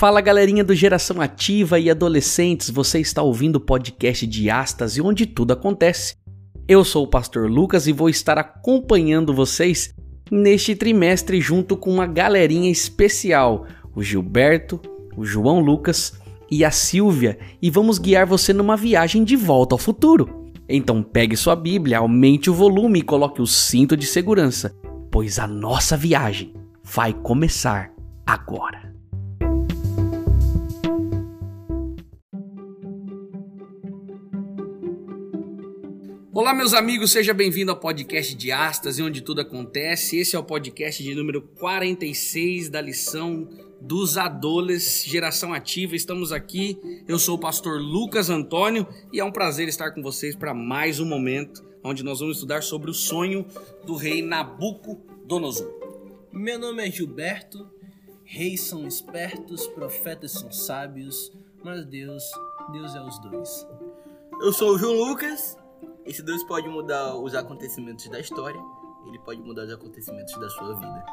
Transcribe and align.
Fala 0.00 0.22
galerinha 0.22 0.64
do 0.64 0.74
Geração 0.74 1.20
Ativa 1.20 1.78
e 1.78 1.90
adolescentes, 1.90 2.70
você 2.70 3.00
está 3.00 3.20
ouvindo 3.20 3.56
o 3.56 3.60
podcast 3.60 4.26
de 4.26 4.48
Astas 4.48 4.96
e 4.96 5.02
onde 5.02 5.26
tudo 5.26 5.52
acontece. 5.52 6.16
Eu 6.66 6.86
sou 6.86 7.04
o 7.04 7.06
pastor 7.06 7.50
Lucas 7.50 7.86
e 7.86 7.92
vou 7.92 8.08
estar 8.08 8.38
acompanhando 8.38 9.34
vocês 9.34 9.92
neste 10.30 10.74
trimestre 10.74 11.38
junto 11.38 11.76
com 11.76 11.90
uma 11.90 12.06
galerinha 12.06 12.70
especial, 12.70 13.66
o 13.94 14.02
Gilberto, 14.02 14.80
o 15.18 15.22
João 15.22 15.60
Lucas 15.60 16.14
e 16.50 16.64
a 16.64 16.70
Silvia, 16.70 17.38
e 17.60 17.68
vamos 17.68 17.98
guiar 17.98 18.24
você 18.24 18.54
numa 18.54 18.78
viagem 18.78 19.22
de 19.22 19.36
volta 19.36 19.74
ao 19.74 19.78
futuro. 19.78 20.50
Então 20.66 21.02
pegue 21.02 21.36
sua 21.36 21.54
Bíblia, 21.54 21.98
aumente 21.98 22.48
o 22.48 22.54
volume 22.54 23.00
e 23.00 23.02
coloque 23.02 23.42
o 23.42 23.46
cinto 23.46 23.94
de 23.98 24.06
segurança, 24.06 24.74
pois 25.10 25.38
a 25.38 25.46
nossa 25.46 25.94
viagem 25.94 26.54
vai 26.82 27.12
começar 27.12 27.92
agora. 28.26 28.89
Olá, 36.40 36.54
meus 36.54 36.72
amigos, 36.72 37.12
seja 37.12 37.34
bem-vindo 37.34 37.70
ao 37.70 37.76
podcast 37.76 38.34
de 38.34 38.50
Astas 38.50 38.98
e 38.98 39.02
onde 39.02 39.20
tudo 39.20 39.42
acontece. 39.42 40.16
Esse 40.16 40.34
é 40.34 40.38
o 40.38 40.42
podcast 40.42 41.02
de 41.02 41.14
número 41.14 41.42
46 41.42 42.70
da 42.70 42.80
lição 42.80 43.46
dos 43.78 44.16
Adoles 44.16 45.04
Geração 45.04 45.52
Ativa. 45.52 45.94
Estamos 45.94 46.32
aqui, 46.32 46.80
eu 47.06 47.18
sou 47.18 47.36
o 47.36 47.38
pastor 47.38 47.78
Lucas 47.78 48.30
Antônio 48.30 48.88
e 49.12 49.20
é 49.20 49.24
um 49.24 49.30
prazer 49.30 49.68
estar 49.68 49.90
com 49.90 50.02
vocês 50.02 50.34
para 50.34 50.54
mais 50.54 50.98
um 50.98 51.04
momento 51.04 51.62
onde 51.84 52.02
nós 52.02 52.20
vamos 52.20 52.36
estudar 52.36 52.62
sobre 52.62 52.90
o 52.90 52.94
sonho 52.94 53.44
do 53.84 53.94
rei 53.94 54.22
Nabucodonosor. 54.22 55.70
Meu 56.32 56.58
nome 56.58 56.88
é 56.88 56.90
Gilberto, 56.90 57.68
reis 58.24 58.62
são 58.62 58.88
espertos, 58.88 59.66
profetas 59.66 60.32
são 60.32 60.50
sábios, 60.50 61.30
mas 61.62 61.84
Deus, 61.84 62.24
Deus 62.72 62.94
é 62.94 63.02
os 63.02 63.18
dois. 63.18 63.66
Eu 64.40 64.54
sou 64.54 64.70
o 64.74 64.78
João 64.78 64.94
Lucas 64.94 65.59
esse 66.06 66.22
Deus 66.22 66.42
pode 66.44 66.68
mudar 66.68 67.16
os 67.16 67.34
acontecimentos 67.34 68.08
da 68.08 68.18
história, 68.20 68.60
ele 69.06 69.18
pode 69.18 69.40
mudar 69.40 69.64
os 69.64 69.72
acontecimentos 69.72 70.38
da 70.38 70.48
sua 70.50 70.74
vida. 70.74 71.04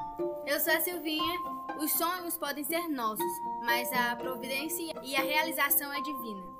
Eu 0.45 0.59
sou 0.59 0.73
a 0.73 0.79
Silvinha. 0.79 1.39
Os 1.79 1.91
sonhos 1.93 2.37
podem 2.37 2.63
ser 2.63 2.87
nossos, 2.87 3.25
mas 3.63 3.91
a 3.93 4.15
providência 4.15 4.93
e 5.03 5.15
a 5.15 5.21
realização 5.21 5.91
é 5.93 6.01
divina. 6.01 6.57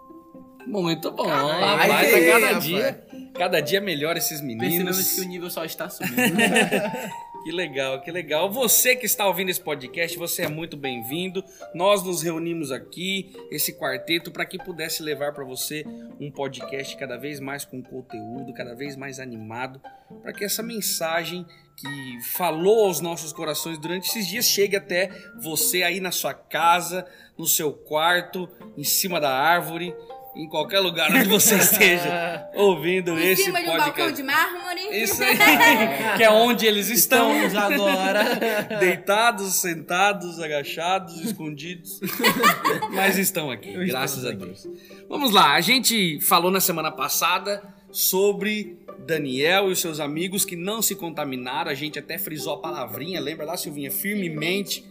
Muito 0.68 1.10
bom. 1.12 1.30
Ai, 1.30 1.88
Rapaz, 1.88 2.14
a 2.14 2.32
cada 2.32 2.60
dia, 2.60 3.08
cada 3.34 3.60
dia 3.62 3.80
melhor 3.80 4.18
esses 4.18 4.42
meninos. 4.42 4.68
Percebemos 4.68 5.12
que 5.14 5.22
o 5.22 5.28
nível 5.28 5.50
só 5.50 5.64
está 5.64 5.90
subindo. 5.90 6.14
Que 7.48 7.54
legal, 7.54 8.02
que 8.02 8.12
legal. 8.12 8.52
Você 8.52 8.94
que 8.94 9.06
está 9.06 9.26
ouvindo 9.26 9.48
esse 9.48 9.62
podcast, 9.62 10.18
você 10.18 10.42
é 10.42 10.50
muito 10.50 10.76
bem-vindo. 10.76 11.42
Nós 11.74 12.04
nos 12.04 12.22
reunimos 12.22 12.74
aqui, 12.74 13.34
esse 13.50 13.72
quarteto, 13.72 14.32
para 14.32 14.46
que 14.46 14.58
pudesse 14.58 15.02
levar 15.02 15.32
para 15.32 15.46
você 15.46 15.86
um 16.20 16.30
podcast 16.30 16.98
cada 16.98 17.16
vez 17.16 17.40
mais 17.40 17.64
com 17.64 17.82
conteúdo, 17.82 18.54
cada 18.54 18.76
vez 18.76 18.98
mais 18.98 19.18
animado, 19.18 19.82
para 20.22 20.34
que 20.34 20.44
essa 20.44 20.62
mensagem 20.62 21.46
que 21.78 22.22
falou 22.34 22.88
aos 22.88 23.00
nossos 23.00 23.32
corações 23.32 23.78
durante 23.78 24.10
esses 24.10 24.28
dias 24.28 24.44
chegue 24.44 24.76
até 24.76 25.10
você 25.42 25.84
aí 25.84 26.02
na 26.02 26.12
sua 26.12 26.34
casa, 26.34 27.08
no 27.38 27.46
seu 27.46 27.72
quarto, 27.72 28.50
em 28.76 28.84
cima 28.84 29.22
da 29.22 29.32
árvore, 29.32 29.96
em 30.38 30.48
qualquer 30.48 30.80
lugar 30.80 31.12
onde 31.12 31.28
você 31.28 31.56
esteja 31.58 32.50
ouvindo 32.54 33.18
em 33.18 33.32
esse 33.32 33.44
cima 33.44 33.60
podcast. 33.60 33.66
de 33.66 33.82
um 33.82 33.86
balcão 33.86 34.12
de 34.12 34.24
mármore. 34.24 34.82
Isso 35.04 35.22
aí, 35.24 36.18
que 36.18 36.24
é 36.24 36.30
onde 36.30 36.66
eles 36.66 36.90
estão 36.90 37.46
Estamos 37.46 37.56
agora. 37.56 38.78
deitados, 38.80 39.56
sentados, 39.56 40.40
agachados, 40.40 41.20
escondidos, 41.22 42.00
mas 42.92 43.18
estão 43.18 43.50
aqui, 43.50 43.74
graças 43.86 44.26
a 44.26 44.32
Deus. 44.32 44.68
Vamos 45.10 45.32
lá, 45.32 45.54
a 45.54 45.62
gente 45.62 46.20
falou 46.22 46.52
na 46.52 46.60
semana 46.60 46.92
passada 46.92 47.64
sobre 47.92 48.78
Daniel 49.06 49.70
e 49.70 49.72
os 49.72 49.80
seus 49.80 50.00
amigos 50.00 50.46
que 50.46 50.56
não 50.56 50.82
se 50.82 50.96
contaminaram, 50.96 51.72
a 51.72 51.74
gente 51.74 51.98
até 51.98 52.18
frisou 52.18 52.54
a 52.54 52.58
palavrinha, 52.60 53.20
lembra 53.20 53.46
lá, 53.46 53.58
Silvinha? 53.58 53.90
Firmemente. 53.90 54.84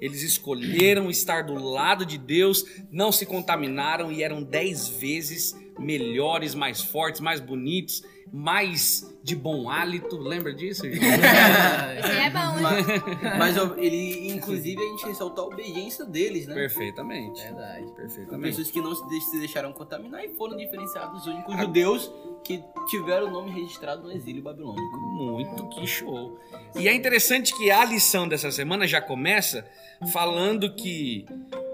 Eles 0.00 0.22
escolheram 0.22 1.10
estar 1.10 1.44
do 1.44 1.54
lado 1.54 2.06
de 2.06 2.16
Deus, 2.16 2.64
não 2.90 3.12
se 3.12 3.26
contaminaram 3.26 4.10
e 4.10 4.22
eram 4.22 4.42
dez 4.42 4.88
vezes 4.88 5.54
melhores, 5.78 6.54
mais 6.54 6.80
fortes, 6.82 7.20
mais 7.20 7.40
bonitos, 7.40 8.02
mais 8.32 9.04
de 9.22 9.34
bom 9.36 9.68
hálito. 9.68 10.16
Lembra 10.18 10.54
disso? 10.54 10.82
É 10.86 12.30
bom, 12.30 12.60
né? 12.60 13.36
Mas 13.38 13.56
ó, 13.56 13.74
ele, 13.76 14.30
inclusive, 14.30 14.80
a 14.80 14.86
gente 14.90 15.06
ressaltou 15.06 15.44
a 15.44 15.46
obediência 15.48 16.04
deles, 16.04 16.46
né? 16.46 16.54
Perfeitamente. 16.54 17.40
Verdade. 17.42 17.92
Perfeitamente. 17.94 18.48
Pessoas 18.48 18.70
que 18.70 18.80
não 18.80 18.94
se 18.94 19.08
deix- 19.08 19.24
se 19.30 19.38
deixaram 19.38 19.72
contaminar 19.72 20.24
e 20.24 20.28
foram 20.36 20.56
diferenciados, 20.56 21.22
os 21.22 21.26
únicos 21.26 21.56
judeus 21.58 22.10
que 22.44 22.62
tiveram 22.88 23.28
o 23.28 23.30
nome 23.30 23.50
registrado 23.50 24.02
no 24.02 24.12
exílio 24.12 24.42
babilônico. 24.42 24.96
Muito 25.16 25.68
que 25.70 25.86
show. 25.86 26.38
E 26.76 26.88
é 26.88 26.94
interessante 26.94 27.54
que 27.56 27.70
a 27.70 27.84
lição 27.84 28.28
dessa 28.28 28.50
semana 28.50 28.86
já 28.86 29.00
começa 29.00 29.66
falando 30.12 30.74
que 30.74 31.26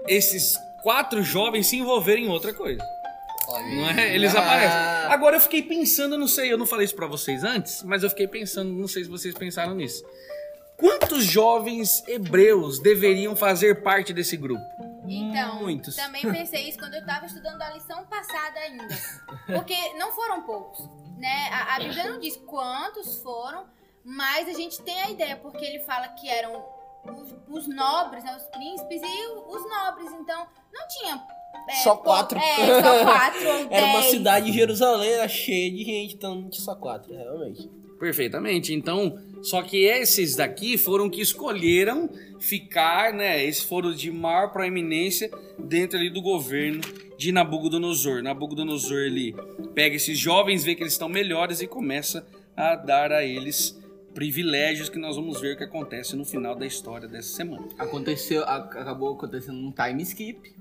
esses 0.07 0.53
quatro 0.83 1.21
jovens 1.23 1.67
se 1.67 1.77
envolveram 1.77 2.21
em 2.21 2.29
outra 2.29 2.53
coisa. 2.53 2.81
Não 3.75 3.89
é? 3.89 4.13
Eles 4.15 4.35
Ah. 4.35 4.39
aparecem. 4.39 5.11
Agora 5.11 5.35
eu 5.37 5.41
fiquei 5.41 5.61
pensando, 5.61 6.17
não 6.17 6.27
sei, 6.27 6.51
eu 6.51 6.57
não 6.57 6.65
falei 6.65 6.85
isso 6.85 6.95
pra 6.95 7.07
vocês 7.07 7.43
antes, 7.43 7.83
mas 7.83 8.03
eu 8.03 8.09
fiquei 8.09 8.27
pensando, 8.27 8.71
não 8.71 8.87
sei 8.87 9.03
se 9.03 9.09
vocês 9.09 9.33
pensaram 9.33 9.73
nisso. 9.75 10.03
Quantos 10.77 11.23
jovens 11.25 12.03
hebreus 12.07 12.79
deveriam 12.79 13.35
fazer 13.35 13.81
parte 13.81 14.13
desse 14.13 14.37
grupo? 14.37 14.61
Então, 15.07 15.61
Muitos. 15.61 15.95
também 15.95 16.21
pensei 16.21 16.69
isso 16.69 16.77
quando 16.77 16.93
eu 16.93 17.05
tava 17.05 17.25
estudando 17.25 17.61
a 17.61 17.71
lição 17.71 18.05
passada 18.05 18.59
ainda. 18.59 18.85
Porque 19.47 19.75
não 19.97 20.11
foram 20.11 20.43
poucos, 20.43 20.79
né? 21.17 21.49
A, 21.51 21.75
a 21.75 21.79
Bíblia 21.79 22.09
não 22.11 22.19
diz 22.19 22.35
quantos 22.45 23.21
foram, 23.23 23.65
mas 24.03 24.47
a 24.49 24.53
gente 24.53 24.81
tem 24.83 25.01
a 25.01 25.09
ideia, 25.09 25.35
porque 25.37 25.65
ele 25.65 25.79
fala 25.79 26.09
que 26.09 26.29
eram 26.29 26.63
os, 27.05 27.33
os 27.47 27.67
nobres, 27.67 28.23
né, 28.23 28.35
os 28.35 28.43
príncipes 28.47 29.01
e 29.01 29.27
os 29.47 29.63
nobres. 29.69 30.11
Então, 30.11 30.45
não 30.73 30.87
tinha... 30.89 31.23
é, 31.67 31.75
Só 31.83 31.95
quatro. 31.95 32.37
É, 32.37 32.81
só 32.81 33.03
quatro 33.03 33.47
Era 33.69 33.85
uma 33.85 33.99
dez. 33.99 34.11
cidade 34.11 34.45
de 34.47 34.53
Jerusalém, 34.57 35.09
era 35.11 35.27
cheia 35.27 35.71
de 35.71 35.83
gente, 35.83 36.15
então 36.15 36.35
não 36.35 36.49
tinha 36.49 36.63
só 36.63 36.75
quatro, 36.75 37.13
realmente. 37.15 37.69
Perfeitamente. 37.99 38.73
Então, 38.73 39.17
só 39.41 39.61
que 39.61 39.77
esses 39.85 40.35
daqui 40.35 40.77
foram 40.77 41.09
que 41.09 41.21
escolheram 41.21 42.09
ficar, 42.39 43.11
né? 43.11 43.43
Esses 43.43 43.63
foram 43.63 43.91
de 43.91 44.11
maior 44.11 44.51
proeminência 44.51 45.31
dentro 45.57 45.97
ali 45.97 46.09
do 46.09 46.21
governo 46.21 46.81
de 47.17 47.31
Nabucodonosor. 47.31 48.21
Nabucodonosor 48.21 48.99
ele 48.99 49.35
pega 49.73 49.95
esses 49.95 50.17
jovens, 50.17 50.63
vê 50.63 50.75
que 50.75 50.83
eles 50.83 50.93
estão 50.93 51.09
melhores 51.09 51.61
e 51.61 51.67
começa 51.67 52.25
a 52.55 52.75
dar 52.75 53.11
a 53.11 53.23
eles 53.25 53.75
privilégios 54.13 54.89
que 54.89 54.97
nós 54.97 55.15
vamos 55.15 55.39
ver 55.39 55.53
o 55.53 55.57
que 55.57 55.63
acontece 55.63 56.15
no 56.15 56.25
final 56.25 56.55
da 56.55 56.65
história 56.65 57.07
dessa 57.07 57.35
semana. 57.35 57.67
Aconteceu, 57.77 58.43
acabou 58.43 59.13
acontecendo 59.13 59.57
um 59.57 59.71
time 59.71 60.01
skip. 60.03 60.55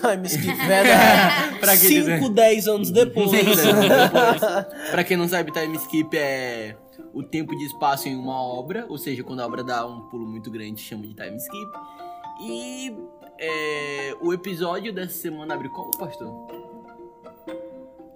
Time 0.00 0.26
skip, 0.26 0.54
verdade. 0.66 1.58
Pra 1.58 1.76
quem 1.76 2.04
5, 2.04 2.28
10 2.28 2.68
anos 2.68 2.90
depois. 2.90 3.30
Pra 4.90 5.02
quem 5.04 5.16
não 5.16 5.28
sabe, 5.28 5.50
time 5.52 5.76
skip 5.76 6.16
é 6.16 6.76
o 7.12 7.22
tempo 7.22 7.56
de 7.56 7.64
espaço 7.64 8.08
em 8.08 8.16
uma 8.16 8.40
obra, 8.42 8.86
ou 8.88 8.96
seja, 8.98 9.22
quando 9.24 9.40
a 9.40 9.46
obra 9.46 9.64
dá 9.64 9.86
um 9.86 10.00
pulo 10.08 10.26
muito 10.26 10.50
grande, 10.50 10.80
chama 10.80 11.02
de 11.06 11.14
time 11.14 11.36
skip. 11.36 11.70
E 12.42 12.94
é, 13.40 14.14
o 14.20 14.32
episódio 14.32 14.92
dessa 14.92 15.14
semana 15.18 15.54
abre 15.54 15.68
como, 15.70 15.90
pastor? 15.98 16.28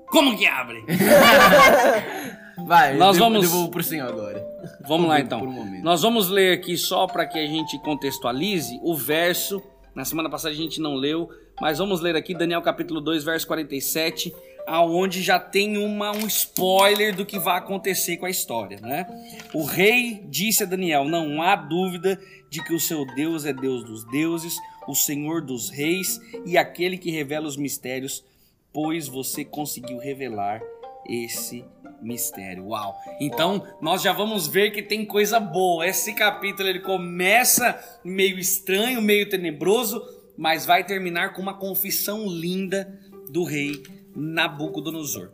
Como 0.08 0.36
que 0.36 0.46
abre? 0.46 0.84
Vai, 2.66 2.96
Nós 2.96 3.16
eu 3.16 3.24
vamos- 3.24 3.40
devolvo 3.42 3.70
pro 3.70 3.82
senhor 3.82 4.08
agora. 4.08 4.46
Vamos 4.86 5.08
lá 5.08 5.18
então. 5.20 5.40
Por 5.40 5.48
um 5.48 5.52
momento. 5.52 5.82
Nós 5.82 6.02
vamos 6.02 6.28
ler 6.28 6.52
aqui 6.58 6.76
só 6.76 7.06
para 7.06 7.26
que 7.26 7.38
a 7.38 7.46
gente 7.46 7.78
contextualize 7.80 8.78
o 8.82 8.94
verso. 8.94 9.60
Na 9.94 10.04
semana 10.04 10.28
passada 10.30 10.52
a 10.54 10.56
gente 10.56 10.80
não 10.80 10.94
leu, 10.94 11.28
mas 11.62 11.78
vamos 11.78 12.00
ler 12.00 12.16
aqui 12.16 12.34
Daniel 12.34 12.60
capítulo 12.60 13.00
2, 13.00 13.22
verso 13.22 13.46
47, 13.46 14.34
aonde 14.66 15.22
já 15.22 15.38
tem 15.38 15.78
uma, 15.78 16.10
um 16.10 16.26
spoiler 16.26 17.14
do 17.14 17.24
que 17.24 17.38
vai 17.38 17.56
acontecer 17.56 18.16
com 18.16 18.26
a 18.26 18.30
história, 18.30 18.80
né? 18.80 19.06
O 19.54 19.62
rei 19.62 20.24
disse 20.24 20.64
a 20.64 20.66
Daniel: 20.66 21.04
"Não 21.04 21.40
há 21.40 21.54
dúvida 21.54 22.20
de 22.50 22.60
que 22.64 22.74
o 22.74 22.80
seu 22.80 23.06
Deus 23.14 23.44
é 23.44 23.52
Deus 23.52 23.84
dos 23.84 24.02
deuses, 24.10 24.56
o 24.88 24.94
Senhor 24.96 25.40
dos 25.40 25.70
reis 25.70 26.20
e 26.44 26.58
aquele 26.58 26.98
que 26.98 27.12
revela 27.12 27.46
os 27.46 27.56
mistérios, 27.56 28.24
pois 28.72 29.06
você 29.06 29.44
conseguiu 29.44 29.98
revelar 29.98 30.60
esse 31.08 31.64
mistério. 32.02 32.70
Uau! 32.70 32.92
Então, 33.20 33.64
nós 33.80 34.02
já 34.02 34.12
vamos 34.12 34.48
ver 34.48 34.72
que 34.72 34.82
tem 34.82 35.04
coisa 35.04 35.38
boa. 35.38 35.86
Esse 35.86 36.12
capítulo 36.12 36.68
ele 36.68 36.80
começa 36.80 37.78
meio 38.02 38.36
estranho, 38.36 39.00
meio 39.00 39.28
tenebroso, 39.28 40.02
mas 40.36 40.66
vai 40.66 40.84
terminar 40.84 41.32
com 41.32 41.42
uma 41.42 41.58
confissão 41.58 42.26
linda 42.26 42.98
do 43.30 43.44
rei 43.44 43.82
Nabucodonosor. 44.14 45.30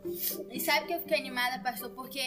E 0.51 0.59
sabe 0.59 0.87
que 0.87 0.93
eu 0.93 0.99
fiquei 0.99 1.17
animada, 1.19 1.59
pastor? 1.61 1.89
Porque 1.91 2.19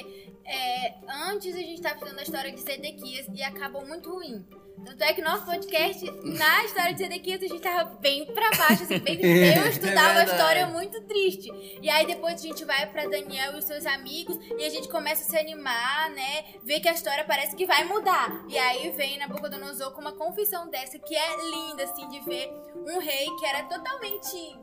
é, 0.45 0.95
antes 1.29 1.55
a 1.55 1.59
gente 1.59 1.75
estava 1.75 1.95
estudando 1.97 2.19
a 2.19 2.23
história 2.23 2.53
de 2.53 2.61
Sedequias 2.61 3.27
e 3.35 3.43
acabou 3.43 3.87
muito 3.87 4.11
ruim. 4.11 4.45
Tanto 4.85 5.05
é 5.05 5.13
que 5.13 5.23
nosso 5.23 5.47
podcast, 5.47 6.05
na 6.25 6.65
história 6.65 6.93
de 6.93 6.99
Sedequias, 6.99 7.41
a 7.41 7.47
gente 7.47 7.61
tava 7.61 7.85
bem 8.01 8.27
pra 8.27 8.51
baixo, 8.51 8.83
assim, 8.83 8.99
bem 8.99 9.17
Eu 9.23 9.69
estudava 9.69 10.11
a 10.11 10.15
verdade. 10.15 10.31
história 10.33 10.67
muito 10.67 11.01
triste. 11.03 11.49
E 11.81 11.89
aí 11.89 12.05
depois 12.05 12.35
a 12.35 12.39
gente 12.39 12.65
vai 12.65 12.91
pra 12.91 13.07
Daniel 13.07 13.55
e 13.55 13.59
os 13.59 13.65
seus 13.65 13.87
amigos 13.87 14.37
e 14.59 14.65
a 14.65 14.69
gente 14.69 14.89
começa 14.89 15.23
a 15.23 15.27
se 15.31 15.39
animar, 15.39 16.11
né? 16.11 16.45
Ver 16.65 16.81
que 16.81 16.89
a 16.89 16.93
história 16.93 17.25
parece 17.25 17.55
que 17.55 17.65
vai 17.65 17.85
mudar. 17.85 18.45
E 18.49 18.59
aí 18.59 18.91
vem 18.91 19.19
Nabucodonosor 19.19 19.93
com 19.93 20.01
uma 20.01 20.13
confissão 20.17 20.69
dessa 20.69 20.99
que 20.99 21.15
é 21.15 21.37
linda, 21.51 21.85
assim, 21.85 22.09
de 22.09 22.21
ver 22.21 22.51
um 22.85 22.99
rei 22.99 23.27
que 23.39 23.47
era 23.47 23.63
totalmente. 23.65 24.59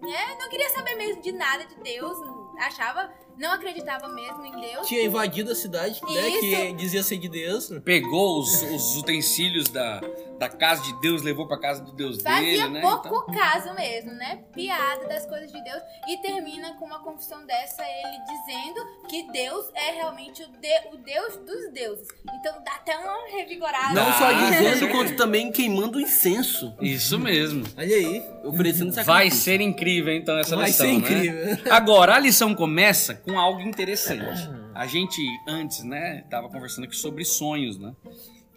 Né? 0.00 0.36
Não 0.38 0.48
queria 0.48 0.70
saber 0.70 0.94
mesmo 0.96 1.20
de 1.22 1.32
nada 1.32 1.64
de 1.66 1.74
Deus, 1.76 2.16
achava, 2.58 3.12
não 3.38 3.52
acreditava 3.52 4.08
mesmo 4.08 4.44
em 4.44 4.60
Deus. 4.60 4.86
Tinha 4.86 5.02
invadido 5.04 5.52
a 5.52 5.54
cidade, 5.54 6.00
né? 6.02 6.28
Isso. 6.28 6.40
Que 6.40 6.72
dizia 6.74 7.02
ser 7.02 7.18
de 7.18 7.28
Deus. 7.28 7.70
Pegou 7.84 8.40
os, 8.40 8.62
os 8.62 8.96
utensílios 8.96 9.68
da, 9.68 10.00
da 10.38 10.48
casa 10.48 10.82
de 10.82 11.00
Deus, 11.00 11.22
levou 11.22 11.46
pra 11.46 11.58
casa 11.60 11.82
do 11.82 11.92
Deus 11.92 12.20
Fazia 12.22 12.44
dele, 12.64 12.68
né? 12.68 12.80
pouco 12.80 13.32
caso 13.32 13.72
mesmo, 13.74 14.12
né? 14.12 14.40
Piada 14.54 15.06
das 15.08 15.24
coisas 15.26 15.50
de 15.52 15.62
Deus. 15.62 15.82
E 16.08 16.16
termina 16.18 16.74
com 16.74 16.84
uma 16.86 17.00
confissão 17.00 17.44
dessa, 17.46 17.82
ele 17.82 18.18
dizendo 18.26 19.08
que 19.08 19.30
Deus 19.32 19.66
é 19.74 19.92
realmente 19.92 20.42
o, 20.42 20.48
de- 20.48 20.94
o 20.94 20.98
Deus 20.98 21.36
dos 21.36 21.72
deuses. 21.72 22.08
Então 22.40 22.52
dá 22.64 22.72
até 22.76 22.96
uma 22.98 23.28
revigorada. 23.36 23.94
Não 23.94 24.08
Ah, 24.08 24.12
só 24.12 24.28
com 24.32 24.50
dizendo, 24.50 24.88
quanto 24.90 25.16
também 25.16 25.50
queimando 25.52 26.00
incenso. 26.00 26.74
Isso 26.80 27.18
mesmo. 27.18 27.64
Olha 27.76 27.96
aí. 27.96 28.22
Oferecendo 28.44 28.92
sacrifício. 28.92 29.04
Vai 29.04 29.30
ser 29.30 29.60
incrível, 29.60 30.14
então, 30.14 30.38
essa 30.38 30.56
Vai 30.56 30.66
lição, 30.66 30.86
ser 30.86 30.92
né? 30.92 30.98
incrível. 30.98 31.72
Agora, 31.72 32.14
a 32.14 32.18
lição 32.18 32.54
começa 32.54 33.20
com 33.28 33.38
algo 33.38 33.60
interessante. 33.60 34.48
A 34.74 34.86
gente, 34.86 35.20
antes, 35.46 35.84
né, 35.84 36.24
tava 36.30 36.48
conversando 36.48 36.84
aqui 36.84 36.96
sobre 36.96 37.24
sonhos, 37.24 37.78
né? 37.78 37.94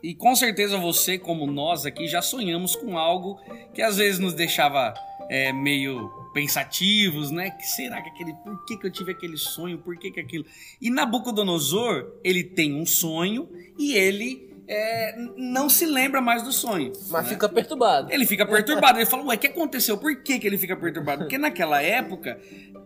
E 0.02 0.16
com 0.16 0.36
certeza 0.36 0.78
você, 0.78 1.20
como 1.20 1.46
nós 1.46 1.86
aqui, 1.86 2.08
já 2.08 2.22
sonhamos 2.22 2.76
com 2.76 2.98
algo 2.98 3.40
que 3.74 3.82
às 3.82 3.98
vezes 3.98 4.18
nos 4.18 4.34
deixava 4.34 4.94
é, 5.30 5.52
meio 5.52 6.10
pensativos, 6.34 7.30
né? 7.30 7.52
Que 7.52 7.68
será 7.68 8.02
que 8.02 8.10
aquele. 8.10 8.34
Por 8.34 8.66
que, 8.66 8.78
que 8.78 8.88
eu 8.88 8.92
tive 8.92 9.12
aquele 9.12 9.38
sonho? 9.38 9.78
Por 9.78 9.98
que, 9.98 10.10
que 10.10 10.20
aquilo. 10.20 10.46
E 10.82 10.90
Nabucodonosor, 10.90 12.20
ele 12.24 12.44
tem 12.44 12.74
um 12.74 12.86
sonho 12.86 13.48
e 13.78 13.94
ele 13.94 14.52
é, 14.72 15.16
não 15.36 15.70
se 15.70 15.86
lembra 15.86 16.22
mais 16.22 16.44
do 16.44 16.52
sonho. 16.54 16.94
Mas 17.10 17.24
né? 17.24 17.30
fica 17.30 17.50
perturbado. 17.50 18.12
Ele 18.12 18.26
fica 18.26 18.46
perturbado. 18.46 19.00
Ele 19.00 19.06
fala, 19.06 19.24
ué, 19.26 19.36
o 19.36 19.38
que 19.38 19.48
aconteceu? 19.48 19.98
Por 19.98 20.24
que, 20.24 20.40
que 20.40 20.48
ele 20.48 20.58
fica 20.58 20.78
perturbado? 20.78 21.24
Porque 21.24 21.38
naquela 21.38 21.82
época, 21.82 22.40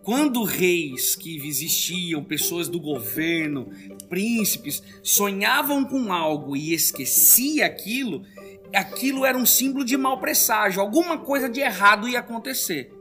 quando 0.06 0.44
reis 0.44 1.16
que 1.16 1.36
existiam, 1.48 2.22
pessoas 2.22 2.68
do 2.68 2.78
governo, 2.78 3.72
príncipes, 4.08 4.80
sonhavam 5.02 5.84
com 5.84 6.12
algo 6.12 6.56
e 6.56 6.72
esquecia 6.72 7.66
aquilo, 7.66 8.24
aquilo 8.72 9.24
era 9.24 9.36
um 9.36 9.44
símbolo 9.44 9.84
de 9.84 9.96
mau 9.96 10.20
presságio. 10.20 10.80
Alguma 10.80 11.18
coisa 11.18 11.48
de 11.48 11.58
errado 11.58 12.08
ia 12.08 12.20
acontecer. 12.20 12.94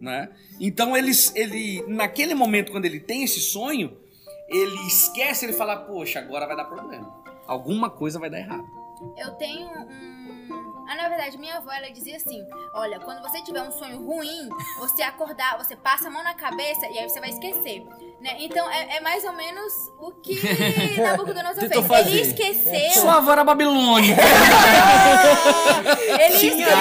Né? 0.00 0.30
Então 0.58 0.96
eles, 0.96 1.32
ele, 1.36 1.84
naquele 1.86 2.34
momento, 2.34 2.72
quando 2.72 2.86
ele 2.86 2.98
tem 2.98 3.22
esse 3.22 3.38
sonho, 3.38 3.96
ele 4.48 4.88
esquece, 4.88 5.46
ele 5.46 5.52
fala, 5.52 5.76
poxa, 5.76 6.18
agora 6.18 6.44
vai 6.48 6.56
dar 6.56 6.64
problema. 6.64 7.22
Alguma 7.46 7.88
coisa 7.88 8.18
vai 8.18 8.28
dar 8.28 8.40
errado. 8.40 8.66
Eu 9.16 9.30
tenho 9.34 9.68
um. 9.68 10.11
Ah, 10.92 10.94
na 10.94 11.08
verdade, 11.08 11.38
minha 11.38 11.56
avó 11.56 11.72
ela 11.72 11.90
dizia 11.90 12.16
assim: 12.16 12.44
Olha, 12.74 13.00
quando 13.00 13.22
você 13.22 13.40
tiver 13.40 13.62
um 13.62 13.72
sonho 13.72 14.04
ruim, 14.04 14.50
você 14.78 15.02
acordar, 15.02 15.56
você 15.56 15.74
passa 15.74 16.08
a 16.08 16.10
mão 16.10 16.22
na 16.22 16.34
cabeça 16.34 16.86
e 16.86 16.98
aí 16.98 17.08
você 17.08 17.18
vai 17.18 17.30
esquecer. 17.30 17.82
Né? 18.20 18.36
Então 18.40 18.70
é, 18.70 18.98
é 18.98 19.00
mais 19.00 19.24
ou 19.24 19.32
menos 19.32 19.72
o 19.98 20.12
que 20.12 20.38
Nabucodonosor 21.00 21.66
fez. 21.66 21.86
Fazer. 21.86 22.10
Ele 22.10 22.20
esqueceu. 22.20 22.90
Sua 23.00 23.16
avó 23.16 23.42
babilônica. 23.42 24.20
Ele 26.20 26.34
esqueceu 26.34 26.72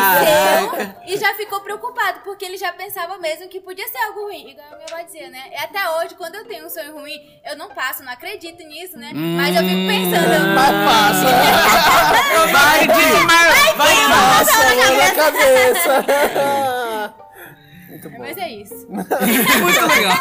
e 1.07 1.17
já 1.17 1.33
ficou 1.35 1.61
preocupado, 1.61 2.19
porque 2.25 2.43
ele 2.43 2.57
já 2.57 2.73
pensava 2.73 3.17
mesmo 3.17 3.47
que 3.47 3.61
podia 3.61 3.87
ser 3.87 3.97
algo 3.99 4.25
ruim. 4.25 4.51
Igual 4.51 4.67
a 4.73 4.75
minha 4.75 4.87
avó 4.93 5.03
dizia, 5.03 5.29
né? 5.29 5.43
E 5.51 5.55
até 5.55 5.89
hoje, 5.97 6.15
quando 6.15 6.35
eu 6.35 6.45
tenho 6.45 6.65
um 6.65 6.69
sonho 6.69 6.93
ruim, 6.93 7.17
eu 7.45 7.55
não 7.55 7.69
passo, 7.69 8.03
não 8.03 8.11
acredito 8.11 8.61
nisso, 8.63 8.97
né? 8.97 9.11
Mas 9.13 9.55
eu 9.55 9.63
fico 9.63 9.87
pensando. 9.87 10.53
Mas 10.53 10.71
passa. 10.85 12.51
Vai, 12.51 12.87
Di! 12.87 13.25
Vai, 14.11 14.45
Passa 14.45 14.59
a 14.59 14.75
mão 14.75 14.97
na 14.97 15.11
cabeça. 15.15 16.03
Muito 17.89 18.09
bom. 18.09 18.19
Mas 18.19 18.37
é 18.37 18.51
isso. 18.51 18.87
Muito 18.89 19.09
legal. 19.87 20.17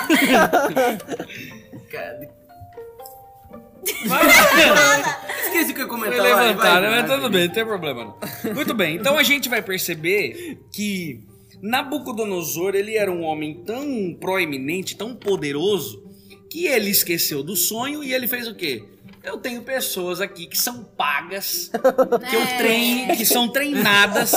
Esqueci 5.45 5.73
o 5.73 5.75
que 5.75 5.81
eu 5.81 5.85
ia 5.85 5.89
comentar. 5.89 6.21
Foi 6.21 6.31
vai, 6.31 6.55
vai, 6.55 6.81
mas 6.83 7.09
vai. 7.09 7.17
tudo 7.17 7.31
bem, 7.31 7.47
não 7.47 7.55
tem 7.55 7.65
problema 7.65 8.05
não. 8.05 8.19
Muito 8.55 8.75
bem, 8.75 8.97
então 8.97 9.17
a 9.17 9.23
gente 9.23 9.49
vai 9.49 9.63
perceber 9.63 10.61
que 10.73 11.25
Nabucodonosor, 11.63 12.75
ele 12.75 12.97
era 12.97 13.11
um 13.11 13.23
homem 13.23 13.63
tão 13.65 14.17
proeminente, 14.19 14.97
tão 14.97 15.15
poderoso, 15.15 16.03
que 16.51 16.67
ele 16.67 16.91
esqueceu 16.91 17.43
do 17.43 17.55
sonho 17.55 18.03
e 18.03 18.13
ele 18.13 18.27
fez 18.27 18.49
o 18.49 18.55
quê? 18.55 18.83
Eu 19.22 19.37
tenho 19.37 19.62
pessoas 19.62 20.20
aqui 20.20 20.46
que 20.46 20.56
são 20.56 20.82
pagas, 20.82 21.70
que 22.31 22.37
eu 22.37 22.40
É. 22.40 22.56
treino, 22.58 23.17
que 23.17 23.26
são 23.26 23.49
treinadas 23.49 24.32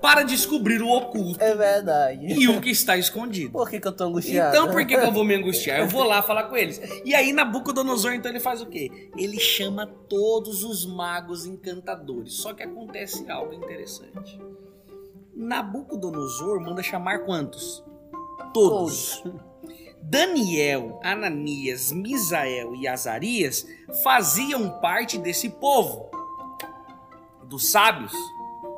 para 0.00 0.22
descobrir 0.22 0.80
o 0.82 0.88
oculto 0.88 1.42
É 1.42 1.54
verdade. 1.54 2.26
e 2.26 2.48
o 2.48 2.60
que 2.60 2.70
está 2.70 2.96
escondido. 2.96 3.50
Por 3.52 3.68
que, 3.68 3.80
que 3.80 3.88
eu 3.88 3.92
tô 3.92 4.04
angustiado? 4.04 4.56
Então 4.56 4.70
por 4.70 4.86
que, 4.86 4.96
que 4.96 5.04
eu 5.04 5.10
vou 5.12 5.24
me 5.24 5.34
angustiar? 5.34 5.80
Eu 5.80 5.88
vou 5.88 6.04
lá 6.04 6.22
falar 6.22 6.44
com 6.44 6.56
eles. 6.56 6.80
E 7.04 7.12
aí 7.14 7.32
Nabucodonosor, 7.32 8.12
então 8.12 8.30
ele 8.30 8.38
faz 8.40 8.62
o 8.62 8.66
quê? 8.66 9.10
Ele 9.16 9.40
chama 9.40 9.86
todos 10.08 10.62
os 10.62 10.86
magos 10.86 11.44
encantadores. 11.44 12.34
Só 12.34 12.54
que 12.54 12.62
acontece 12.62 13.28
algo 13.28 13.52
interessante. 13.52 14.40
Nabucodonosor 15.34 16.60
manda 16.60 16.82
chamar 16.82 17.20
quantos? 17.24 17.84
Todos. 18.54 19.22
Daniel, 20.02 20.98
Ananias, 21.02 21.92
Misael 21.92 22.74
e 22.74 22.88
Azarias 22.88 23.66
faziam 24.02 24.80
parte 24.80 25.18
desse 25.18 25.48
povo. 25.48 26.10
Dos 27.44 27.70
sábios 27.70 28.12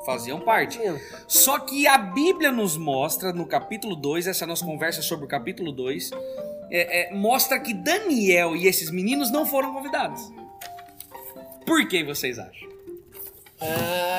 faziam 0.05 0.39
parte. 0.41 0.79
Só 1.27 1.59
que 1.59 1.87
a 1.87 1.97
Bíblia 1.97 2.51
nos 2.51 2.77
mostra, 2.77 3.31
no 3.31 3.45
capítulo 3.45 3.95
2, 3.95 4.27
essa 4.27 4.45
nossa 4.45 4.65
conversa 4.65 5.01
sobre 5.01 5.25
o 5.25 5.27
capítulo 5.27 5.71
2, 5.71 6.11
é, 6.69 7.11
é, 7.11 7.13
mostra 7.13 7.59
que 7.59 7.73
Daniel 7.73 8.55
e 8.55 8.67
esses 8.67 8.89
meninos 8.89 9.31
não 9.31 9.45
foram 9.45 9.73
convidados. 9.73 10.31
Por 11.65 11.87
que 11.87 12.03
vocês 12.03 12.37
acham? 12.37 12.69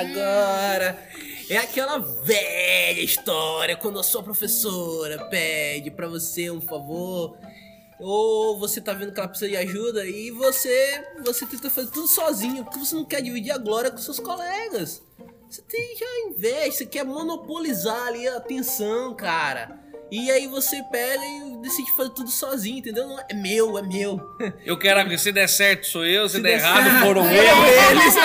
Agora, 0.00 0.98
é 1.50 1.58
aquela 1.58 1.98
velha 1.98 3.00
história 3.00 3.76
quando 3.76 3.98
a 3.98 4.02
sua 4.02 4.22
professora 4.22 5.26
pede 5.26 5.90
pra 5.90 6.08
você 6.08 6.50
um 6.50 6.60
favor 6.60 7.36
ou 8.00 8.58
você 8.58 8.80
tá 8.80 8.92
vendo 8.92 9.12
que 9.12 9.20
ela 9.20 9.28
precisa 9.28 9.50
de 9.50 9.56
ajuda 9.56 10.04
e 10.06 10.30
você 10.30 11.04
você 11.24 11.46
tenta 11.46 11.70
fazer 11.70 11.90
tudo 11.90 12.06
sozinho 12.08 12.64
porque 12.64 12.78
você 12.78 12.94
não 12.94 13.04
quer 13.04 13.22
dividir 13.22 13.52
a 13.52 13.58
glória 13.58 13.90
com 13.90 13.98
seus 13.98 14.18
colegas. 14.18 15.02
Você 15.48 15.62
tem 15.62 15.96
já 15.96 16.06
inveja, 16.28 16.72
você 16.72 16.86
quer 16.86 17.04
monopolizar 17.04 18.08
ali 18.08 18.26
a 18.26 18.38
atenção, 18.38 19.14
cara. 19.14 19.83
E 20.10 20.30
aí 20.30 20.46
você 20.46 20.80
pega 20.92 21.22
e 21.24 21.56
decide 21.62 21.90
fazer 21.96 22.10
tudo 22.10 22.30
sozinho, 22.30 22.78
entendeu? 22.78 23.08
Não, 23.08 23.18
É 23.28 23.34
meu, 23.34 23.76
é 23.78 23.82
meu. 23.82 24.20
Eu 24.64 24.78
quero 24.78 25.08
que 25.08 25.18
se 25.18 25.32
der 25.32 25.48
certo 25.48 25.86
sou 25.86 26.04
eu, 26.04 26.28
se, 26.28 26.36
Se 26.36 26.42
der 26.42 26.50
der 26.50 26.58
errado 26.60 26.84
certo, 26.84 27.04
foram 27.04 27.26
é 27.28 27.34
eles. 27.34 28.14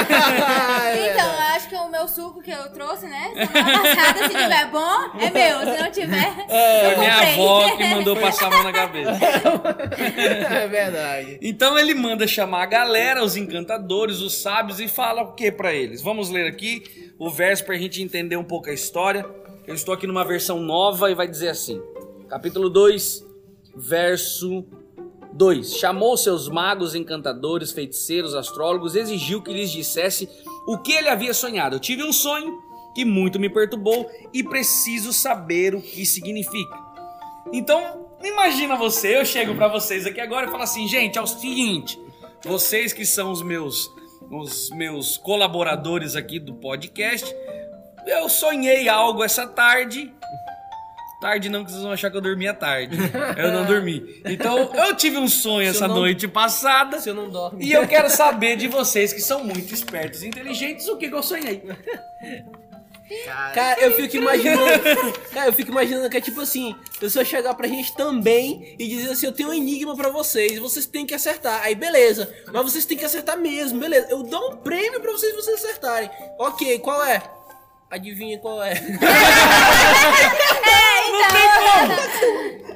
Então, 1.11 1.25
eu 1.33 1.39
acho 1.55 1.69
que 1.69 1.75
o 1.75 1.89
meu 1.89 2.07
suco 2.07 2.41
que 2.41 2.51
eu 2.51 2.69
trouxe, 2.71 3.05
né? 3.07 3.31
Semana 3.33 3.79
passada, 3.81 4.19
se 4.27 4.29
tiver 4.29 4.65
bom, 4.71 5.19
é 5.19 5.31
meu. 5.31 5.59
Se 5.75 5.81
não 5.83 5.91
tiver, 5.91 6.27
eu 6.27 6.85
Foi 6.85 6.97
minha 6.97 7.13
comprei. 7.15 7.33
avó 7.33 7.77
que 7.77 7.83
mandou 7.85 8.15
passar 8.17 8.47
a 8.47 8.49
mão 8.49 8.63
na 8.63 8.71
cabeça. 8.73 9.11
é 10.55 10.67
verdade. 10.67 11.39
Então 11.41 11.77
ele 11.77 11.93
manda 11.93 12.27
chamar 12.27 12.63
a 12.63 12.67
galera, 12.67 13.23
os 13.23 13.35
encantadores, 13.35 14.19
os 14.19 14.33
sábios, 14.41 14.79
e 14.79 14.87
fala 14.87 15.21
o 15.23 15.33
que 15.33 15.51
pra 15.51 15.73
eles? 15.73 16.01
Vamos 16.01 16.29
ler 16.29 16.47
aqui 16.47 17.13
o 17.17 17.29
verso 17.29 17.63
pra 17.65 17.75
gente 17.77 18.01
entender 18.01 18.37
um 18.37 18.43
pouco 18.43 18.69
a 18.69 18.73
história. 18.73 19.25
Eu 19.69 19.75
estou 19.75 19.93
aqui 19.93 20.07
numa 20.07 20.25
versão 20.25 20.59
nova 20.59 21.11
e 21.11 21.13
vai 21.13 21.27
dizer 21.27 21.49
assim: 21.49 21.79
capítulo 22.27 22.71
2, 22.71 23.23
verso 23.75 24.65
2: 25.31 25.75
Chamou 25.75 26.17
seus 26.17 26.49
magos, 26.49 26.95
encantadores, 26.95 27.71
feiticeiros, 27.71 28.33
astrólogos, 28.33 28.95
exigiu 28.95 29.43
que 29.43 29.53
lhes 29.53 29.69
dissesse 29.69 30.27
o 30.67 30.79
que 30.79 30.91
ele 30.91 31.07
havia 31.07 31.35
sonhado. 31.35 31.75
Eu 31.75 31.79
tive 31.79 32.03
um 32.03 32.11
sonho 32.11 32.59
que 32.95 33.05
muito 33.05 33.39
me 33.39 33.47
perturbou 33.47 34.09
e 34.33 34.43
preciso 34.43 35.13
saber 35.13 35.75
o 35.75 35.81
que 35.83 36.03
significa. 36.03 36.75
Então, 37.53 38.07
imagina 38.23 38.75
você, 38.75 39.19
eu 39.19 39.23
chego 39.23 39.53
pra 39.53 39.67
vocês 39.67 40.03
aqui 40.07 40.19
agora 40.19 40.47
e 40.47 40.49
falo 40.49 40.63
assim, 40.63 40.87
gente, 40.87 41.19
é 41.19 41.21
o 41.21 41.27
seguinte, 41.27 42.01
vocês 42.43 42.91
que 42.91 43.05
são 43.05 43.31
os 43.31 43.43
meus 43.43 43.87
os 44.31 44.69
meus 44.71 45.17
colaboradores 45.17 46.15
aqui 46.15 46.39
do 46.39 46.53
podcast, 46.55 47.35
eu 48.05 48.29
sonhei 48.29 48.87
algo 48.89 49.23
essa 49.23 49.47
tarde 49.47 50.13
Tarde 51.21 51.49
não, 51.49 51.65
que 51.65 51.71
vocês 51.71 51.83
vão 51.83 51.91
achar 51.91 52.09
que 52.09 52.15
eu 52.15 52.21
dormia 52.21 52.53
tarde. 52.53 52.97
Eu 53.37 53.51
não 53.51 53.65
dormi. 53.65 54.21
Então, 54.23 54.71
eu 54.73 54.95
tive 54.95 55.17
um 55.17 55.27
sonho 55.27 55.69
Se 55.69 55.75
essa 55.75 55.83
eu 55.83 55.89
não- 55.89 55.95
noite 55.97 56.29
passada. 56.29 56.97
Se 57.01 57.09
eu 57.09 57.13
não 57.13 57.29
dorme. 57.29 57.65
E 57.65 57.73
eu 57.73 57.85
quero 57.89 58.09
saber 58.09 58.55
de 58.55 58.69
vocês 58.69 59.11
que 59.11 59.19
são 59.19 59.43
muito 59.43 59.73
espertos 59.73 60.23
e 60.23 60.29
inteligentes 60.29 60.87
o 60.87 60.95
que, 60.95 61.09
que 61.09 61.13
eu 61.13 61.21
sonhei. 61.21 61.61
Cara, 63.53 63.81
eu 63.81 63.91
fico 63.95 64.15
imaginando. 64.15 64.61
Cara, 65.33 65.47
eu 65.49 65.53
fico 65.53 65.71
imaginando 65.71 66.09
que 66.09 66.15
é 66.17 66.21
tipo 66.21 66.39
assim: 66.39 66.73
a 66.95 66.99
pessoa 66.99 67.25
chegar 67.25 67.53
pra 67.53 67.67
gente 67.67 67.93
também 67.97 68.75
e 68.79 68.87
dizer 68.87 69.11
assim: 69.11 69.25
eu 69.25 69.33
tenho 69.33 69.49
um 69.49 69.53
enigma 69.53 69.97
pra 69.97 70.09
vocês, 70.09 70.57
vocês 70.57 70.85
têm 70.85 71.05
que 71.05 71.13
acertar. 71.13 71.61
Aí 71.63 71.75
beleza, 71.75 72.33
mas 72.53 72.63
vocês 72.63 72.85
têm 72.85 72.97
que 72.97 73.03
acertar 73.03 73.37
mesmo, 73.37 73.77
beleza. 73.77 74.07
Eu 74.09 74.23
dou 74.23 74.53
um 74.53 74.57
prêmio 74.57 75.01
pra 75.01 75.11
vocês 75.11 75.35
vocês 75.35 75.61
acertarem. 75.65 76.09
Ok, 76.37 76.79
qual 76.79 77.03
é? 77.03 77.21
Adivinha 77.89 78.37
qual 78.39 78.61
é? 78.63 78.73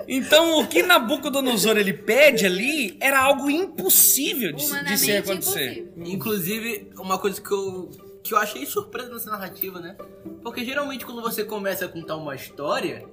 Então, 0.08 0.60
o 0.60 0.68
que 0.68 0.84
Nabucodonosor 0.84 1.78
ele 1.78 1.94
pede 1.94 2.46
ali 2.46 2.98
era 3.00 3.20
algo 3.22 3.50
impossível 3.50 4.52
de, 4.52 4.66
de 4.84 4.98
ser 4.98 5.18
acontecer. 5.18 5.80
impossível. 5.80 6.14
Inclusive, 6.14 6.90
uma 7.00 7.18
coisa 7.18 7.42
que 7.42 7.52
eu, 7.52 7.90
que 8.22 8.34
eu 8.34 8.38
achei 8.38 8.66
surpresa 8.66 9.12
nessa 9.14 9.32
narrativa, 9.32 9.80
né? 9.80 9.96
Porque 10.42 10.64
geralmente 10.66 11.06
quando 11.06 11.22
você 11.22 11.44
começa 11.44 11.86
a 11.86 11.88
contar 11.88 12.18
uma 12.18 12.36
história, 12.36 13.06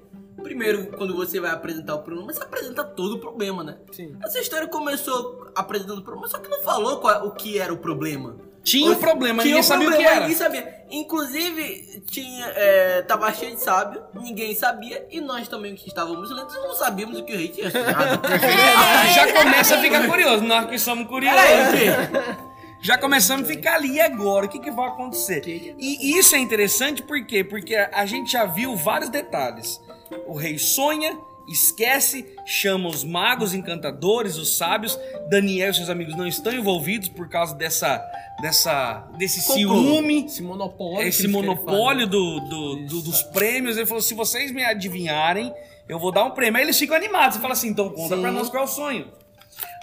primeiro, 0.43 0.87
quando 0.97 1.15
você 1.15 1.39
vai 1.39 1.51
apresentar 1.51 1.95
o 1.95 1.99
problema, 2.03 2.31
você 2.33 2.43
apresenta 2.43 2.83
todo 2.83 3.15
o 3.15 3.19
problema, 3.19 3.63
né? 3.63 3.77
Sim. 3.91 4.15
Essa 4.21 4.39
história 4.39 4.67
começou 4.67 5.49
apresentando 5.55 5.99
o 5.99 6.03
problema, 6.03 6.27
só 6.27 6.39
que 6.39 6.49
não 6.49 6.61
falou 6.61 6.99
qual- 6.99 7.25
o 7.25 7.31
que 7.31 7.57
era 7.57 7.73
o 7.73 7.77
problema. 7.77 8.35
Tinha 8.63 8.91
um 8.91 8.95
problema, 8.95 9.41
Tinha 9.41 9.55
ninguém 9.55 9.59
um 9.59 9.63
sabia 9.63 9.87
o 9.87 9.91
que 9.91 9.97
problema, 9.97 10.15
era. 10.15 10.27
Ninguém 10.27 10.37
sabia. 10.37 10.81
Inclusive, 10.91 12.03
tinha, 12.09 12.45
é, 12.47 13.01
tava 13.03 13.31
cheio 13.33 13.55
de 13.55 13.61
sábio, 13.61 14.03
ninguém 14.13 14.53
sabia, 14.53 15.07
e 15.09 15.21
nós 15.21 15.47
também 15.47 15.73
que 15.73 15.87
estávamos 15.87 16.29
lendo, 16.29 16.53
não 16.53 16.75
sabíamos 16.75 17.19
o 17.19 17.23
que 17.23 17.33
o 17.33 17.37
rei 17.37 17.47
tinha 17.47 17.71
sonhado. 17.71 18.21
Ah, 18.77 19.05
já 19.13 19.31
começa 19.33 19.75
a 19.75 19.81
ficar 19.81 20.07
curioso. 20.07 20.43
Nós 20.43 20.69
que 20.69 20.77
somos 20.77 21.07
curiosos. 21.07 21.39
Já 22.81 22.97
começamos 22.97 23.47
a 23.47 23.53
ficar 23.53 23.75
ali 23.75 23.93
e 23.93 24.01
agora. 24.01 24.47
O 24.47 24.49
que, 24.49 24.59
que 24.59 24.71
vai 24.71 24.87
acontecer? 24.87 25.43
E 25.77 26.17
isso 26.17 26.35
é 26.35 26.39
interessante 26.39 27.03
por 27.03 27.23
quê? 27.25 27.43
Porque 27.43 27.75
a 27.75 27.89
a 27.93 28.05
gente 28.05 28.31
já 28.31 28.45
viu 28.45 28.75
vários 28.75 29.09
detalhes. 29.09 29.79
O 30.25 30.35
rei 30.35 30.57
sonha, 30.57 31.17
esquece, 31.47 32.25
chama 32.45 32.89
os 32.89 33.03
magos, 33.03 33.53
encantadores, 33.53 34.37
os 34.37 34.57
sábios. 34.57 34.97
Daniel 35.29 35.69
e 35.71 35.73
seus 35.73 35.89
amigos 35.89 36.15
não 36.15 36.27
estão 36.27 36.53
envolvidos 36.53 37.07
por 37.09 37.29
causa 37.29 37.55
dessa, 37.55 38.03
dessa, 38.41 39.07
desse 39.17 39.45
Complô. 39.47 39.81
ciúme. 39.83 40.25
Esse 40.25 40.41
monopólio. 40.41 41.07
esse 41.07 41.27
monopólio 41.27 42.07
do, 42.07 42.39
do- 42.41 42.75
do- 42.87 43.01
dos 43.01 43.21
prêmios. 43.23 43.77
Ele 43.77 43.85
falou: 43.85 44.01
se 44.01 44.13
vocês 44.13 44.51
me 44.51 44.63
adivinharem, 44.63 45.53
eu 45.87 45.99
vou 45.99 46.11
dar 46.11 46.23
um 46.25 46.31
prêmio. 46.31 46.57
Aí 46.57 46.63
eles 46.65 46.77
ficam 46.77 46.95
animados. 46.95 47.35
Você 47.35 47.41
fala 47.41 47.53
assim: 47.53 47.69
então 47.69 47.89
conta 47.89 48.15
Sim. 48.15 48.21
pra 48.21 48.31
nós 48.31 48.49
qual 48.49 48.63
é 48.63 48.65
o 48.65 48.69
sonho. 48.69 49.07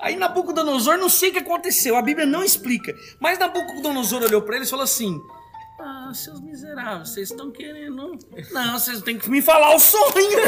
Aí 0.01 0.17
Nabucodonosor, 0.17 0.97
não 0.97 1.09
sei 1.09 1.31
o 1.31 1.33
que 1.33 1.39
aconteceu, 1.41 1.97
a 1.97 2.03
Bíblia 2.03 2.25
não 2.27 2.43
explica. 2.45 2.95
Mas 3.21 3.39
Nabucodonosor 3.39 4.23
olhou 4.23 4.43
pra 4.43 4.57
eles 4.57 4.69
e 4.69 4.71
falou 4.71 4.85
assim: 4.85 5.21
Ah, 6.09 6.15
seus 6.15 6.41
miseráveis, 6.41 7.11
vocês 7.11 7.31
estão 7.31 7.51
querendo. 7.51 8.19
Não, 8.51 8.79
vocês 8.79 9.03
têm 9.03 9.19
que 9.19 9.29
me 9.29 9.43
falar 9.43 9.75
o 9.75 9.79
sonho. 9.79 10.39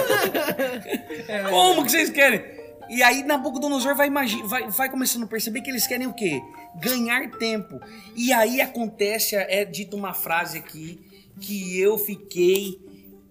Como 1.50 1.84
que 1.84 1.90
vocês 1.90 2.08
querem? 2.08 2.42
E 2.88 3.02
aí 3.02 3.22
Nabucodonosor 3.22 3.94
vai, 3.94 4.08
vai, 4.08 4.70
vai 4.70 4.90
começando 4.90 5.24
a 5.24 5.26
perceber 5.26 5.60
que 5.60 5.68
eles 5.68 5.86
querem 5.86 6.06
o 6.06 6.14
quê? 6.14 6.40
Ganhar 6.80 7.30
tempo. 7.32 7.78
E 8.16 8.32
aí 8.32 8.62
acontece, 8.62 9.36
é 9.36 9.66
dita 9.66 9.96
uma 9.96 10.14
frase 10.14 10.56
aqui 10.56 10.98
que 11.38 11.78
eu 11.78 11.98
fiquei. 11.98 12.80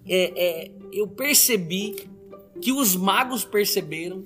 é, 0.08 0.34
é, 0.36 0.72
eu 0.94 1.08
percebi 1.08 2.08
que 2.62 2.72
os 2.72 2.96
magos 2.96 3.44
perceberam 3.44 4.24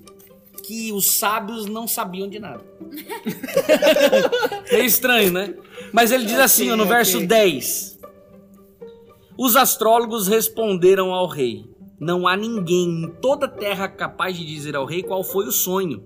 que 0.62 0.92
os 0.92 1.06
sábios 1.18 1.66
não 1.66 1.86
sabiam 1.86 2.28
de 2.28 2.38
nada. 2.38 2.64
é 4.70 4.80
estranho, 4.84 5.30
né? 5.30 5.54
Mas 5.92 6.10
ele 6.10 6.24
diz 6.24 6.38
assim, 6.38 6.70
ó, 6.70 6.76
no 6.76 6.86
verso 6.86 7.18
ok. 7.18 7.26
10. 7.26 7.93
Os 9.36 9.56
astrólogos 9.56 10.28
responderam 10.28 11.12
ao 11.12 11.26
rei: 11.26 11.64
Não 11.98 12.26
há 12.26 12.36
ninguém 12.36 13.04
em 13.04 13.10
toda 13.20 13.46
a 13.46 13.50
terra 13.50 13.88
capaz 13.88 14.36
de 14.36 14.44
dizer 14.44 14.76
ao 14.76 14.86
rei 14.86 15.02
qual 15.02 15.24
foi 15.24 15.46
o 15.46 15.52
sonho. 15.52 16.04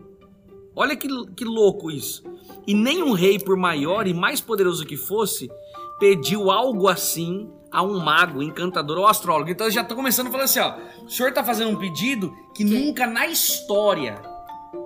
Olha 0.74 0.96
que, 0.96 1.08
que 1.34 1.44
louco 1.44 1.90
isso. 1.90 2.22
E 2.66 2.72
nenhum 2.72 3.12
rei, 3.12 3.38
por 3.38 3.56
maior 3.56 4.06
e 4.06 4.14
mais 4.14 4.40
poderoso 4.40 4.86
que 4.86 4.96
fosse, 4.96 5.50
pediu 5.98 6.50
algo 6.50 6.88
assim 6.88 7.50
a 7.70 7.82
um 7.82 7.98
mago, 7.98 8.42
encantador 8.42 8.98
ou 8.98 9.06
astrólogo. 9.06 9.50
Então 9.50 9.66
eu 9.66 9.70
já 9.70 9.84
tô 9.84 9.94
começando 9.94 10.30
falando 10.30 10.44
assim, 10.44 10.60
ó. 10.60 10.76
O 11.04 11.10
senhor 11.10 11.32
tá 11.32 11.44
fazendo 11.44 11.70
um 11.70 11.78
pedido 11.78 12.34
que 12.54 12.64
nunca 12.64 13.06
na 13.06 13.26
história 13.26 14.22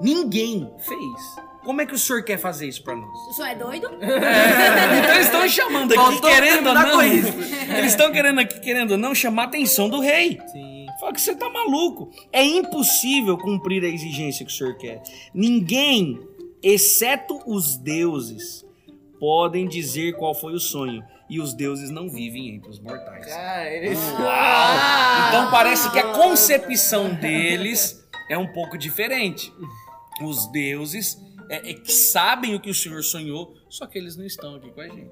ninguém 0.00 0.68
fez. 0.78 1.51
Como 1.64 1.80
é 1.80 1.86
que 1.86 1.94
o 1.94 1.98
senhor 1.98 2.24
quer 2.24 2.38
fazer 2.38 2.66
isso 2.68 2.82
pra 2.82 2.96
nós? 2.96 3.18
O 3.28 3.32
senhor 3.32 3.48
é 3.48 3.54
doido? 3.54 3.88
Então 4.02 5.14
eles 5.14 5.26
estão 5.26 5.48
chamando 5.48 5.92
aqui, 5.92 6.02
Faltou 6.02 6.30
querendo 6.30 6.66
ou 6.68 6.74
não. 6.74 7.02
Eles 7.02 7.86
estão 7.86 8.12
querendo 8.12 8.40
aqui, 8.40 8.60
querendo 8.60 8.92
ou 8.92 8.98
não, 8.98 9.14
chamar 9.14 9.42
a 9.42 9.46
atenção 9.46 9.88
do 9.88 10.00
rei. 10.00 10.38
Sim. 10.52 10.86
Fala 11.00 11.12
que 11.12 11.20
você 11.20 11.34
tá 11.34 11.48
maluco. 11.48 12.10
É 12.32 12.44
impossível 12.44 13.36
cumprir 13.38 13.82
a 13.84 13.88
exigência 13.88 14.44
que 14.44 14.52
o 14.52 14.54
senhor 14.54 14.76
quer. 14.76 15.02
Ninguém, 15.34 16.20
exceto 16.62 17.40
os 17.46 17.76
deuses, 17.76 18.64
podem 19.18 19.66
dizer 19.66 20.16
qual 20.16 20.34
foi 20.34 20.54
o 20.54 20.60
sonho. 20.60 21.02
E 21.28 21.40
os 21.40 21.54
deuses 21.54 21.90
não 21.90 22.10
vivem 22.10 22.54
entre 22.56 22.70
os 22.70 22.78
mortais. 22.78 23.26
Cara, 23.26 23.70
eles. 23.72 23.98
Então 23.98 25.50
parece 25.50 25.90
que 25.90 25.98
a 25.98 26.12
concepção 26.12 27.14
deles 27.14 28.06
é 28.28 28.36
um 28.36 28.46
pouco 28.46 28.76
diferente. 28.76 29.52
Os 30.20 30.46
deuses 30.52 31.18
é, 31.54 31.70
é 31.70 31.74
que 31.74 31.92
sabem 31.92 32.54
o 32.54 32.60
que 32.60 32.70
o 32.70 32.74
Senhor 32.74 33.02
sonhou, 33.02 33.54
só 33.68 33.86
que 33.86 33.98
eles 33.98 34.16
não 34.16 34.24
estão 34.24 34.54
aqui 34.56 34.70
com 34.70 34.80
a 34.80 34.88
gente. 34.88 35.10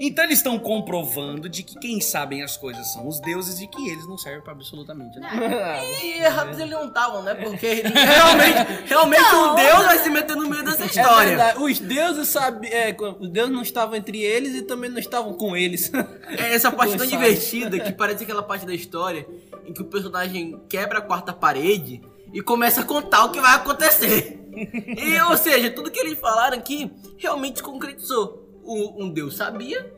Então 0.00 0.24
eles 0.24 0.38
estão 0.38 0.58
comprovando 0.58 1.48
de 1.48 1.62
que 1.62 1.78
quem 1.78 2.00
sabem 2.00 2.42
as 2.42 2.56
coisas 2.56 2.92
são 2.92 3.06
os 3.08 3.20
deuses 3.20 3.60
e 3.60 3.66
que 3.66 3.88
eles 3.90 4.06
não 4.06 4.16
servem 4.18 4.42
para 4.42 4.52
absolutamente 4.52 5.18
nada. 5.18 5.38
E 6.02 6.18
errados 6.20 6.58
eles 6.58 6.70
não 6.70 6.86
estavam, 6.88 7.22
né? 7.22 7.34
Porque 7.34 7.82
realmente, 7.82 8.84
realmente 8.86 9.34
um 9.34 9.54
Deus 9.54 9.84
vai 9.84 9.98
se 9.98 10.10
meter 10.10 10.36
no 10.36 10.48
meio 10.48 10.64
dessa 10.64 10.84
É 10.84 10.86
história. 10.86 11.28
verdade, 11.28 11.62
os 11.62 11.78
deuses 11.78 12.28
sabiam. 12.28 12.72
É, 12.72 12.96
os 13.18 13.28
deuses 13.30 13.52
não 13.52 13.62
estavam 13.62 13.96
entre 13.96 14.20
eles 14.20 14.54
e 14.54 14.62
também 14.62 14.90
não 14.90 14.98
estavam 14.98 15.32
com 15.34 15.56
eles. 15.56 15.90
É 16.26 16.54
essa 16.54 16.70
parte 16.70 16.96
tão 16.96 17.08
sabe. 17.08 17.10
divertida 17.10 17.78
que 17.80 17.92
parece 17.92 18.24
aquela 18.24 18.42
parte 18.42 18.66
da 18.66 18.74
história 18.74 19.26
em 19.66 19.72
que 19.72 19.82
o 19.82 19.84
personagem 19.86 20.60
quebra 20.68 20.98
a 20.98 21.02
quarta 21.02 21.32
parede 21.32 22.00
e 22.32 22.40
começa 22.40 22.80
a 22.80 22.84
contar 22.84 23.24
o 23.24 23.30
que 23.30 23.40
vai 23.40 23.54
acontecer. 23.54 24.36
E, 24.58 25.20
ou 25.20 25.36
seja, 25.36 25.70
tudo 25.70 25.88
que 25.88 26.00
eles 26.00 26.18
falaram 26.18 26.58
aqui 26.58 26.90
realmente 27.16 27.62
concretizou. 27.62 28.47
Um, 28.68 29.04
um 29.04 29.08
Deus 29.10 29.34
sabia, 29.34 29.90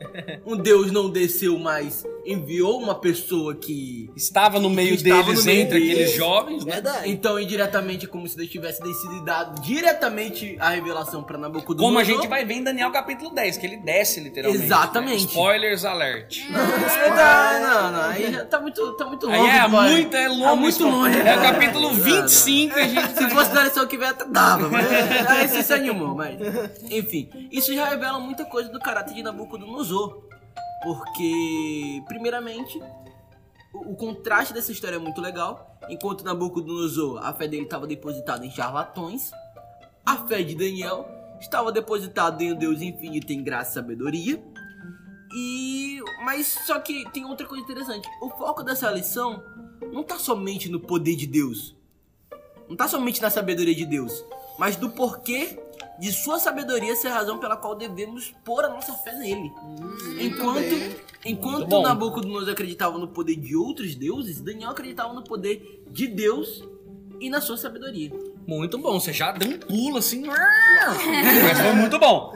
um 0.45 0.55
Deus 0.55 0.91
não 0.91 1.09
desceu, 1.09 1.59
mas 1.59 2.05
enviou 2.25 2.79
uma 2.79 2.95
pessoa 2.95 3.53
que. 3.53 4.09
Estava 4.15 4.59
no 4.61 4.69
meio 4.69 4.93
Estava 4.95 5.23
deles, 5.23 5.39
no 5.39 5.45
meio 5.45 5.61
entre 5.61 5.79
deles. 5.79 5.93
aqueles 5.93 6.15
jovens, 6.15 6.63
né? 6.65 6.73
Verdade. 6.75 7.11
Então, 7.11 7.37
indiretamente, 7.37 8.07
como 8.07 8.27
se 8.27 8.37
Deus 8.37 8.49
tivesse 8.49 8.81
descido 8.81 9.17
e 9.17 9.25
dado 9.25 9.61
diretamente 9.61 10.55
a 10.59 10.69
revelação 10.69 11.21
para 11.21 11.37
Nabucodonosor. 11.37 11.85
Como 11.85 11.99
a 11.99 12.03
gente 12.03 12.27
vai 12.29 12.45
ver 12.45 12.53
em 12.55 12.63
Daniel 12.63 12.91
capítulo 12.91 13.31
10, 13.31 13.57
que 13.57 13.65
ele 13.65 13.77
desce 13.77 14.19
literalmente. 14.21 14.63
Exatamente. 14.63 15.23
né? 15.25 15.29
Spoilers 15.31 15.85
alert. 15.85 16.39
Ah, 17.23 17.59
não, 17.59 17.91
não, 17.91 18.09
aí 18.09 18.31
já 18.31 18.45
tá 18.45 18.59
muito, 18.59 18.93
tá 18.93 19.05
muito 19.05 19.25
longe. 19.27 19.39
Aí 19.39 19.57
é 19.59 19.67
muito, 19.67 20.15
é 20.15 20.27
longo. 20.27 20.45
É 20.45 20.55
muito 20.55 20.83
longe. 20.87 21.19
É 21.19 21.37
o 21.37 21.41
capítulo 21.41 21.89
Não, 21.89 21.93
não. 21.95 22.03
25 22.03 22.79
a 22.79 22.83
gente 22.87 23.17
Se 23.17 23.29
fosse 23.29 23.53
da 23.53 23.63
lição 23.63 23.85
que 23.87 23.95
até 24.03 24.25
dava, 24.25 24.69
mas 24.69 24.85
aí 25.29 25.47
você 25.47 25.63
se 25.63 25.73
animou, 25.73 26.15
mas. 26.15 26.37
Enfim, 26.89 27.29
isso 27.51 27.73
já 27.73 27.85
revela 27.89 28.19
muita 28.19 28.45
coisa 28.45 28.60
do 28.69 28.79
caráter 28.79 29.13
de 29.13 29.23
Nabucodonosor. 29.23 30.23
Porque, 30.83 32.03
primeiramente, 32.07 32.81
o, 33.73 33.91
o 33.91 33.95
contraste 33.95 34.53
dessa 34.53 34.71
história 34.71 34.95
é 34.95 34.99
muito 34.99 35.21
legal. 35.21 35.77
Enquanto 35.89 36.23
Nabucodonosor, 36.23 37.23
a 37.23 37.33
fé 37.33 37.47
dele 37.47 37.63
estava 37.63 37.87
depositada 37.87 38.45
em 38.45 38.51
charlatões, 38.51 39.31
a 40.05 40.17
fé 40.27 40.43
de 40.43 40.55
Daniel 40.55 41.07
estava 41.39 41.71
depositada 41.71 42.43
em 42.43 42.53
um 42.53 42.55
Deus 42.55 42.81
infinito 42.81 43.31
em 43.31 43.43
graça 43.43 43.71
e 43.71 43.73
sabedoria. 43.75 44.43
E. 45.33 45.99
Mas 46.23 46.47
só 46.65 46.79
que 46.79 47.09
tem 47.11 47.25
outra 47.25 47.47
coisa 47.47 47.63
interessante. 47.63 48.07
O 48.21 48.29
foco 48.29 48.63
dessa 48.63 48.91
lição 48.91 49.43
não 49.91 50.03
tá 50.03 50.19
somente 50.19 50.69
no 50.69 50.79
poder 50.79 51.15
de 51.15 51.25
Deus. 51.25 51.75
Não 52.69 52.75
tá 52.75 52.87
somente 52.87 53.21
na 53.21 53.29
sabedoria 53.29 53.75
de 53.75 53.85
Deus, 53.85 54.23
mas 54.57 54.77
do 54.77 54.89
porquê 54.89 55.59
de 55.99 56.11
sua 56.11 56.39
sabedoria 56.39 56.95
ser 56.95 57.09
a 57.09 57.13
razão 57.13 57.37
pela 57.37 57.55
qual 57.55 57.75
devemos 57.75 58.33
pôr 58.43 58.65
a 58.65 58.69
nossa 58.69 58.93
fé 58.93 59.13
nele. 59.17 59.51
enquanto 60.19 61.11
enquanto 61.25 61.67
bom. 61.67 61.83
Nabucodonosor 61.83 62.49
acreditava 62.49 62.97
no 62.97 63.07
poder 63.07 63.35
de 63.35 63.55
outros 63.55 63.95
deuses, 63.95 64.41
Daniel 64.41 64.71
acreditava 64.71 65.13
no 65.13 65.23
poder 65.23 65.83
de 65.89 66.07
Deus 66.07 66.63
e 67.19 67.29
na 67.29 67.39
sua 67.39 67.55
sabedoria. 67.57 68.11
Muito 68.47 68.79
bom, 68.79 68.99
você 68.99 69.13
já 69.13 69.31
deu 69.31 69.49
um 69.49 69.59
pulo 69.59 69.97
assim. 69.97 70.23
Mas 70.25 71.59
foi 71.61 71.73
muito 71.73 71.99
bom. 71.99 72.33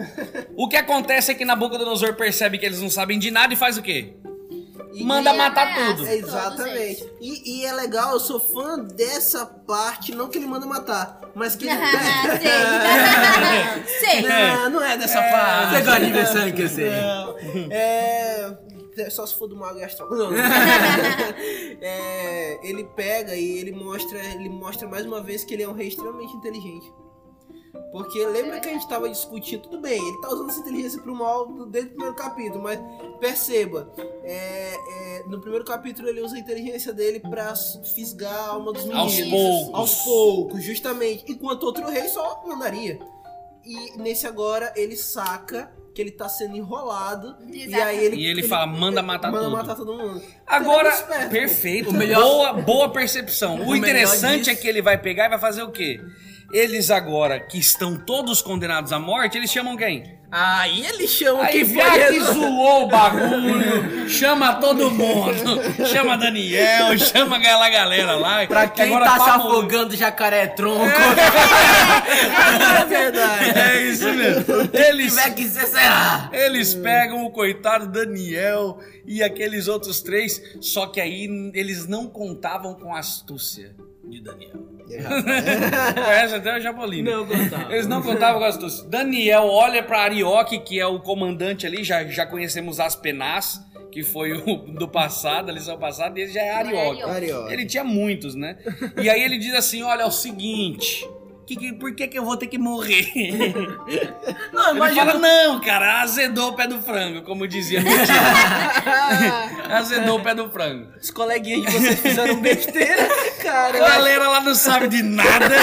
O 0.56 0.70
que 0.70 0.78
acontece 0.78 1.32
é 1.32 1.36
que 1.36 1.44
Nabucodonosor 1.44 2.14
percebe 2.14 2.60
que 2.60 2.66
eles 2.66 2.80
não 2.80 2.90
sabem 2.90 3.18
de 3.18 3.32
nada 3.32 3.54
e 3.54 3.58
faz 3.58 3.78
o 3.78 3.82
quê? 3.82 4.14
E- 4.96 5.04
manda 5.04 5.34
e 5.34 5.38
matar 5.38 5.68
ameaça. 5.68 5.96
tudo. 5.96 6.08
É, 6.08 6.16
exatamente. 6.16 7.10
E, 7.22 7.60
e 7.62 7.66
é 7.66 7.74
legal, 7.74 8.14
eu 8.14 8.20
sou 8.20 8.40
fã 8.40 8.80
dessa 8.80 9.46
parte, 9.46 10.14
não 10.16 10.30
que 10.30 10.38
ele 10.38 10.48
manda 10.48 10.66
matar, 10.66 11.20
mas 11.36 11.56
que 11.56 11.66
ele 11.68 11.74
Ah, 11.78 12.40
sei. 14.00 14.00
sei. 14.22 14.28
Não, 14.28 14.70
não 14.70 14.84
é 14.84 14.98
dessa 14.98 15.22
parte. 15.22 15.76
Você 15.76 15.82
gosta 15.82 16.06
de 16.06 16.26
sangue, 16.28 16.62
eu 16.62 16.70
sei. 16.70 16.90
Não, 16.90 17.36
é. 17.72 18.58
Só 19.10 19.26
se 19.26 19.38
for 19.38 19.48
do 19.48 19.58
mago 19.58 19.84
astral. 19.84 20.10
Não. 20.10 20.32
É, 21.82 22.60
ele 22.64 22.86
pega 22.96 23.36
e 23.36 23.60
ele 23.60 23.72
mostra, 23.74 24.18
ele 24.18 24.48
mostra 24.50 24.88
mais 24.88 25.06
uma 25.06 25.22
vez 25.22 25.44
que 25.44 25.54
ele 25.54 25.64
é 25.64 25.68
um 25.68 25.74
rei 25.74 25.90
extremamente 25.90 26.34
inteligente. 26.36 26.92
Porque 27.92 28.26
lembra 28.26 28.60
que 28.60 28.68
a 28.68 28.72
gente 28.74 28.88
tava 28.90 29.10
discutindo, 29.10 29.62
tudo 29.64 29.80
bem, 29.80 30.06
ele 30.06 30.20
tá 30.22 30.28
usando 30.30 30.50
essa 30.50 30.60
inteligência 30.60 31.02
pro 31.02 31.16
mal 31.16 31.46
do- 31.48 31.66
desde 31.66 31.90
o 31.90 31.94
primeiro 31.94 32.16
capítulo, 32.16 32.62
mas 32.62 32.80
perceba, 33.20 33.90
é, 34.24 34.74
é, 34.74 35.24
no 35.28 35.40
primeiro 35.40 35.64
capítulo 35.64 36.10
ele 36.10 36.22
usa 36.22 36.36
a 36.36 36.40
inteligência 36.40 36.92
dele 36.94 37.20
pra 37.20 37.54
fisgar 37.96 38.34
a 38.34 38.48
alma 38.50 38.74
dos 38.74 38.84
meninos. 38.86 39.14
Aos 39.14 39.30
poucos. 39.30 39.74
Aos 39.74 39.96
poucos, 40.04 40.64
justamente. 40.64 41.24
Enquanto 41.28 41.64
outro 41.64 41.90
rei 41.90 42.08
só 42.10 42.44
mandaria. 42.46 43.00
E 43.66 43.98
nesse 43.98 44.28
agora 44.28 44.72
ele 44.76 44.96
saca 44.96 45.72
que 45.94 46.02
ele 46.02 46.12
tá 46.12 46.28
sendo 46.28 46.58
enrolado. 46.58 47.38
E 47.52 47.64
Exatamente. 47.64 47.98
aí 48.00 48.06
ele. 48.06 48.16
E 48.18 48.26
ele 48.28 48.44
fala, 48.44 48.68
"Manda 48.68 49.02
matar 49.02 49.32
manda 49.32 49.46
tudo." 49.46 49.54
matar 49.56 49.76
todo 49.76 49.94
mundo. 49.94 50.22
Agora, 50.46 50.90
Ele 50.90 50.90
é 50.90 50.92
muito 50.92 51.02
esperto, 51.14 51.30
perfeito. 51.32 51.90
O 51.90 51.94
melhor- 51.94 52.22
Boa, 52.22 52.54
boa 52.54 52.90
percepção. 52.92 53.56
O, 53.62 53.70
O 53.70 53.76
interessante 53.76 54.40
disso- 54.40 54.50
é 54.52 54.56
que 54.56 54.68
ele 54.68 54.82
vai 54.82 54.98
pegar 55.02 55.26
e 55.28 55.30
vai 55.30 55.40
fazer 55.40 55.64
o 55.64 55.72
quê? 55.72 56.02
Eles 56.52 56.90
agora, 56.92 57.40
que 57.40 57.58
estão 57.60 57.98
todos 57.98 58.42
condenados 58.42 58.92
à 58.94 59.00
morte, 59.00 59.38
eles 59.38 59.52
chamam 59.52 59.76
quem? 59.76 60.16
Aí 60.32 60.86
ele 60.86 61.08
chama 61.08 61.44
Aí 61.44 61.52
quem 61.66 61.76
já 61.76 61.92
foi 61.92 62.08
que 62.14 62.20
zoou 62.22 62.84
o 62.84 62.88
bagulho, 62.88 64.10
chama 64.10 64.56
todo 64.56 64.92
mundo. 64.92 65.62
Chama 65.88 66.18
Daniel, 66.18 66.98
chama 67.00 67.38
aquela 67.38 67.70
galera 67.70 68.16
lá. 68.16 68.46
Pra 68.46 68.68
que 68.68 68.82
quem 68.84 68.86
agora 68.94 69.06
tá 69.06 69.18
se 69.20 69.24
pra 69.24 69.38
morrer- 69.38 69.50
afogando, 69.58 69.96
jacaré 69.96 70.48
tronco. 70.48 70.86
É 72.82 72.86
verdade. 72.86 73.60
É 73.60 73.82
isso 73.88 74.08
mesmo. 74.14 74.44
Se 74.44 74.78
Eles, 74.90 75.16
tiver 75.16 75.34
que 75.36 75.48
ser, 75.48 75.68
será. 75.68 76.30
eles 76.34 76.74
pegam 76.74 77.26
o 77.26 77.32
coitado 77.32 77.88
Daniel 77.88 78.80
e 79.06 79.24
aqueles 79.24 79.68
outros 79.68 80.02
três, 80.02 80.42
só 80.62 80.88
que 80.88 81.00
aí 81.02 81.28
eles 81.54 81.88
não 81.88 82.08
contavam 82.08 82.74
com 82.74 82.94
a 82.94 83.00
astúcia 83.00 83.76
de 84.16 84.22
Daniel. 84.22 84.66
Conhece 86.06 86.36
até 86.36 86.58
o 86.58 86.62
Jabolino. 86.62 87.12
Não 87.12 87.26
contava. 87.26 87.74
Eles 87.74 87.88
não 87.88 88.02
contavam 88.02 88.40
com 88.40 88.46
as 88.46 88.56
astúcia. 88.56 88.88
Daniel 88.88 89.44
olha 89.46 89.84
pra 89.84 90.02
Arioque, 90.02 90.60
que 90.60 90.80
é 90.80 90.86
o 90.86 91.00
comandante 91.00 91.66
ali, 91.66 91.84
já, 91.84 92.04
já 92.06 92.26
conhecemos 92.26 92.80
as 92.80 92.96
Penás, 92.96 93.60
que 93.92 94.04
foi 94.04 94.34
o 94.34 94.58
do 94.58 94.88
passado, 94.88 95.50
a 95.50 95.54
lição 95.54 95.78
passada, 95.78 96.20
e 96.20 96.24
esse 96.24 96.34
já 96.34 96.42
é 96.42 96.52
Arioque. 96.54 97.02
Arioque. 97.02 97.54
Ele 97.54 97.66
tinha 97.66 97.84
muitos, 97.84 98.36
né? 98.36 98.58
E 99.02 99.10
aí 99.10 99.22
ele 99.22 99.38
diz 99.38 99.54
assim: 99.54 99.82
olha, 99.84 100.04
é 100.04 100.06
o 100.06 100.12
seguinte. 100.12 101.08
Que, 101.48 101.56
que- 101.56 101.74
por 101.74 101.94
que, 101.96 102.08
que 102.08 102.18
eu 102.18 102.26
vou 102.26 102.36
ter 102.38 102.48
que 102.48 102.58
morrer? 102.58 103.06
Não, 104.52 104.76
imagina. 104.76 105.06
fala, 105.06 105.20
não, 105.20 105.60
cara, 105.60 106.02
azedou 106.02 106.50
o 106.50 106.54
pé 106.54 106.66
do 106.68 106.82
frango, 106.82 107.22
como 107.22 107.48
dizia 107.48 107.82
azedou 109.70 110.18
o 110.20 110.24
pé 110.24 110.34
do 110.34 110.50
frango. 110.50 110.88
Os 111.02 111.12
coleguinhas 111.12 111.66
de 111.72 111.72
vocês 111.80 112.00
fizeram 112.00 112.36
besteira, 112.42 113.04
A 113.40 113.44
cara. 113.44 113.80
galera 113.80 114.28
lá 114.30 114.42
não 114.42 114.56
sabe 114.56 114.88
de 114.88 115.04
nada. 115.04 115.56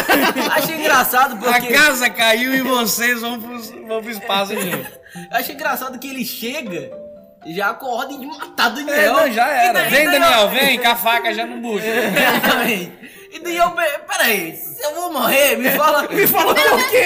Achei 0.55 0.77
engraçado 0.77 1.35
A 1.35 1.53
porque. 1.55 1.73
casa 1.73 2.09
caiu 2.11 2.55
e 2.55 2.61
vocês 2.63 3.21
vão 3.21 3.41
pro, 3.41 3.59
vão 3.87 4.03
pro 4.03 4.11
espaço 4.11 4.55
de 4.57 4.65
novo. 4.71 4.87
Achei 5.31 5.55
engraçado 5.55 5.99
que 5.99 6.09
ele 6.09 6.25
chega 6.25 6.91
já 7.47 7.75
com 7.75 7.87
a 7.87 7.91
ordem 7.91 8.21
de 8.21 8.27
matar 8.27 8.71
É, 8.71 8.75
Daniel. 8.75 9.13
não, 9.15 9.33
já 9.33 9.49
era. 9.49 9.73
daí- 9.81 9.91
Vem, 9.91 10.05
Daniel, 10.11 10.49
vem, 10.51 10.79
com 10.79 10.89
a 10.89 10.97
faca 10.97 11.35
já 11.35 11.45
no 11.47 11.57
bucho. 11.61 11.85
Exatamente. 11.85 12.93
E 13.33 13.39
Daniel, 13.41 13.71
pe- 13.71 13.99
peraí, 14.07 14.55
se 14.57 14.83
eu 14.85 14.95
vou 14.95 15.13
morrer, 15.13 15.57
me 15.57 15.71
fala. 15.71 16.07
me 16.13 16.27
fala 16.27 16.55
por 16.55 16.91
quê? 16.91 17.03
quê? 17.03 17.05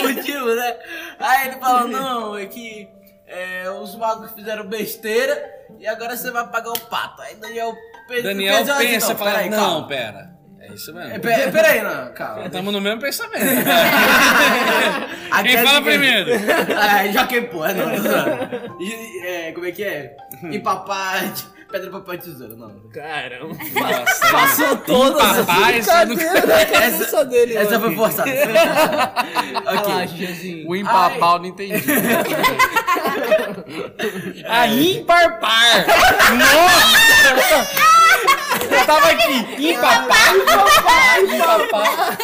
Por 0.00 0.14
motivo, 0.14 0.54
né? 0.54 0.76
Aí 1.18 1.48
ele 1.48 1.56
fala, 1.60 1.86
não, 1.86 2.36
é 2.36 2.46
que 2.46 2.88
é, 3.26 3.70
os 3.70 3.94
magos 3.96 4.32
fizeram 4.32 4.66
besteira 4.66 5.38
e 5.78 5.86
agora 5.86 6.16
você 6.16 6.30
vai 6.30 6.46
pagar 6.48 6.70
o 6.70 6.80
pato. 6.80 7.20
Aí 7.22 7.34
Daniel, 7.36 7.74
pe- 8.08 8.22
Daniel 8.22 8.56
assim, 8.62 8.86
pensa 8.86 9.12
e 9.12 9.16
fala, 9.16 9.30
peraí, 9.32 9.50
não, 9.50 9.58
calma. 9.58 9.86
pera. 9.88 10.30
É 10.62 10.72
isso 10.74 10.90
É, 10.90 10.94
mesmo. 10.94 11.20
pe- 11.20 11.50
Peraí, 11.52 11.82
não, 11.82 12.12
calma. 12.14 12.46
Estamos 12.46 12.72
no 12.72 12.80
mesmo 12.80 13.00
pensamento. 13.00 13.44
Quem 15.42 15.56
é 15.56 15.62
fala 15.64 15.82
primeiro? 15.82 16.30
Ah, 16.78 17.06
já 17.08 17.26
que 17.26 17.40
pô, 17.42 17.64
é, 17.64 17.74
zoando. 17.74 18.76
E, 18.80 19.26
é, 19.26 19.52
como 19.52 19.66
é 19.66 19.72
que 19.72 19.82
é? 19.84 20.16
E 20.50 20.58
papai, 20.58 21.32
pedra, 21.70 21.90
papel, 21.90 22.18
tesoura, 22.18 22.54
não. 22.56 22.70
Caramba. 22.92 23.54
Nossa, 23.54 24.20
Passou 24.30 24.76
todas 24.78 25.38
as 25.38 25.46
Papai, 25.46 25.82
você 25.82 26.04
não- 26.04 26.14
brincadeira 26.16 26.46
na 26.46 26.66
cabeça 26.66 27.24
dele. 27.24 27.56
Essa 27.56 27.78
mano. 27.78 27.96
foi 27.96 27.96
forçada. 27.96 28.30
O 30.66 30.76
impapau 30.76 31.38
não 31.38 31.46
entendi. 31.46 31.82
A 34.48 34.66
ímpar 34.66 35.38
par. 35.40 35.86
Nossa! 36.36 37.70
Eu 38.70 38.86
tava 38.86 39.10
aqui, 39.10 39.68
impapar, 39.70 40.36
impapar, 40.36 41.22
impapar. 41.24 42.18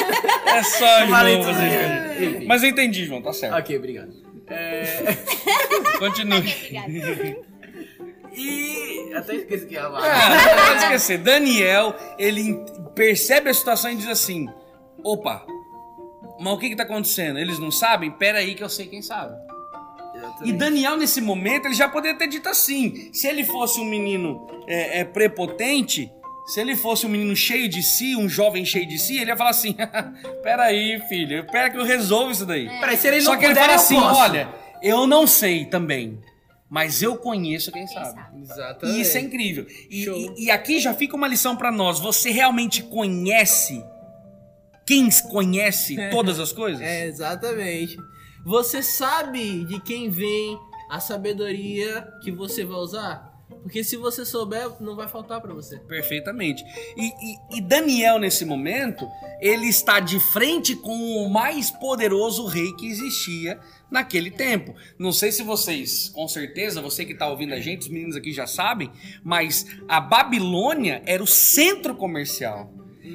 É 0.46 0.62
só 0.62 1.04
de 1.04 1.10
novo 1.10 1.44
fazer. 1.44 2.44
Mas 2.46 2.62
eu 2.62 2.68
entendi, 2.70 3.04
João, 3.06 3.20
tá 3.22 3.32
certo. 3.32 3.56
Ok, 3.56 3.76
obrigado. 3.76 4.10
É, 4.48 5.16
Continue. 5.98 6.38
Obrigada. 6.38 7.36
E. 8.36 9.14
Até 9.14 9.36
esqueci 9.36 9.66
que 9.66 9.74
ia 9.74 9.82
falar. 9.82 10.00
Ah, 10.00 10.56
não 10.56 10.64
pode 10.66 10.82
esquecer. 10.84 11.18
Daniel, 11.18 11.94
ele 12.18 12.62
percebe 12.94 13.50
a 13.50 13.54
situação 13.54 13.90
e 13.90 13.96
diz 13.96 14.08
assim: 14.08 14.48
opa, 15.02 15.44
mas 16.38 16.52
o 16.52 16.58
que 16.58 16.68
que 16.68 16.76
tá 16.76 16.82
acontecendo? 16.82 17.38
Eles 17.38 17.58
não 17.58 17.70
sabem? 17.70 18.10
Pera 18.10 18.38
aí 18.38 18.54
que 18.54 18.62
eu 18.62 18.68
sei 18.68 18.86
quem 18.86 19.00
sabe. 19.00 19.34
E 20.44 20.52
Daniel, 20.52 20.96
nesse 20.96 21.20
momento, 21.20 21.66
ele 21.66 21.74
já 21.74 21.88
poderia 21.88 22.16
ter 22.16 22.28
dito 22.28 22.48
assim: 22.48 23.10
se 23.12 23.26
ele 23.26 23.44
fosse 23.44 23.80
um 23.80 23.84
menino 23.84 24.46
é, 24.66 25.00
é, 25.00 25.04
prepotente, 25.04 26.10
se 26.46 26.60
ele 26.60 26.76
fosse 26.76 27.06
um 27.06 27.08
menino 27.08 27.34
cheio 27.34 27.68
de 27.68 27.82
si, 27.82 28.14
um 28.16 28.28
jovem 28.28 28.64
cheio 28.64 28.86
de 28.86 28.98
si, 28.98 29.18
ele 29.18 29.30
ia 29.30 29.36
falar 29.36 29.50
assim: 29.50 29.74
peraí, 30.42 31.00
filho, 31.08 31.44
pera 31.50 31.70
que 31.70 31.78
eu 31.78 31.84
resolvo 31.84 32.32
isso 32.32 32.46
daí. 32.46 32.68
Peraí, 32.80 32.96
se 32.96 33.08
ele 33.08 33.20
Só 33.20 33.32
não 33.32 33.38
que 33.38 33.46
ele 33.46 33.54
fala 33.54 33.74
assim: 33.74 33.98
posso. 33.98 34.20
olha, 34.20 34.48
eu 34.82 35.06
não 35.06 35.26
sei 35.26 35.64
também, 35.64 36.18
mas 36.68 37.00
eu 37.02 37.16
conheço 37.16 37.70
quem 37.72 37.86
sabe. 37.86 38.14
sabe? 38.20 38.40
Exatamente. 38.42 38.98
E 38.98 39.00
isso 39.02 39.16
é 39.16 39.20
incrível. 39.20 39.66
E, 39.90 40.04
e- 40.04 40.44
e 40.46 40.50
aqui 40.50 40.80
já 40.80 40.92
fica 40.94 41.14
uma 41.16 41.28
lição 41.28 41.56
pra 41.56 41.70
nós: 41.70 41.98
você 42.00 42.30
realmente 42.30 42.82
conhece 42.82 43.84
quem 44.86 45.08
conhece 45.30 45.96
todas 46.10 46.38
as 46.40 46.52
coisas? 46.52 46.80
É, 46.82 47.06
exatamente. 47.06 47.96
Você 48.44 48.82
sabe 48.82 49.64
de 49.64 49.80
quem 49.80 50.08
vem 50.08 50.56
a 50.90 51.00
sabedoria 51.00 52.06
que 52.22 52.30
você 52.30 52.64
vai 52.64 52.76
usar? 52.78 53.35
Porque 53.62 53.82
se 53.84 53.96
você 53.96 54.24
souber, 54.24 54.70
não 54.80 54.96
vai 54.96 55.06
faltar 55.08 55.40
pra 55.40 55.52
você. 55.54 55.78
Perfeitamente. 55.78 56.64
E, 56.96 57.06
e- 57.06 57.58
e 57.58 57.60
Daniel, 57.60 58.18
nesse 58.18 58.44
momento, 58.44 59.06
ele 59.40 59.66
está 59.66 60.00
de 60.00 60.18
frente 60.18 60.74
com 60.76 60.96
o 61.24 61.28
mais 61.30 61.70
poderoso 61.70 62.46
rei 62.46 62.72
que 62.74 62.86
existia 62.88 63.58
naquele 63.90 64.30
tempo. 64.30 64.74
Não 64.98 65.12
sei 65.12 65.30
se 65.30 65.42
vocês, 65.42 66.08
com 66.08 66.26
certeza, 66.26 66.80
você 66.82 67.04
que 67.04 67.12
está 67.12 67.28
ouvindo 67.28 67.54
a 67.54 67.60
gente, 67.60 67.82
os 67.82 67.88
meninos 67.88 68.16
aqui 68.16 68.32
já 68.32 68.46
sabem, 68.46 68.90
mas 69.22 69.64
a 69.88 70.00
Babilônia 70.00 71.02
era 71.06 71.22
o 71.22 71.26
centro 71.26 71.94
comercial. 71.94 72.72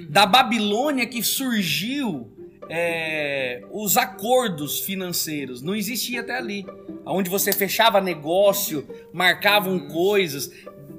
Da 0.10 0.26
Babilônia 0.26 1.06
que 1.06 1.22
surgiu 1.22 2.32
é, 2.74 3.64
os 3.70 3.98
acordos 3.98 4.80
financeiros. 4.80 5.62
Não 5.62 5.76
existia 5.76 6.22
até 6.22 6.38
ali. 6.38 6.66
Onde 7.06 7.30
você 7.30 7.52
fechava 7.52 8.00
negócio, 8.00 8.88
marcavam 9.12 9.78
coisas. 9.90 10.50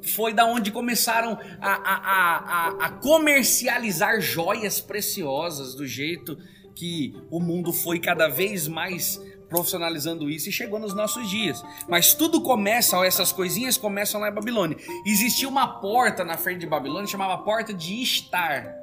Foi 0.02 0.34
da 0.34 0.44
onde 0.44 0.70
começaram 0.70 1.38
a, 1.60 1.72
a, 1.72 1.96
a, 1.96 2.86
a- 2.86 2.90
comercializar 2.90 4.20
joias 4.20 4.80
preciosas 4.80 5.74
do 5.74 5.86
jeito 5.86 6.36
que 6.74 7.14
o 7.30 7.40
mundo 7.40 7.72
foi 7.72 7.98
cada 7.98 8.28
vez 8.28 8.68
mais 8.68 9.18
profissionalizando 9.48 10.30
isso 10.30 10.48
e 10.48 10.52
chegou 10.52 10.78
nos 10.78 10.94
nossos 10.94 11.28
dias. 11.28 11.62
Mas 11.88 12.14
tudo 12.14 12.40
começa, 12.40 12.96
ó, 12.98 13.04
essas 13.04 13.32
coisinhas 13.32 13.76
começam 13.76 14.20
lá 14.20 14.30
em 14.30 14.32
Babilônia. 14.34 14.76
Existia 15.06 15.46
uma 15.48 15.66
porta 15.80 16.24
na 16.24 16.36
frente 16.38 16.60
de 16.60 16.66
Babilônia 16.66 17.06
chamava 17.06 17.36
Porta 17.44 17.72
de 17.74 18.02
Estar. 18.02 18.81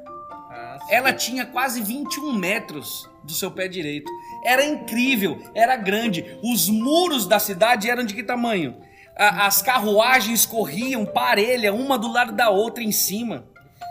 Ela 0.90 1.14
tinha 1.14 1.46
quase 1.46 1.82
21 1.82 2.34
metros 2.34 3.10
do 3.24 3.34
seu 3.34 3.52
pé 3.52 3.68
direito. 3.68 4.10
Era 4.44 4.64
incrível, 4.66 5.40
era 5.54 5.76
grande. 5.76 6.38
Os 6.44 6.70
muros 6.70 7.26
da 7.28 7.40
cidade 7.40 7.90
eram 7.90 8.04
de 8.04 8.14
que 8.14 8.24
tamanho? 8.24 8.78
A- 9.16 9.46
as 9.48 9.62
carruagens 9.62 10.46
corriam 10.46 11.06
parelha, 11.06 11.74
uma 11.74 11.98
do 11.98 12.12
lado 12.12 12.32
da 12.32 12.50
outra 12.50 12.84
em 12.84 12.92
cima. 12.92 13.46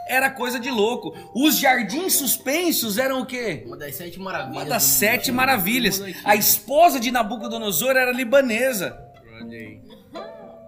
Era 0.08 0.30
coisa 0.30 0.58
de 0.58 0.70
louco. 0.70 1.14
Os 1.34 1.58
jardins 1.58 2.14
suspensos 2.14 2.96
eram 2.96 3.20
o 3.20 3.26
quê? 3.26 3.62
Uma 3.66 3.76
das 3.76 3.94
sete 3.94 4.18
maravilhas. 4.18 4.56
Uma 4.56 4.64
das 4.64 4.82
sete 4.82 5.30
maravilhas. 5.30 6.02
A 6.24 6.34
esposa 6.34 6.98
de 6.98 7.10
Nabucodonosor 7.10 7.90
era 7.90 8.10
libanesa. 8.10 8.98
Olha 9.40 9.58
aí. 9.58 9.80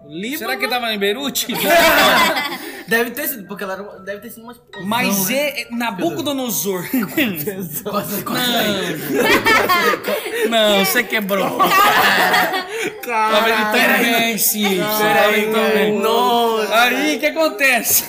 Líbano. 0.07 0.37
Será 0.37 0.57
que 0.57 0.67
tava 0.67 0.93
em 0.93 0.99
Beirute? 0.99 1.47
Deve 2.91 3.11
ter 3.11 3.25
sido, 3.25 3.47
porque 3.47 3.63
ela 3.63 3.71
era, 3.71 3.83
deve 3.99 4.19
ter 4.19 4.31
sido 4.31 4.43
uma 4.43 4.51
explosão, 4.51 4.85
Mas 4.85 5.29
né? 5.29 5.61
é 5.61 5.67
Nabucodonosor. 5.71 6.83
Quase, 7.89 8.23
quase. 8.23 8.51
Não, 10.49 10.83
você 10.83 11.01
quebrou. 11.01 11.57
Talvez 13.05 13.55
ele 13.55 13.65
também, 13.71 14.37
sim. 14.37 14.81
Peraí, 14.99 15.51
também. 15.53 15.99
nossa. 15.99 16.81
Aí, 16.81 17.15
o 17.15 17.19
que 17.21 17.25
acontece? 17.27 18.03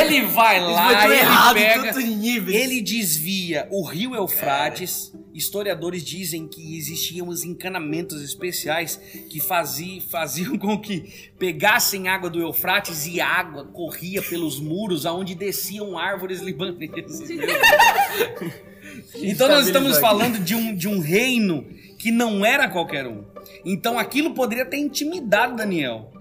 Ele 0.00 0.22
vai 0.22 0.60
lá, 0.60 1.04
ele 1.04 1.14
errado 1.14 1.54
pega... 1.54 1.94
Ele 2.00 2.82
desvia 2.82 3.68
o 3.70 3.86
rio 3.86 4.16
Eufrates. 4.16 5.12
Historiadores 5.34 6.02
dizem 6.04 6.46
que 6.46 6.76
existiam 6.76 7.28
os 7.28 7.42
encanamentos 7.44 8.22
especiais 8.22 8.96
que 9.30 9.40
fazi- 9.40 10.00
faziam 10.10 10.58
com 10.58 10.78
que 10.78 11.30
pegassem 11.38 12.08
água 12.08 12.28
do 12.28 12.40
Eufrates 12.40 13.06
e 13.06 13.20
a 13.20 13.26
água 13.26 13.64
corria 13.64 14.20
pelos 14.22 14.60
muros 14.60 15.06
aonde 15.06 15.34
desciam 15.34 15.96
árvores 15.98 16.40
libanesas. 16.40 17.20
então 19.14 19.48
nós 19.48 19.66
estamos 19.66 19.98
falando 19.98 20.38
de 20.38 20.54
um, 20.54 20.74
de 20.74 20.88
um 20.88 20.98
reino 21.00 21.64
que 21.98 22.10
não 22.10 22.44
era 22.44 22.68
qualquer 22.68 23.06
um. 23.06 23.24
Então 23.64 23.98
aquilo 23.98 24.34
poderia 24.34 24.66
ter 24.66 24.78
intimidado 24.78 25.56
Daniel. 25.56 26.12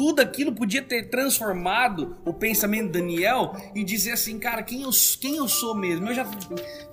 Tudo 0.00 0.20
aquilo 0.20 0.54
podia 0.54 0.80
ter 0.80 1.10
transformado 1.10 2.16
o 2.24 2.32
pensamento 2.32 2.86
de 2.86 2.98
Daniel 3.00 3.54
e 3.74 3.84
dizer 3.84 4.12
assim, 4.12 4.38
cara, 4.38 4.62
quem 4.62 4.80
eu, 4.80 4.88
quem 5.20 5.36
eu 5.36 5.46
sou 5.46 5.74
mesmo? 5.74 6.08
Eu 6.08 6.14
já 6.14 6.24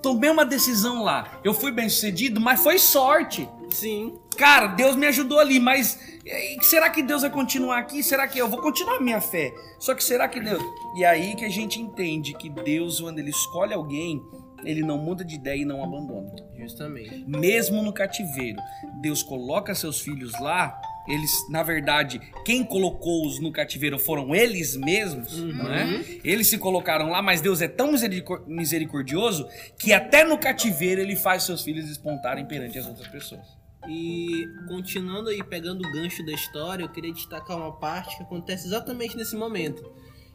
tomei 0.02 0.30
uma 0.30 0.44
decisão 0.44 1.06
lá. 1.06 1.40
Eu 1.42 1.54
fui 1.54 1.72
bem 1.72 1.88
sucedido, 1.88 2.42
mas 2.42 2.62
foi 2.62 2.78
sorte. 2.78 3.48
Sim. 3.72 4.20
Cara, 4.38 4.68
Deus 4.68 4.98
me 4.98 5.08
ajudou 5.08 5.40
ali, 5.40 5.58
mas 5.58 5.98
eh, 6.26 6.58
será 6.60 6.90
que 6.90 7.02
Deus 7.02 7.22
vai 7.22 7.32
continuar 7.32 7.78
aqui? 7.78 8.04
Será 8.04 8.28
que 8.28 8.38
eu 8.38 8.50
vou 8.50 8.60
continuar 8.60 8.98
a 8.98 9.02
minha 9.02 9.22
fé? 9.22 9.54
Só 9.80 9.96
que 9.96 10.04
será 10.04 10.28
que 10.28 10.42
Deus. 10.42 10.62
E 10.98 11.06
aí 11.06 11.34
que 11.34 11.46
a 11.46 11.50
gente 11.50 11.80
entende 11.80 12.34
que 12.34 12.50
Deus, 12.50 13.00
quando 13.00 13.20
ele 13.20 13.30
escolhe 13.30 13.74
alguém, 13.74 14.22
ele 14.66 14.82
não 14.82 14.98
muda 14.98 15.24
de 15.24 15.36
ideia 15.36 15.62
e 15.62 15.66
não 15.66 15.82
abandona. 15.82 16.36
Justamente. 16.58 17.24
Mesmo 17.26 17.82
no 17.82 17.94
cativeiro, 17.94 18.60
Deus 19.02 19.24
coloca 19.24 19.74
seus 19.74 20.02
filhos 20.02 20.34
lá. 20.42 20.78
Eles, 21.08 21.32
na 21.50 21.64
verdade, 21.64 22.20
quem 22.44 22.64
colocou-os 22.64 23.40
no 23.40 23.52
cativeiro 23.52 23.98
foram 23.98 24.36
eles 24.36 24.76
mesmos, 24.76 25.38
né? 25.38 26.04
Eles 26.24 26.48
se 26.48 26.58
colocaram 26.58 27.10
lá, 27.10 27.22
mas 27.22 27.40
Deus 27.40 27.62
é 27.62 27.68
tão 27.68 27.92
misericor- 27.94 28.44
misericordioso 28.48 29.48
que 29.80 29.94
até 29.94 30.24
no 30.24 30.38
cativeiro 30.38 31.00
ele 31.02 31.16
faz 31.16 31.44
seus 31.44 31.62
filhos 31.64 31.86
despontarem 31.86 32.46
perante 32.46 32.78
as 32.78 32.86
outras 32.86 33.08
pessoas. 33.08 33.46
E 33.88 34.46
continuando 34.68 35.30
aí, 35.30 35.42
pegando 35.42 35.80
o 35.88 35.92
gancho 35.94 36.26
da 36.26 36.34
história, 36.34 36.84
eu 36.84 36.90
queria 36.90 37.14
destacar 37.14 37.56
uma 37.56 37.72
parte 37.72 38.18
que 38.18 38.24
acontece 38.24 38.68
exatamente 38.68 39.16
nesse 39.16 39.36
momento. 39.36 39.90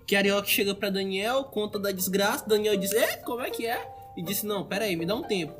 Que 0.07 0.17
Arioque 0.17 0.51
chega 0.51 0.75
pra 0.75 0.89
Daniel, 0.89 1.45
conta 1.45 1.79
da 1.79 1.93
desgraça, 1.93 2.49
Daniel 2.49 2.77
diz, 2.79 2.93
é, 2.93 3.19
como 3.19 3.43
é 3.43 3.51
que 3.51 3.67
é? 3.67 3.87
E 4.17 4.23
disse, 4.23 4.47
não, 4.47 4.65
pera 4.67 4.85
aí, 4.87 4.97
me 4.97 5.05
dá 5.05 5.15
um 5.15 5.23
tempo. 5.23 5.55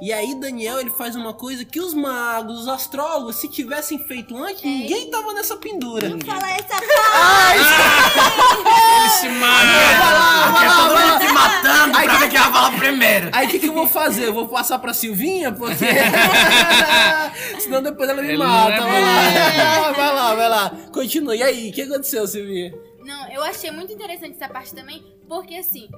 E 0.00 0.12
aí 0.12 0.34
Daniel, 0.34 0.78
ele 0.80 0.90
faz 0.90 1.16
uma 1.16 1.32
coisa 1.32 1.64
que 1.64 1.80
os 1.80 1.94
magos, 1.94 2.60
os 2.60 2.68
astrólogos, 2.68 3.36
se 3.36 3.48
tivessem 3.48 3.98
feito 3.98 4.36
antes, 4.36 4.62
ninguém 4.62 5.10
tava 5.10 5.32
nessa 5.32 5.56
pendura. 5.56 6.08
Não 6.08 6.18
fala 6.20 6.50
essa 6.50 6.74
Ele 7.46 9.08
se 9.10 9.28
mata! 9.28 10.50
Porque 10.52 10.66
todo 10.66 10.98
mundo 11.00 11.26
se 11.26 11.32
matando 11.32 11.92
pra 12.02 12.16
ver 12.18 12.28
quem 12.28 12.38
vai 12.40 12.52
falar 12.52 12.78
primeiro. 12.78 13.30
Aí 13.32 13.46
o 13.46 13.50
que, 13.50 13.58
que 13.58 13.66
eu 13.68 13.72
vou 13.72 13.86
fazer? 13.86 14.26
Eu 14.26 14.34
vou 14.34 14.48
passar 14.48 14.78
pra 14.78 14.92
Silvinha? 14.92 15.52
Porque. 15.52 15.84
Senão 17.60 17.82
depois 17.82 18.08
ela 18.08 18.22
me 18.22 18.28
Ele 18.28 18.38
mata. 18.38 18.72
é 18.74 18.80
vai, 18.80 19.00
lá. 19.02 19.92
vai 19.92 20.14
lá, 20.14 20.34
vai 20.34 20.48
lá. 20.48 20.70
Continua. 20.92 21.34
E 21.36 21.42
aí, 21.42 21.70
o 21.70 21.72
que 21.72 21.82
aconteceu, 21.82 22.26
Silvinha? 22.26 22.72
Não, 23.04 23.28
eu 23.32 23.42
achei 23.42 23.70
muito 23.70 23.92
interessante 23.92 24.36
essa 24.40 24.52
parte 24.52 24.74
também, 24.74 25.02
porque 25.28 25.54
assim, 25.54 25.88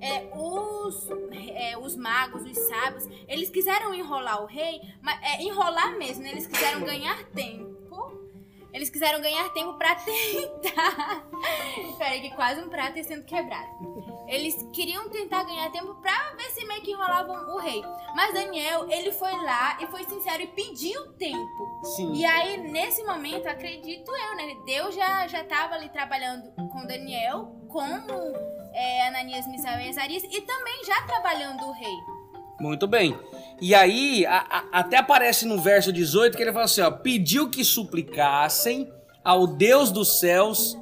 é, 0.00 0.30
os, 0.34 1.08
é, 1.54 1.78
os 1.78 1.96
magos, 1.96 2.42
os 2.42 2.58
sábios, 2.68 3.06
eles 3.26 3.50
quiseram 3.50 3.94
enrolar 3.94 4.42
o 4.42 4.46
rei, 4.46 4.80
mas 5.02 5.18
é, 5.22 5.42
enrolar 5.42 5.96
mesmo, 5.98 6.22
né? 6.22 6.30
Eles 6.30 6.46
quiseram 6.46 6.80
ganhar 6.82 7.22
tempo. 7.30 7.78
Eles 8.72 8.90
quiseram 8.90 9.20
ganhar 9.20 9.48
tempo 9.52 9.74
pra 9.74 9.94
tentar. 9.94 11.26
Peraí, 11.98 12.20
que 12.20 12.30
quase 12.30 12.60
um 12.60 12.68
prato 12.68 12.98
ia 12.98 13.04
sendo 13.04 13.24
quebrado. 13.24 13.66
Eles 14.28 14.54
queriam 14.74 15.08
tentar 15.08 15.42
ganhar 15.44 15.70
tempo 15.72 15.94
pra 15.96 16.34
ver 16.36 16.50
se 16.50 16.64
meio 16.66 16.82
que 16.82 16.90
enrolavam 16.90 17.54
o 17.54 17.58
rei. 17.58 17.82
Mas 18.14 18.34
Daniel, 18.34 18.86
ele 18.90 19.10
foi 19.10 19.32
lá 19.32 19.78
e 19.80 19.86
foi 19.86 20.04
sincero 20.04 20.42
e 20.42 20.46
pediu 20.48 21.12
tempo. 21.14 21.80
Sim. 21.96 22.12
E 22.12 22.24
aí, 22.26 22.58
nesse 22.58 23.02
momento, 23.04 23.46
acredito 23.46 24.10
eu, 24.10 24.36
né? 24.36 24.54
Deus 24.66 24.94
já, 24.94 25.26
já 25.26 25.42
tava 25.44 25.74
ali 25.74 25.88
trabalhando 25.88 26.52
com 26.70 26.86
Daniel, 26.86 27.56
como 27.68 28.12
é, 28.72 29.08
Ananias, 29.08 29.46
Misael 29.46 29.80
e 29.80 29.88
Azarias, 29.88 30.22
e 30.24 30.40
também 30.42 30.84
já 30.84 31.02
trabalhando 31.02 31.64
o 31.66 31.72
rei. 31.72 31.94
Muito 32.60 32.86
bem. 32.86 33.16
E 33.60 33.74
aí, 33.74 34.26
a- 34.26 34.46
a- 34.50 34.80
até 34.80 34.96
aparece 34.96 35.46
no 35.46 35.60
verso 35.60 35.92
18 35.92 36.36
que 36.36 36.42
ele 36.42 36.52
fala 36.52 36.64
assim: 36.64 36.80
ó, 36.80 36.90
pediu 36.90 37.48
que 37.50 37.64
suplicassem 37.64 38.90
ao 39.24 39.46
Deus 39.46 39.90
dos 39.92 40.18
céus 40.20 40.76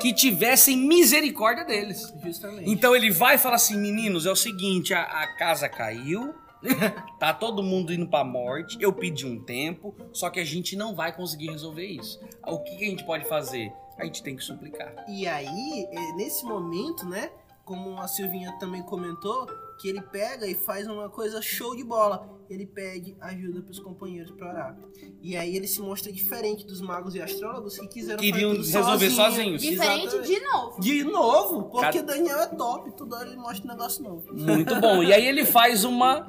que 0.00 0.12
tivessem 0.12 0.76
misericórdia 0.76 1.64
deles. 1.64 2.12
Justamente. 2.24 2.68
Então 2.68 2.94
ele 2.96 3.10
vai 3.10 3.36
e 3.36 3.38
fala 3.38 3.54
assim: 3.56 3.76
meninos, 3.78 4.26
é 4.26 4.30
o 4.32 4.36
seguinte, 4.36 4.92
a, 4.94 5.02
a 5.02 5.26
casa 5.36 5.68
caiu, 5.68 6.34
tá 7.20 7.32
todo 7.32 7.62
mundo 7.62 7.92
indo 7.92 8.08
pra 8.08 8.24
morte, 8.24 8.76
eu 8.80 8.92
pedi 8.92 9.24
um 9.26 9.38
tempo, 9.44 9.94
só 10.12 10.28
que 10.30 10.40
a 10.40 10.44
gente 10.44 10.74
não 10.74 10.94
vai 10.94 11.12
conseguir 11.14 11.50
resolver 11.50 11.86
isso. 11.86 12.20
O 12.46 12.58
que, 12.60 12.76
que 12.76 12.84
a 12.84 12.88
gente 12.88 13.04
pode 13.04 13.28
fazer? 13.28 13.72
A 13.98 14.04
gente 14.04 14.22
tem 14.22 14.36
que 14.36 14.42
suplicar. 14.42 15.04
E 15.08 15.26
aí, 15.26 15.86
é, 15.90 16.12
nesse 16.16 16.44
momento, 16.44 17.04
né? 17.06 17.30
Como 17.64 17.96
a 18.00 18.08
Silvinha 18.08 18.50
também 18.58 18.82
comentou, 18.82 19.46
que 19.80 19.88
ele 19.88 20.02
pega 20.02 20.46
e 20.48 20.54
faz 20.54 20.88
uma 20.88 21.08
coisa 21.08 21.40
show 21.40 21.76
de 21.76 21.84
bola. 21.84 22.28
Ele 22.50 22.66
pede 22.66 23.16
ajuda 23.20 23.62
pros 23.62 23.78
companheiros 23.78 24.32
pra 24.32 24.48
orar. 24.48 24.78
E 25.22 25.36
aí 25.36 25.56
ele 25.56 25.68
se 25.68 25.80
mostra 25.80 26.12
diferente 26.12 26.66
dos 26.66 26.80
magos 26.80 27.14
e 27.14 27.22
astrólogos 27.22 27.78
que 27.78 27.86
quiseram 27.86 28.18
Queriam 28.18 28.50
resolver 28.56 29.08
sozinho. 29.10 29.10
sozinhos. 29.12 29.62
Diferente 29.62 30.06
Exatamente. 30.06 30.26
de 30.34 30.40
novo. 30.44 30.80
De 30.80 31.04
novo, 31.04 31.62
porque 31.70 31.98
Cada- 32.00 32.14
Daniel 32.14 32.38
é 32.40 32.46
top, 32.48 32.90
toda 32.96 33.16
hora 33.18 33.28
ele 33.28 33.36
mostra 33.36 33.64
um 33.64 33.68
negócio 33.68 34.02
novo. 34.02 34.34
Muito 34.34 34.74
bom. 34.80 35.02
E 35.04 35.12
aí 35.14 35.24
ele 35.24 35.44
faz 35.46 35.84
uma, 35.84 36.28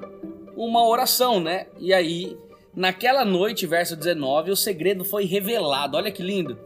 uma 0.56 0.88
oração, 0.88 1.40
né? 1.40 1.66
E 1.80 1.92
aí, 1.94 2.38
naquela 2.76 3.26
noite, 3.26 3.66
verso 3.66 3.96
19, 3.96 4.52
o 4.52 4.56
segredo 4.56 5.04
foi 5.04 5.26
revelado. 5.26 5.98
Olha 5.98 6.12
que 6.12 6.22
lindo. 6.22 6.58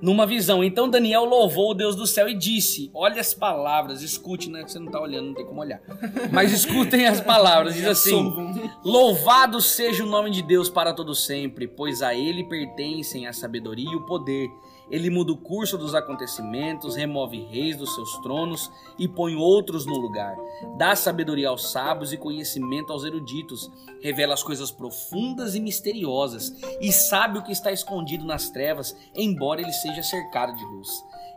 Numa 0.00 0.26
visão. 0.26 0.62
Então 0.62 0.88
Daniel 0.88 1.24
louvou 1.24 1.70
o 1.70 1.74
Deus 1.74 1.96
do 1.96 2.06
céu 2.06 2.28
e 2.28 2.34
disse: 2.34 2.90
Olha 2.94 3.20
as 3.20 3.34
palavras, 3.34 4.02
escute, 4.02 4.50
né? 4.50 4.64
Que 4.64 4.72
você 4.72 4.78
não 4.78 4.90
tá 4.90 5.00
olhando, 5.00 5.28
não 5.28 5.34
tem 5.34 5.46
como 5.46 5.60
olhar. 5.60 5.80
Mas 6.32 6.52
escutem 6.52 7.06
as 7.06 7.20
palavras. 7.20 7.74
Diz 7.74 7.86
assim: 7.86 8.32
Louvado 8.84 9.60
seja 9.60 10.04
o 10.04 10.08
nome 10.08 10.30
de 10.30 10.42
Deus 10.42 10.68
para 10.68 10.92
todo 10.92 11.14
sempre, 11.14 11.66
pois 11.66 12.02
a 12.02 12.14
ele 12.14 12.44
pertencem 12.44 13.26
a 13.26 13.32
sabedoria 13.32 13.90
e 13.90 13.96
o 13.96 14.06
poder. 14.06 14.48
Ele 14.90 15.10
muda 15.10 15.32
o 15.32 15.36
curso 15.36 15.76
dos 15.76 15.94
acontecimentos, 15.94 16.96
remove 16.96 17.42
reis 17.50 17.76
dos 17.76 17.94
seus 17.94 18.18
tronos 18.18 18.70
e 18.98 19.06
põe 19.06 19.36
outros 19.36 19.84
no 19.84 19.96
lugar. 19.96 20.36
Dá 20.76 20.96
sabedoria 20.96 21.50
aos 21.50 21.70
sábios 21.70 22.12
e 22.12 22.16
conhecimento 22.16 22.92
aos 22.92 23.04
eruditos. 23.04 23.70
Revela 24.00 24.34
as 24.34 24.42
coisas 24.42 24.70
profundas 24.70 25.54
e 25.54 25.60
misteriosas 25.60 26.54
e 26.80 26.92
sabe 26.92 27.38
o 27.38 27.42
que 27.42 27.52
está 27.52 27.70
escondido 27.72 28.24
nas 28.24 28.50
trevas, 28.50 28.96
embora 29.14 29.60
ele 29.60 29.72
seja 29.72 30.02
cercado 30.02 30.56
de 30.56 30.64
luz. 30.64 30.88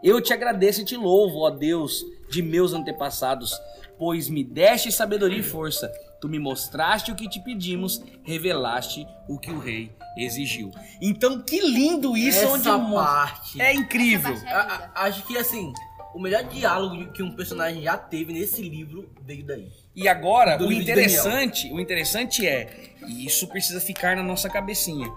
Eu 0.03 0.19
te 0.21 0.33
agradeço 0.33 0.81
e 0.81 0.85
te 0.85 0.97
louvo, 0.97 1.39
ó 1.39 1.49
Deus, 1.49 2.03
de 2.29 2.41
meus 2.41 2.73
antepassados, 2.73 3.53
pois 3.99 4.29
me 4.29 4.43
deste 4.43 4.91
sabedoria 4.91 5.39
e 5.39 5.43
força. 5.43 5.91
Tu 6.21 6.29
me 6.29 6.37
mostraste 6.37 7.11
o 7.11 7.15
que 7.15 7.27
te 7.27 7.39
pedimos, 7.39 8.01
revelaste 8.23 9.07
o 9.27 9.39
que 9.39 9.49
o 9.51 9.57
rei 9.59 9.91
exigiu. 10.15 10.71
Então, 11.01 11.41
que 11.41 11.59
lindo 11.59 12.15
isso 12.15 12.47
onde 12.47 12.67
Essa 12.67 12.77
mo- 12.77 12.95
parte. 12.95 13.59
é 13.59 13.73
incrível. 13.73 14.33
Essa 14.33 14.45
parte 14.45 14.53
é 14.53 14.75
A- 14.75 14.91
acho 15.05 15.25
que 15.25 15.35
assim, 15.35 15.73
o 16.13 16.19
melhor 16.19 16.43
diálogo 16.43 17.11
que 17.11 17.23
um 17.23 17.31
personagem 17.35 17.81
já 17.81 17.97
teve 17.97 18.31
nesse 18.33 18.61
livro 18.61 19.09
veio 19.23 19.43
daí. 19.43 19.71
E 19.95 20.07
agora, 20.07 20.57
Do 20.57 20.67
o 20.67 20.71
interessante, 20.71 21.71
o 21.73 21.79
interessante 21.79 22.45
é, 22.47 22.93
e 23.07 23.25
isso 23.25 23.47
precisa 23.47 23.81
ficar 23.81 24.15
na 24.15 24.21
nossa 24.23 24.47
cabecinha. 24.47 25.11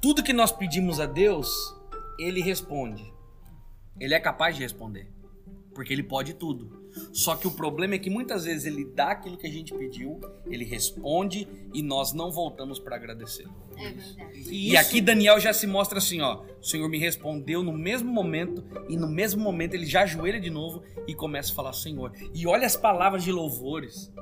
Tudo 0.00 0.22
que 0.22 0.32
nós 0.34 0.52
pedimos 0.52 1.00
a 1.00 1.06
Deus, 1.06 1.48
ele 2.18 2.42
responde. 2.42 3.10
Ele 3.98 4.12
é 4.14 4.20
capaz 4.20 4.56
de 4.56 4.62
responder, 4.62 5.08
porque 5.74 5.92
ele 5.92 6.02
pode 6.02 6.34
tudo. 6.34 6.81
Só 7.12 7.34
que 7.36 7.46
o 7.46 7.50
problema 7.50 7.94
é 7.94 7.98
que 7.98 8.10
muitas 8.10 8.44
vezes 8.44 8.66
ele 8.66 8.84
dá 8.84 9.12
aquilo 9.12 9.36
que 9.36 9.46
a 9.46 9.50
gente 9.50 9.72
pediu, 9.74 10.20
ele 10.46 10.64
responde 10.64 11.48
e 11.72 11.82
nós 11.82 12.12
não 12.12 12.30
voltamos 12.30 12.78
para 12.78 12.96
agradecer. 12.96 13.46
É 13.76 13.90
verdade. 13.90 14.48
E 14.50 14.76
aqui 14.76 15.00
Daniel 15.00 15.40
já 15.40 15.52
se 15.52 15.66
mostra 15.66 15.98
assim, 15.98 16.20
ó. 16.20 16.42
O 16.60 16.64
Senhor 16.64 16.88
me 16.88 16.98
respondeu 16.98 17.62
no 17.62 17.72
mesmo 17.72 18.12
momento 18.12 18.64
e 18.88 18.96
no 18.96 19.08
mesmo 19.08 19.42
momento 19.42 19.74
ele 19.74 19.86
já 19.86 20.02
ajoelha 20.02 20.40
de 20.40 20.50
novo 20.50 20.82
e 21.06 21.14
começa 21.14 21.52
a 21.52 21.54
falar 21.54 21.72
Senhor. 21.72 22.12
E 22.34 22.46
olha 22.46 22.66
as 22.66 22.76
palavras 22.76 23.24
de 23.24 23.32
louvores. 23.32 24.12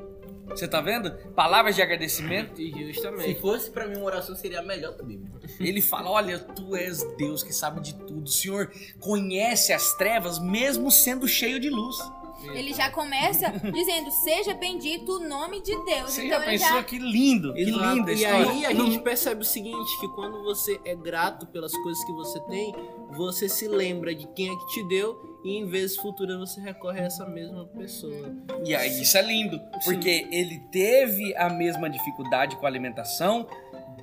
Você 0.48 0.66
tá 0.66 0.80
vendo? 0.80 1.12
Palavras 1.35 1.76
de 1.76 1.83
agradecimento. 1.83 2.61
E 2.61 2.72
Se 2.72 2.92
justamente. 2.92 3.40
fosse 3.40 3.70
pra 3.70 3.87
mim 3.87 3.96
uma 3.96 4.06
oração, 4.06 4.35
seria 4.35 4.59
a 4.61 4.64
melhor 4.64 4.96
Bíblia. 5.00 5.30
Ele 5.61 5.80
fala: 5.80 6.11
Olha, 6.11 6.38
tu 6.40 6.74
és 6.74 7.04
Deus 7.16 7.42
que 7.44 7.52
sabe 7.52 7.80
de 7.80 7.94
tudo. 7.94 8.24
O 8.24 8.26
Senhor 8.26 8.70
conhece 8.98 9.72
as 9.72 9.94
trevas, 9.94 10.40
mesmo 10.40 10.90
sendo 10.90 11.28
cheio 11.28 11.61
de 11.61 11.70
luz. 11.70 11.96
Ele 12.48 12.72
já 12.72 12.90
começa 12.90 13.50
dizendo, 13.72 14.11
seja 14.11 14.55
bendito 14.55 15.16
o 15.16 15.29
nome 15.29 15.61
de 15.62 15.72
Deus. 15.85 16.12
Você 16.12 16.26
então 16.26 16.40
já 16.40 16.46
pensou 16.46 16.68
já... 16.76 16.83
que 16.83 16.98
lindo, 16.98 17.53
que 17.55 17.61
Exato. 17.61 17.94
linda 17.94 18.12
E 18.12 18.24
aí 18.24 18.66
a 18.66 18.74
gente 18.74 18.98
percebe 19.00 19.42
o 19.42 19.44
seguinte, 19.44 20.00
que 20.00 20.09
quando 20.09 20.42
você 20.42 20.81
é 20.85 20.94
grato 20.94 21.46
pelas 21.46 21.72
coisas 21.72 22.03
que 22.05 22.12
você 22.12 22.40
tem, 22.44 22.74
você 23.16 23.48
se 23.48 23.68
lembra 23.68 24.14
de 24.14 24.26
quem 24.29 24.48
é 24.48 24.57
que 24.57 24.66
te 24.68 24.88
deu 24.88 25.40
e 25.44 25.57
em 25.57 25.66
vezes 25.66 25.96
futuras 25.96 26.38
você 26.38 26.61
recorre 26.61 27.00
a 27.00 27.05
essa 27.05 27.26
mesma 27.26 27.66
pessoa. 27.66 28.35
E 28.64 28.74
aí 28.74 29.00
isso 29.03 29.16
é 29.16 29.22
lindo, 29.22 29.61
porque 29.85 30.26
ele 30.31 30.59
teve 30.70 31.35
a 31.37 31.48
mesma 31.48 31.88
dificuldade 31.88 32.57
com 32.57 32.66
a 32.66 32.68
alimentação, 32.68 33.46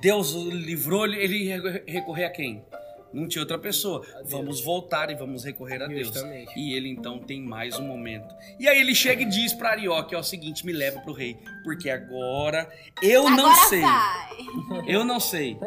Deus 0.00 0.34
o 0.34 0.50
livrou, 0.50 1.06
ele 1.06 1.44
re- 1.44 1.84
recorrer 1.86 2.24
a 2.24 2.30
quem? 2.30 2.64
Não 3.12 3.26
tinha 3.26 3.42
outra 3.42 3.58
pessoa. 3.58 4.04
Vamos 4.26 4.60
voltar 4.62 5.10
e 5.10 5.14
vamos 5.14 5.44
recorrer 5.44 5.82
a 5.82 5.86
Deus. 5.86 6.08
Justamente. 6.08 6.52
E 6.58 6.74
ele 6.74 6.88
então 6.88 7.18
tem 7.18 7.40
mais 7.42 7.78
um 7.78 7.86
momento. 7.86 8.34
E 8.60 8.68
aí 8.68 8.78
ele 8.80 8.94
chega 8.94 9.22
e 9.22 9.26
diz 9.26 9.52
pra 9.52 9.70
Arioque, 9.70 10.14
é 10.14 10.18
o 10.18 10.22
seguinte, 10.22 10.64
me 10.66 10.72
leva 10.72 11.00
pro 11.00 11.12
rei, 11.12 11.36
porque 11.64 11.88
agora 11.88 12.68
eu 13.02 13.30
não 13.30 13.50
Agora 13.50 13.68
sei. 13.68 13.80
vai. 13.80 14.84
Eu 14.86 15.04
não 15.04 15.18
sei, 15.20 15.58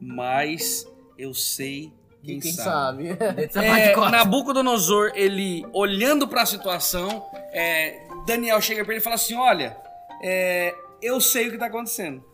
mas 0.00 0.86
eu 1.18 1.32
sei 1.34 1.92
quem, 2.22 2.40
Quem 2.40 2.52
sabe. 2.52 3.08
sabe? 3.50 3.58
É, 3.66 3.90
corta. 3.90 4.10
Nabucodonosor, 4.16 5.12
ele 5.14 5.64
olhando 5.72 6.26
pra 6.26 6.44
situação, 6.44 7.24
é, 7.52 8.00
Daniel 8.26 8.60
chega 8.60 8.84
pra 8.84 8.94
ele 8.94 9.00
e 9.00 9.04
fala 9.04 9.14
assim: 9.16 9.34
Olha, 9.34 9.76
é, 10.22 10.74
eu 11.00 11.20
sei 11.20 11.48
o 11.48 11.52
que 11.52 11.58
tá 11.58 11.66
acontecendo. 11.66 12.24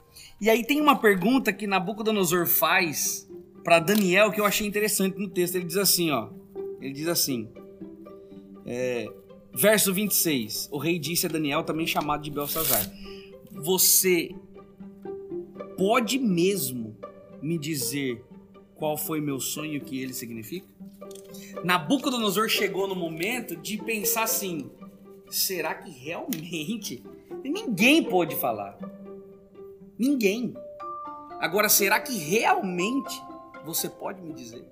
E 0.41 0.49
aí 0.51 0.65
tem 0.65 0.81
uma 0.81 0.97
pergunta 0.99 1.53
que 1.53 1.67
Nabucodonosor 1.67 2.47
faz 2.47 3.29
pra 3.63 3.79
Daniel 3.79 4.31
que 4.31 4.41
eu 4.41 4.45
achei 4.45 4.67
interessante 4.67 5.19
no 5.19 5.29
texto. 5.29 5.57
Ele 5.57 5.65
diz 5.65 5.77
assim: 5.77 6.11
Ó, 6.11 6.31
ele 6.81 6.93
diz 6.93 7.09
assim, 7.09 7.49
é, 8.67 9.09
verso 9.55 9.93
26. 9.93 10.69
O 10.71 10.79
rei 10.79 10.99
disse 10.99 11.27
a 11.27 11.29
Daniel, 11.29 11.63
também 11.63 11.87
chamado 11.87 12.23
de 12.23 12.31
Belsazar: 12.31 12.91
Você 13.51 14.35
pode 15.77 16.19
mesmo 16.19 16.97
me 17.41 17.59
dizer 17.59 18.25
qual 18.75 18.97
foi 18.97 19.21
meu 19.21 19.39
sonho 19.41 19.75
e 19.75 19.79
o 19.79 19.81
que 19.81 20.01
ele 20.01 20.13
significa? 20.13 20.67
Nabucodonosor 21.65 22.49
chegou 22.49 22.89
no 22.89 22.95
momento 22.95 23.55
de 23.57 23.79
pensar 23.79 24.25
assim: 24.25 24.71
será 25.31 25.75
que 25.75 25.91
realmente 25.91 27.03
ninguém 27.45 28.03
pôde 28.03 28.35
falar? 28.37 28.79
Ninguém. 29.99 30.55
Agora, 31.41 31.69
será 31.69 32.01
que 32.01 32.17
realmente 32.17 33.21
você 33.65 33.89
pode 33.89 34.21
me 34.21 34.33
dizer? 34.33 34.67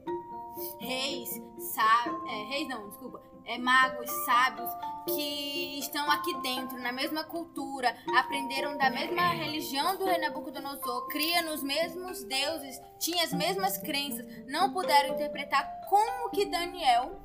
reis, 0.78 1.30
sábios, 1.58 2.22
é, 2.28 2.44
reis 2.44 2.68
não, 2.68 2.88
desculpa, 2.88 3.22
é, 3.44 3.58
magos, 3.58 4.10
sábios, 4.24 4.70
que 5.06 5.78
estão 5.78 6.10
aqui 6.10 6.34
dentro, 6.40 6.78
na 6.78 6.92
mesma 6.92 7.24
cultura, 7.24 7.94
aprenderam 8.16 8.76
da 8.76 8.90
mesma 8.90 9.28
religião 9.30 9.96
do 9.96 10.04
rei 10.04 10.18
Nabucodonosor, 10.18 11.08
cria 11.08 11.42
nos 11.42 11.62
mesmos 11.62 12.22
deuses, 12.24 12.80
tinha 12.98 13.24
as 13.24 13.32
mesmas 13.32 13.78
crenças, 13.78 14.26
não 14.46 14.72
puderam 14.72 15.14
interpretar 15.14 15.66
como 15.88 16.30
que 16.30 16.46
Daniel, 16.46 17.18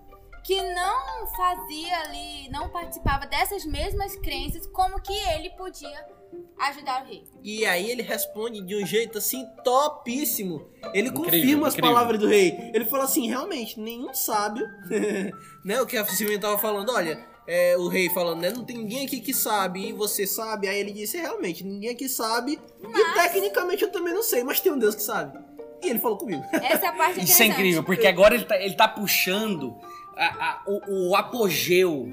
que 0.43 0.61
não 0.61 1.27
fazia 1.35 1.99
ali, 2.01 2.49
não 2.49 2.69
participava 2.69 3.25
dessas 3.25 3.65
mesmas 3.65 4.15
crenças, 4.17 4.65
como 4.67 5.01
que 5.01 5.13
ele 5.13 5.49
podia 5.51 6.14
ajudar 6.57 7.03
o 7.03 7.07
rei. 7.07 7.23
E 7.43 7.65
aí 7.65 7.89
ele 7.91 8.01
responde 8.01 8.61
de 8.61 8.75
um 8.75 8.85
jeito 8.85 9.17
assim 9.17 9.45
topíssimo. 9.63 10.67
Ele 10.93 11.09
Incrível, 11.09 11.13
confirma 11.23 11.67
as 11.67 11.73
incrível. 11.73 11.93
palavras 11.93 12.19
do 12.19 12.27
rei. 12.27 12.71
Ele 12.73 12.85
fala 12.85 13.03
assim, 13.03 13.27
realmente, 13.27 13.79
nenhum 13.79 14.13
sábio, 14.13 14.65
né? 15.63 15.81
O 15.81 15.85
que 15.85 15.97
a 15.97 16.05
Silvia 16.05 16.39
tava 16.39 16.57
falando, 16.57 16.91
olha, 16.91 17.19
é, 17.47 17.77
o 17.77 17.87
rei 17.87 18.09
falando, 18.09 18.41
né? 18.41 18.49
Não 18.51 18.63
tem 18.63 18.77
ninguém 18.77 19.05
aqui 19.05 19.19
que 19.19 19.33
sabe 19.33 19.89
e 19.89 19.93
você 19.93 20.25
sabe. 20.25 20.67
Aí 20.67 20.79
ele 20.79 20.91
disse, 20.91 21.17
realmente, 21.17 21.63
ninguém 21.63 21.91
aqui 21.91 22.07
sabe. 22.09 22.59
E 22.83 22.87
Mas- 22.87 23.13
tecnicamente 23.13 23.83
eu 23.83 23.91
também 23.91 24.13
não 24.13 24.23
sei, 24.23 24.43
mas 24.43 24.59
tem 24.59 24.71
um 24.71 24.79
Deus 24.79 24.95
que 24.95 25.03
sabe. 25.03 25.37
E 25.83 25.89
ele 25.89 25.99
falou 25.99 26.17
comigo. 26.17 26.43
Essa 26.53 26.91
parte 26.93 27.19
é 27.19 27.23
Isso 27.25 27.43
é 27.43 27.45
incrível, 27.47 27.83
porque 27.83 28.07
agora 28.07 28.33
ele 28.33 28.45
tá, 28.45 28.59
ele 28.59 28.75
tá 28.75 28.87
puxando 28.87 29.75
a- 30.15 30.25
a- 30.25 30.63
o, 30.65 31.09
o 31.09 31.15
apogeu. 31.15 32.11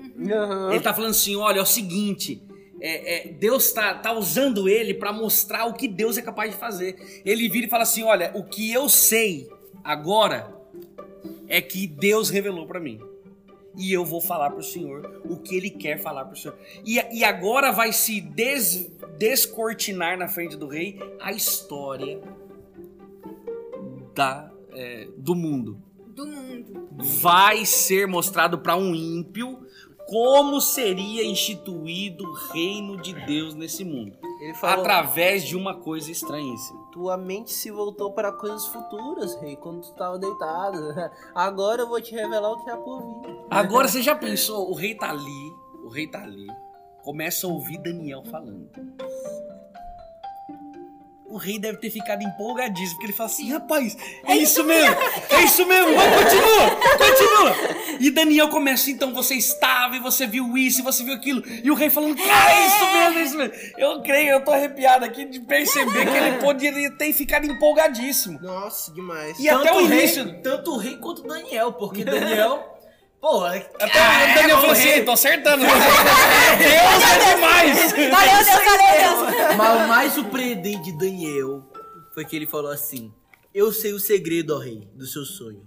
Ele 0.70 0.80
tá 0.80 0.92
falando 0.92 1.11
assim: 1.12 1.37
olha, 1.37 1.58
é 1.61 1.62
o 1.62 1.66
seguinte. 1.66 2.42
É, 2.85 3.29
é, 3.29 3.33
Deus 3.33 3.71
tá, 3.73 3.95
tá 3.95 4.12
usando 4.12 4.68
ele 4.68 4.92
pra 4.95 5.12
mostrar 5.12 5.66
o 5.66 5.75
que 5.75 5.87
Deus 5.87 6.18
é 6.18 6.23
capaz 6.23 6.51
de 6.51 6.57
fazer. 6.59 7.23
Ele 7.25 7.49
vira 7.49 7.66
e 7.66 7.71
fala 7.71 7.85
assim: 7.85 8.03
olha, 8.03 8.33
o 8.35 8.42
que 8.42 8.73
eu 8.73 8.88
sei 8.88 9.49
agora 9.85 10.53
é 11.47 11.61
que 11.61 11.87
Deus 11.87 12.29
revelou 12.31 12.66
pra 12.66 12.81
mim. 12.81 13.01
E 13.77 13.90
eu 13.92 14.05
vou 14.05 14.21
falar 14.21 14.51
pro 14.51 14.62
Senhor 14.62 15.23
o 15.25 15.37
que 15.38 15.57
ele 15.57 15.71
quer 15.71 15.99
falar 15.99 16.27
pro 16.27 16.37
Senhor. 16.37 16.59
E, 16.85 16.97
e 17.18 17.25
agora 17.25 17.71
vai 17.73 17.90
se 17.92 18.21
des- 18.21 18.90
descortinar 19.16 20.18
na 20.18 20.29
frente 20.29 20.57
do 20.59 20.66
rei 20.66 20.99
a 21.21 21.33
história 21.33 22.21
da, 24.14 24.51
é, 24.75 25.09
do 25.16 25.35
mundo 25.35 25.79
Do 26.09 26.27
mundo. 26.27 26.88
vai 26.92 27.64
ser 27.64 28.07
mostrado 28.07 28.59
para 28.59 28.77
um 28.77 28.95
ímpio 28.95 29.66
como 30.12 30.61
seria 30.61 31.25
instituído 31.25 32.29
o 32.29 32.35
reino 32.53 33.01
de 33.01 33.14
Deus 33.25 33.55
nesse 33.55 33.83
mundo. 33.83 34.14
Ele 34.42 34.53
Através 34.61 35.42
de 35.42 35.57
uma 35.57 35.75
coisa 35.75 36.12
estranhíssima. 36.12 36.83
tua 36.92 37.16
mente 37.16 37.51
se 37.51 37.70
voltou 37.70 38.12
para 38.12 38.31
coisas 38.31 38.66
futuras, 38.66 39.35
rei, 39.40 39.57
quando 39.57 39.81
tu 39.81 39.88
estava 39.88 40.18
deitado. 40.18 40.77
Agora 41.35 41.81
eu 41.81 41.88
vou 41.88 41.98
te 41.98 42.14
revelar 42.14 42.53
o 42.53 42.62
que 42.62 42.68
há 42.68 42.77
por 42.77 43.01
vir. 43.01 43.38
Agora 43.51 43.88
você 43.88 44.03
já 44.03 44.14
pensou, 44.14 44.70
o 44.70 44.75
rei 44.75 44.94
tá 44.94 45.09
ali, 45.09 45.53
o 45.83 45.88
rei 45.88 46.07
tá 46.07 46.22
ali, 46.22 46.46
começa 47.03 47.46
a 47.46 47.51
ouvir 47.51 47.79
Daniel 47.79 48.22
falando. 48.31 48.68
O 51.33 51.38
rei 51.38 51.59
deve 51.59 51.79
ter 51.79 51.88
ficado 51.88 52.23
empolgadíssimo, 52.23 52.97
porque 52.97 53.07
ele 53.07 53.12
fala 53.14 53.31
assim, 53.31 53.51
rapaz, 53.51 53.97
é, 54.27 54.37
isso 54.37 54.62
mesmo, 54.64 54.95
é 55.31 55.42
isso 55.42 55.64
mesmo, 55.64 55.95
vamos, 55.95 56.14
continua, 56.23 56.71
continua. 56.99 57.99
E 57.99 58.11
Daniel 58.11 58.51
começa, 58.51 58.90
então, 58.90 59.14
você 59.14 59.35
estava 59.35 59.97
e 59.97 59.99
você 59.99 60.27
viu 60.27 60.59
isso 60.59 60.81
e 60.81 60.83
você 60.83 61.03
viu 61.03 61.14
aquilo. 61.14 61.42
E 61.64 61.71
o 61.71 61.75
rei 61.75 61.88
falando, 61.88 62.16
cara, 62.16 62.53
é 62.53 62.66
isso 62.66 62.85
mesmo, 62.85 63.18
é 63.18 63.23
isso 63.23 63.38
mesmo. 63.38 63.55
Eu 63.79 64.03
creio, 64.03 64.29
eu 64.33 64.45
tô 64.45 64.51
arrepiado 64.53 65.07
aqui 65.07 65.25
de 65.25 65.40
perceber 65.40 66.05
que 66.05 66.16
ele 66.18 66.37
poderia 66.45 66.90
ter 66.90 67.11
ficado 67.14 67.47
empolgadíssimo. 67.47 68.38
Nossa, 68.42 68.92
demais. 68.92 69.38
E 69.38 69.49
até 69.49 69.73
o 69.73 69.75
Tanto 69.77 69.90
início... 69.90 70.25
rei, 70.25 70.35
tanto 70.42 70.73
o 70.73 70.77
rei 70.77 70.97
quanto 70.99 71.25
o 71.25 71.29
Daniel, 71.29 71.73
porque 71.73 72.05
Daniel. 72.05 72.82
Pô, 73.22 73.44
Até 73.44 74.32
o 74.32 74.35
Daniel 74.35 74.56
falou 74.56 74.72
assim, 74.72 75.04
tô 75.04 75.12
acertando. 75.12 75.62
Deus 75.62 75.70
é 75.70 77.35
demais. 77.35 77.92
Valeu, 77.92 78.44
Deus, 78.44 78.64
valeu, 78.64 79.37
Deus. 79.37 79.56
Mas 79.56 79.85
o 79.85 79.88
mais 79.88 80.12
surpreendente 80.12 80.90
de 80.90 80.98
Daniel 80.98 81.62
foi 82.12 82.24
que 82.24 82.35
ele 82.35 82.48
falou 82.48 82.72
assim: 82.72 83.14
Eu 83.54 83.70
sei 83.70 83.92
o 83.92 84.00
segredo, 84.00 84.56
ó 84.56 84.58
rei, 84.58 84.88
do 84.96 85.06
seu 85.06 85.24
sonho. 85.24 85.64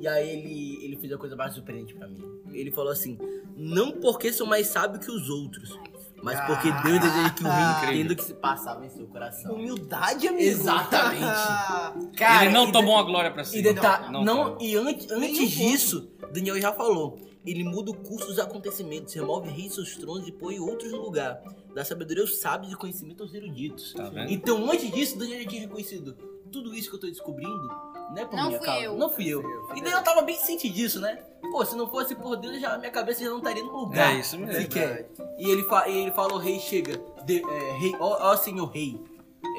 E 0.00 0.08
aí 0.08 0.30
ele, 0.30 0.82
ele 0.82 0.96
fez 0.96 1.12
a 1.12 1.18
coisa 1.18 1.36
mais 1.36 1.52
surpreendente 1.52 1.92
pra 1.92 2.08
mim. 2.08 2.24
Ele 2.54 2.70
falou 2.70 2.90
assim: 2.90 3.18
Não 3.54 3.92
porque 3.92 4.32
sou 4.32 4.46
mais 4.46 4.68
sábio 4.68 4.98
que 4.98 5.10
os 5.10 5.28
outros, 5.28 5.78
mas 6.22 6.40
porque 6.46 6.70
Deus 6.70 7.00
deseja 7.00 7.30
que 7.30 7.44
o 7.44 7.48
rei 7.48 7.92
entenda 8.00 8.12
o 8.12 8.16
que 8.16 8.24
se 8.24 8.34
passava 8.34 8.84
em 8.84 8.88
seu 8.90 9.06
coração. 9.06 9.54
Humildade, 9.54 10.28
amigo. 10.28 10.42
Exatamente. 10.42 11.22
Cara, 12.16 12.44
ele 12.44 12.54
não 12.54 12.68
e 12.68 12.72
tomou 12.72 12.98
a 12.98 13.02
glória 13.02 13.30
pra 13.30 13.44
si. 13.44 13.58
E, 13.58 13.62
deta- 13.62 14.08
não, 14.10 14.24
tomou. 14.24 14.58
e 14.60 14.76
antes, 14.76 15.10
antes 15.10 15.50
disso, 15.50 16.10
Daniel 16.32 16.60
já 16.60 16.72
falou. 16.72 17.18
Ele 17.46 17.64
muda 17.64 17.90
o 17.90 17.94
curso 17.94 18.26
dos 18.26 18.38
acontecimentos, 18.38 19.14
remove 19.14 19.48
reis 19.48 19.72
e 19.72 19.74
seus 19.76 19.96
tronos 19.96 20.26
e 20.28 20.32
põe 20.32 20.58
outros 20.58 20.92
no 20.92 21.00
lugar. 21.00 21.40
Dá 21.74 21.82
sabedoria 21.84 22.22
aos 22.22 22.38
sábios 22.40 22.72
e 22.72 22.76
conhecimento 22.76 23.22
aos 23.22 23.32
eruditos. 23.32 23.94
Tá 23.94 24.10
vendo? 24.10 24.30
Então, 24.30 24.70
antes 24.70 24.90
disso, 24.90 25.16
Daniel 25.18 25.42
já 25.44 25.48
tinha 25.48 25.62
reconhecido 25.62 26.14
tudo 26.52 26.74
isso 26.74 26.90
que 26.90 26.96
eu 26.96 27.00
tô 27.00 27.06
descobrindo. 27.06 27.68
Não 28.10 28.22
é 28.22 28.24
por 28.24 28.36
Não 28.36 28.46
minha 28.48 28.58
fui 28.58 28.66
causa. 28.66 28.82
eu. 28.84 28.96
Não 28.96 29.10
fui 29.10 29.28
eu. 29.28 29.42
E 29.76 29.80
Daniel 29.80 30.02
tava 30.02 30.22
bem 30.22 30.36
ciente 30.36 30.68
disso, 30.68 31.00
né? 31.00 31.18
Pô, 31.52 31.64
se 31.64 31.76
não 31.76 31.88
fosse 31.88 32.14
por 32.14 32.36
Deus, 32.36 32.60
já, 32.60 32.76
minha 32.78 32.90
cabeça 32.90 33.22
já 33.22 33.30
não 33.30 33.38
estaria 33.38 33.62
no 33.62 33.70
lugar. 33.76 34.14
É 34.14 34.18
isso 34.20 34.38
mesmo. 34.38 34.54
Sequer. 34.54 35.08
E 35.38 35.48
ele, 35.50 35.62
fa 35.64 35.88
e 35.88 35.96
ele 35.98 36.10
fala, 36.12 36.34
o 36.34 36.38
rei 36.38 36.58
chega. 36.58 37.00
De, 37.24 37.42
é, 37.42 37.78
rei, 37.78 37.94
ó, 38.00 38.30
ó 38.32 38.36
senhor 38.36 38.66
rei. 38.66 39.00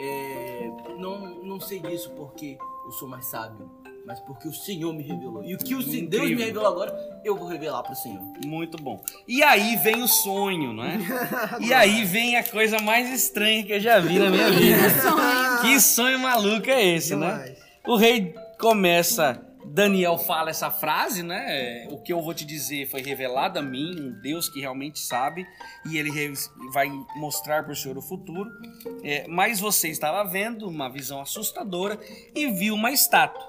É, 0.01 0.69
não, 0.97 1.19
não 1.43 1.59
sei 1.59 1.79
disso 1.79 2.09
porque 2.11 2.57
eu 2.85 2.91
sou 2.93 3.07
mais 3.07 3.25
sábio. 3.25 3.69
Mas 4.05 4.19
porque 4.21 4.47
o 4.47 4.53
Senhor 4.53 4.91
me 4.91 5.03
revelou. 5.03 5.43
E 5.43 5.53
o 5.53 5.57
que 5.57 5.75
o 5.75 5.83
Sen- 5.83 6.07
Deus 6.07 6.23
me 6.23 6.31
Incrível. 6.31 6.45
revelou 6.47 6.67
agora, 6.67 7.21
eu 7.23 7.35
vou 7.35 7.47
revelar 7.47 7.83
pro 7.83 7.93
Senhor. 7.95 8.19
Muito 8.43 8.81
bom. 8.81 8.99
E 9.27 9.43
aí 9.43 9.75
vem 9.75 10.01
o 10.01 10.07
sonho, 10.07 10.73
não 10.73 10.83
é? 10.83 10.97
E 11.61 11.71
aí 11.71 12.03
vem 12.05 12.35
a 12.35 12.43
coisa 12.43 12.79
mais 12.79 13.07
estranha 13.11 13.63
que 13.63 13.73
eu 13.73 13.79
já 13.79 13.99
vi 13.99 14.17
na 14.17 14.31
minha 14.31 14.49
vida. 14.49 14.77
Que 15.61 15.79
sonho 15.79 16.17
maluco 16.17 16.67
é 16.71 16.83
esse, 16.95 17.15
né? 17.15 17.55
O 17.87 17.95
rei 17.95 18.35
começa 18.59 19.45
Daniel 19.65 20.17
fala 20.17 20.49
essa 20.49 20.71
frase, 20.71 21.21
né? 21.21 21.87
O 21.91 21.97
que 21.97 22.11
eu 22.11 22.21
vou 22.21 22.33
te 22.33 22.45
dizer 22.45 22.87
foi 22.87 23.01
revelado 23.01 23.59
a 23.59 23.61
mim, 23.61 23.99
um 23.99 24.21
Deus 24.21 24.49
que 24.49 24.59
realmente 24.59 24.99
sabe, 24.99 25.47
e 25.85 25.97
ele 25.97 26.33
vai 26.73 26.89
mostrar 27.15 27.63
para 27.63 27.71
o 27.71 27.75
senhor 27.75 27.97
o 27.97 28.01
futuro. 28.01 28.49
É, 29.03 29.27
mas 29.27 29.59
você 29.59 29.89
estava 29.89 30.27
vendo 30.29 30.67
uma 30.67 30.89
visão 30.89 31.21
assustadora 31.21 31.99
e 32.35 32.47
viu 32.47 32.73
uma 32.73 32.91
estátua. 32.91 33.47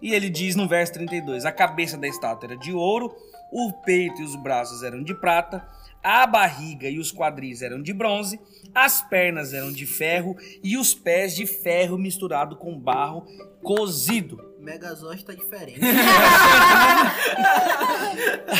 E 0.00 0.12
ele 0.12 0.30
diz 0.30 0.54
no 0.54 0.68
verso 0.68 0.92
32: 0.94 1.44
a 1.44 1.52
cabeça 1.52 1.96
da 1.96 2.06
estátua 2.06 2.50
era 2.50 2.56
de 2.56 2.72
ouro, 2.72 3.14
o 3.50 3.72
peito 3.84 4.20
e 4.20 4.24
os 4.24 4.36
braços 4.36 4.82
eram 4.82 5.02
de 5.02 5.14
prata, 5.14 5.66
a 6.02 6.26
barriga 6.26 6.88
e 6.88 6.98
os 6.98 7.12
quadris 7.12 7.62
eram 7.62 7.80
de 7.82 7.92
bronze, 7.92 8.40
as 8.74 9.02
pernas 9.02 9.52
eram 9.54 9.70
de 9.72 9.86
ferro 9.86 10.36
e 10.62 10.76
os 10.76 10.94
pés 10.94 11.34
de 11.36 11.46
ferro 11.46 11.96
misturado 11.98 12.56
com 12.56 12.78
barro 12.78 13.24
cozido. 13.62 14.50
Megazord 14.58 15.24
tá 15.24 15.34
diferente. 15.34 15.80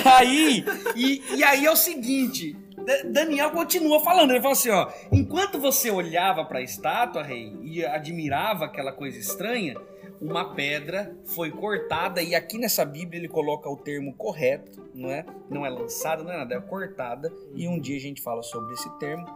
Aí, 0.05 0.65
e, 0.97 1.23
e 1.37 1.45
aí 1.45 1.65
é 1.67 1.71
o 1.71 1.77
seguinte, 1.77 2.57
Da- 2.85 3.03
Daniel 3.05 3.51
continua 3.51 4.01
falando, 4.03 4.31
ele 4.33 4.41
fala 4.41 4.53
assim, 4.53 4.71
ó, 4.71 4.89
enquanto 5.13 5.59
você 5.59 5.91
olhava 5.91 6.45
para 6.45 6.59
a 6.59 6.63
estátua, 6.63 7.23
rei, 7.23 7.53
e 7.63 7.85
admirava 7.85 8.65
aquela 8.65 8.93
coisa 8.93 9.19
estranha, 9.19 9.77
uma 10.23 10.55
pedra 10.55 11.15
foi 11.35 11.51
cortada 11.51 12.23
e 12.23 12.35
aqui 12.35 12.57
nessa 12.59 12.85
Bíblia 12.85 13.19
ele 13.21 13.29
coloca 13.29 13.69
o 13.69 13.77
termo 13.77 14.15
correto, 14.15 14.89
não 14.95 15.11
é? 15.11 15.25
Não 15.51 15.67
é 15.67 15.69
lançada, 15.71 16.23
não 16.23 16.31
é 16.33 16.37
nada, 16.39 16.55
é 16.55 16.61
cortada. 16.61 17.31
E 17.55 17.67
um 17.67 17.79
dia 17.81 17.97
a 17.97 18.01
gente 18.01 18.23
fala 18.23 18.43
sobre 18.43 18.73
esse 18.75 18.89
termo 18.99 19.27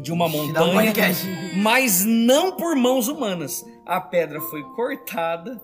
de 0.00 0.10
uma 0.12 0.26
um 0.26 0.28
montanha, 0.30 0.92
mas 1.62 2.04
não 2.04 2.52
por 2.56 2.74
mãos 2.74 3.08
humanas. 3.08 3.64
A 3.86 4.00
pedra 4.00 4.40
foi 4.40 4.62
cortada. 4.74 5.60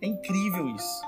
É 0.00 0.06
incrível 0.06 0.68
isso. 0.68 1.02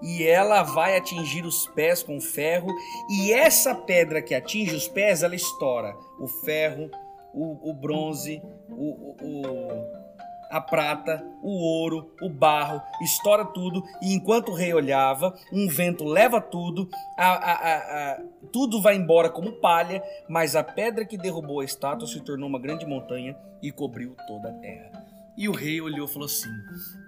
E 0.00 0.22
ela 0.24 0.62
vai 0.62 0.96
atingir 0.96 1.44
os 1.44 1.66
pés 1.68 2.02
com 2.02 2.20
ferro. 2.20 2.68
E 3.10 3.32
essa 3.32 3.74
pedra 3.74 4.22
que 4.22 4.34
atinge 4.34 4.74
os 4.74 4.86
pés, 4.88 5.22
ela 5.24 5.34
estoura 5.34 5.94
o 6.20 6.26
ferro, 6.28 6.88
o, 7.34 7.70
o 7.70 7.74
bronze, 7.74 8.40
o, 8.70 8.74
o- 8.74 9.16
o- 9.20 10.07
a 10.50 10.60
prata, 10.60 11.24
o 11.42 11.50
ouro, 11.50 12.10
o 12.22 12.28
barro, 12.30 12.80
estoura 13.02 13.44
tudo. 13.44 13.82
E 14.02 14.12
enquanto 14.14 14.50
o 14.50 14.54
rei 14.54 14.72
olhava, 14.72 15.34
um 15.52 15.68
vento 15.68 16.04
leva 16.04 16.40
tudo, 16.40 16.88
a- 17.16 17.26
a- 17.34 18.12
a- 18.12 18.22
tudo 18.52 18.80
vai 18.80 18.96
embora 18.96 19.28
como 19.30 19.52
palha. 19.60 20.02
Mas 20.28 20.56
a 20.56 20.62
pedra 20.64 21.04
que 21.04 21.16
derrubou 21.18 21.60
a 21.60 21.64
estátua 21.64 22.06
se 22.06 22.20
tornou 22.20 22.48
uma 22.48 22.58
grande 22.60 22.86
montanha 22.86 23.36
e 23.62 23.70
cobriu 23.72 24.14
toda 24.26 24.48
a 24.50 24.52
terra. 24.54 25.04
E 25.36 25.48
o 25.48 25.52
rei 25.52 25.80
olhou 25.80 26.06
e 26.06 26.10
falou 26.10 26.26
assim: 26.26 26.50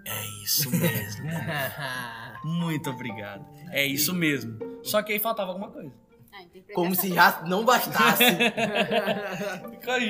É 0.07 0.45
isso 0.45 0.71
mesmo. 0.71 1.25
Muito 2.45 2.91
obrigado. 2.91 3.45
É 3.71 3.85
isso 3.85 4.15
mesmo. 4.15 4.59
Só 4.83 5.03
que 5.03 5.13
aí 5.13 5.19
faltava 5.19 5.51
alguma 5.51 5.71
coisa. 5.71 5.93
Ah. 6.41 6.75
Como 6.75 6.95
se 6.95 7.13
já 7.13 7.41
não 7.47 7.65
bastasse. 7.65 8.25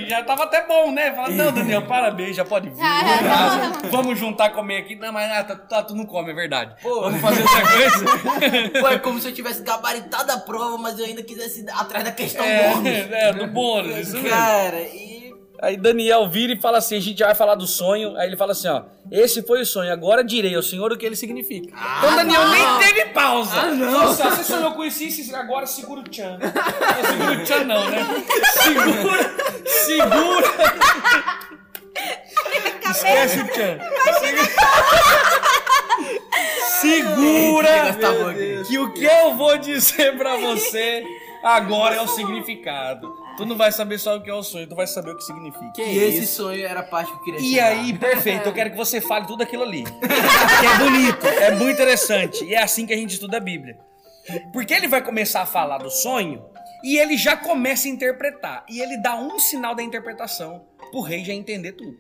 Já 0.09 0.23
tava 0.25 0.45
até 0.45 0.67
bom, 0.67 0.91
né? 0.93 1.13
Fala, 1.15 1.31
não, 1.31 1.53
Daniel, 1.53 1.87
parabéns, 1.87 2.37
já 2.37 2.45
pode 2.45 2.69
vir. 2.69 2.83
Ah, 2.83 3.01
Obrigado. 3.15 3.91
Vamos 3.91 4.19
juntar 4.19 4.51
comer 4.51 4.79
aqui. 4.79 4.95
Não, 4.95 5.13
mas 5.13 5.31
ah, 5.33 5.45
tá, 5.45 5.57
tá, 5.57 5.83
tu 5.83 5.95
não 5.95 6.05
come, 6.05 6.33
é 6.33 6.35
verdade. 6.35 6.75
Vamos 6.83 7.21
fazer 7.21 7.43
outra 7.43 7.63
coisa? 7.63 8.71
Pô, 8.81 8.89
é 8.89 8.99
como 8.99 9.21
se 9.21 9.29
eu 9.29 9.35
tivesse 9.35 9.63
gabaritado 9.63 10.33
a 10.33 10.39
prova, 10.39 10.77
mas 10.77 10.99
eu 10.99 11.07
ainda 11.07 11.23
quisesse 11.23 11.63
ir 11.63 11.71
atrás 11.71 12.05
da 12.05 12.13
questão 12.13 12.45
É, 12.45 12.69
bônus. 12.75 12.87
é, 13.11 13.33
do 13.33 13.47
bônus, 13.47 13.97
isso 13.99 14.15
mesmo. 14.15 14.29
Cara, 14.29 14.81
e. 14.81 15.30
Aí 15.63 15.77
Daniel 15.77 16.29
vira 16.29 16.53
e 16.55 16.57
fala 16.57 16.79
assim: 16.79 16.97
a 16.97 17.01
gente 17.01 17.19
já 17.19 17.27
vai 17.27 17.35
falar 17.35 17.55
do 17.55 17.67
sonho. 17.67 18.17
Aí 18.17 18.29
ele 18.29 18.37
fala 18.37 18.53
assim: 18.53 18.69
ó, 18.69 18.83
esse 19.11 19.43
foi 19.43 19.61
o 19.61 19.67
sonho, 19.67 19.93
agora 19.93 20.25
direi 20.25 20.55
ao 20.55 20.63
senhor 20.63 20.91
o 20.91 20.97
que 20.97 21.05
ele 21.05 21.17
significa. 21.17 21.69
então 21.99 22.17
Daniel 22.17 22.49
nem 22.49 22.79
teve 22.79 23.07
pausa. 23.11 23.61
Ah, 23.61 23.67
não. 23.67 23.93
Falou 23.93 24.11
assim, 24.11 24.23
você 24.23 24.45
sonhou 24.45 24.73
com 24.73 24.85
isso, 24.85 25.37
agora 25.37 25.67
segura 25.67 26.01
o 26.01 26.05
tchan. 26.05 26.39
Não 26.39 27.11
segura 27.11 27.33
o 27.33 27.45
tchan, 27.45 27.65
não, 27.65 27.91
né? 27.91 28.07
Segura, 28.63 29.35
segura. 29.67 30.47
Esquece 32.91 33.41
o 33.41 33.49
tchan. 33.49 33.79
Segura 36.81 37.71
que 38.67 38.79
o 38.79 38.93
que 38.95 39.05
eu 39.05 39.37
vou 39.37 39.59
dizer 39.59 40.17
pra 40.17 40.37
você 40.39 41.05
agora 41.43 41.97
é 41.97 42.01
o 42.01 42.09
significado. 42.09 43.13
Tu 43.41 43.47
não 43.47 43.57
vai 43.57 43.73
saber 43.73 43.99
só 43.99 44.17
o 44.17 44.21
que 44.23 44.29
é 44.29 44.35
o 44.35 44.43
sonho, 44.43 44.67
tu 44.69 44.75
vai 44.75 44.87
saber 44.87 45.13
o 45.13 45.17
que 45.17 45.25
significa. 45.25 45.81
e 45.81 45.99
esse 45.99 46.27
sonho 46.27 46.63
era 46.65 46.81
a 46.81 46.83
parte 46.83 47.11
que 47.11 47.17
eu 47.19 47.23
queria 47.25 47.41
E 47.41 47.51
chegar. 47.55 47.67
aí, 47.69 47.99
perfeito, 47.99 48.47
eu 48.49 48.53
quero 48.53 48.71
que 48.71 48.77
você 48.77 49.01
fale 49.01 49.27
tudo 49.27 49.43
aquilo 49.43 49.63
ali. 49.63 49.85
Que 50.61 50.67
é 50.67 50.79
bonito, 50.79 51.27
é 51.27 51.51
muito 51.53 51.73
interessante. 51.73 52.45
E 52.45 52.55
é 52.55 52.63
assim 52.63 52.85
que 52.87 52.93
a 52.93 52.97
gente 52.97 53.15
estuda 53.15 53.39
a 53.39 53.41
Bíblia. 53.41 53.79
Porque 54.53 54.75
ele 54.75 54.87
vai 54.87 55.03
começar 55.03 55.41
a 55.41 55.47
falar 55.47 55.79
do 55.79 55.91
sonho 55.91 56.45
e 56.85 56.99
ele 56.99 57.17
já 57.17 57.35
começa 57.37 57.89
a 57.89 57.91
interpretar. 57.91 58.65
E 58.69 58.81
ele 58.81 58.99
dá 58.99 59.17
um 59.17 59.39
sinal 59.39 59.75
da 59.75 59.83
interpretação 59.83 60.67
pro 60.91 61.01
rei 61.01 61.25
já 61.25 61.33
entender 61.33 61.73
tudo. 61.73 61.97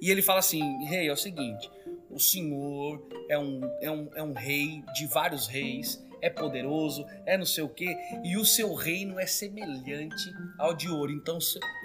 E 0.00 0.10
ele 0.10 0.22
fala 0.22 0.38
assim: 0.38 0.62
Rei, 0.86 1.06
é 1.08 1.12
o 1.12 1.16
seguinte, 1.16 1.70
o 2.10 2.18
senhor 2.18 3.06
é 3.28 3.38
um, 3.38 3.60
é 3.82 3.90
um, 3.90 4.08
é 4.16 4.22
um 4.22 4.32
rei 4.32 4.82
de 4.94 5.06
vários 5.06 5.46
reis, 5.46 6.02
é 6.22 6.30
poderoso, 6.30 7.04
é 7.26 7.36
não 7.36 7.44
sei 7.44 7.64
o 7.64 7.68
quê, 7.68 7.94
e 8.24 8.36
o 8.36 8.44
seu 8.44 8.72
reino 8.74 9.18
é 9.18 9.26
semelhante 9.26 10.32
ao 10.58 10.72
de 10.72 10.88
ouro. 10.88 11.10
Então, 11.12 11.38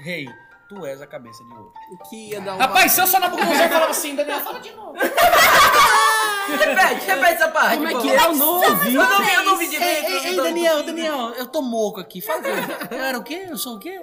rei, 0.04 0.28
tu 0.69 0.86
és 0.86 1.02
a 1.02 1.08
cabeça 1.08 1.43
de 1.43 1.52
ouro. 1.52 1.73
O 1.91 2.10
que 2.10 2.30
ia 2.30 2.39
dar 2.39 2.54
uma... 2.54 2.65
Rapaz, 2.65 2.91
se 2.91 3.02
eu 3.02 3.08
sou 3.08 3.19
Nabucodonosor 3.19 3.67
falava 3.67 3.91
assim, 3.91 4.15
Daniel, 4.15 4.39
fala 4.41 4.60
de 4.60 4.71
novo. 4.71 4.93
Repete, 6.47 7.06
repete 7.06 7.34
essa 7.34 7.50
parte. 7.50 7.76
Como 7.76 7.88
é 7.89 8.02
que 8.02 8.10
é? 8.10 8.26
Eu 8.26 8.36
não 8.36 8.56
ouvi. 8.56 8.93
Eu 8.95 9.04
não 9.04 9.21
vi, 9.21 9.34
eu 9.34 9.43
não 9.43 9.58
vi 9.58 9.65
Ei, 9.65 9.69
direito. 9.69 10.28
ei, 10.28 10.36
Daniel, 10.36 10.84
Daniel, 10.84 11.30
eu 11.32 11.47
tô 11.47 11.62
moco 11.62 12.00
aqui. 12.00 12.21
Fala 12.21 12.41
que 12.41 12.47
eu 12.95 13.04
era 13.04 13.17
o 13.17 13.23
quê? 13.23 13.47
Eu 13.50 13.58
sou 13.58 13.76
o 13.76 13.80
quê? 13.80 14.00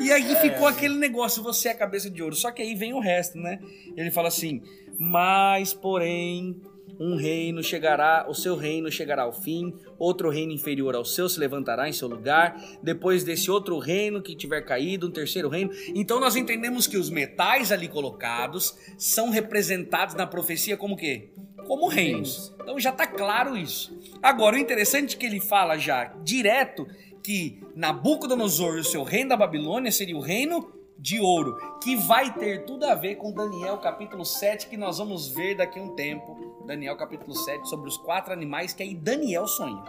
E 0.00 0.10
aí 0.10 0.34
ficou 0.40 0.66
aquele 0.66 0.96
negócio, 0.96 1.40
você 1.40 1.68
é 1.68 1.70
a 1.70 1.76
cabeça 1.76 2.10
de 2.10 2.20
ouro. 2.20 2.34
Só 2.34 2.50
que 2.50 2.62
aí 2.62 2.74
vem 2.74 2.92
o 2.94 3.00
resto, 3.00 3.38
né? 3.38 3.60
Ele 3.96 4.10
fala 4.10 4.26
assim, 4.26 4.60
mas 4.98 5.72
porém 5.72 6.60
um 6.98 7.16
reino 7.16 7.62
chegará, 7.62 8.26
o 8.28 8.34
seu 8.34 8.56
reino 8.56 8.90
chegará 8.90 9.22
ao 9.22 9.32
fim, 9.32 9.74
outro 9.98 10.30
reino 10.30 10.52
inferior 10.52 10.94
ao 10.94 11.04
seu 11.04 11.28
se 11.28 11.38
levantará 11.38 11.88
em 11.88 11.92
seu 11.92 12.08
lugar, 12.08 12.60
depois 12.82 13.24
desse 13.24 13.50
outro 13.50 13.78
reino 13.78 14.22
que 14.22 14.34
tiver 14.34 14.62
caído, 14.62 15.08
um 15.08 15.10
terceiro 15.10 15.48
reino. 15.48 15.70
Então 15.94 16.18
nós 16.20 16.36
entendemos 16.36 16.86
que 16.86 16.96
os 16.96 17.10
metais 17.10 17.70
ali 17.70 17.88
colocados 17.88 18.76
são 18.96 19.30
representados 19.30 20.14
na 20.14 20.26
profecia 20.26 20.76
como 20.76 20.96
quê? 20.96 21.30
Como 21.66 21.88
reinos. 21.88 22.54
Então 22.60 22.78
já 22.78 22.92
tá 22.92 23.06
claro 23.06 23.56
isso. 23.56 23.96
Agora 24.22 24.56
o 24.56 24.58
interessante 24.58 25.14
é 25.14 25.18
que 25.18 25.26
ele 25.26 25.40
fala 25.40 25.76
já 25.78 26.14
direto 26.24 26.86
que 27.22 27.60
Nabucodonosor 27.76 28.76
e 28.76 28.80
o 28.80 28.84
seu 28.84 29.02
reino 29.02 29.30
da 29.30 29.36
Babilônia 29.36 29.92
seria 29.92 30.16
o 30.16 30.20
reino 30.20 30.77
de 30.98 31.20
ouro, 31.20 31.56
que 31.82 31.96
vai 31.96 32.32
ter 32.34 32.64
tudo 32.64 32.84
a 32.84 32.94
ver 32.94 33.16
com 33.16 33.32
Daniel 33.32 33.78
capítulo 33.78 34.24
7, 34.24 34.66
que 34.66 34.76
nós 34.76 34.98
vamos 34.98 35.28
ver 35.28 35.54
daqui 35.56 35.78
a 35.78 35.82
um 35.82 35.94
tempo. 35.94 36.36
Daniel 36.66 36.96
capítulo 36.96 37.34
7, 37.34 37.68
sobre 37.68 37.88
os 37.88 37.96
quatro 37.96 38.32
animais 38.32 38.72
que 38.72 38.82
aí 38.82 38.94
Daniel 38.94 39.46
sonha. 39.46 39.82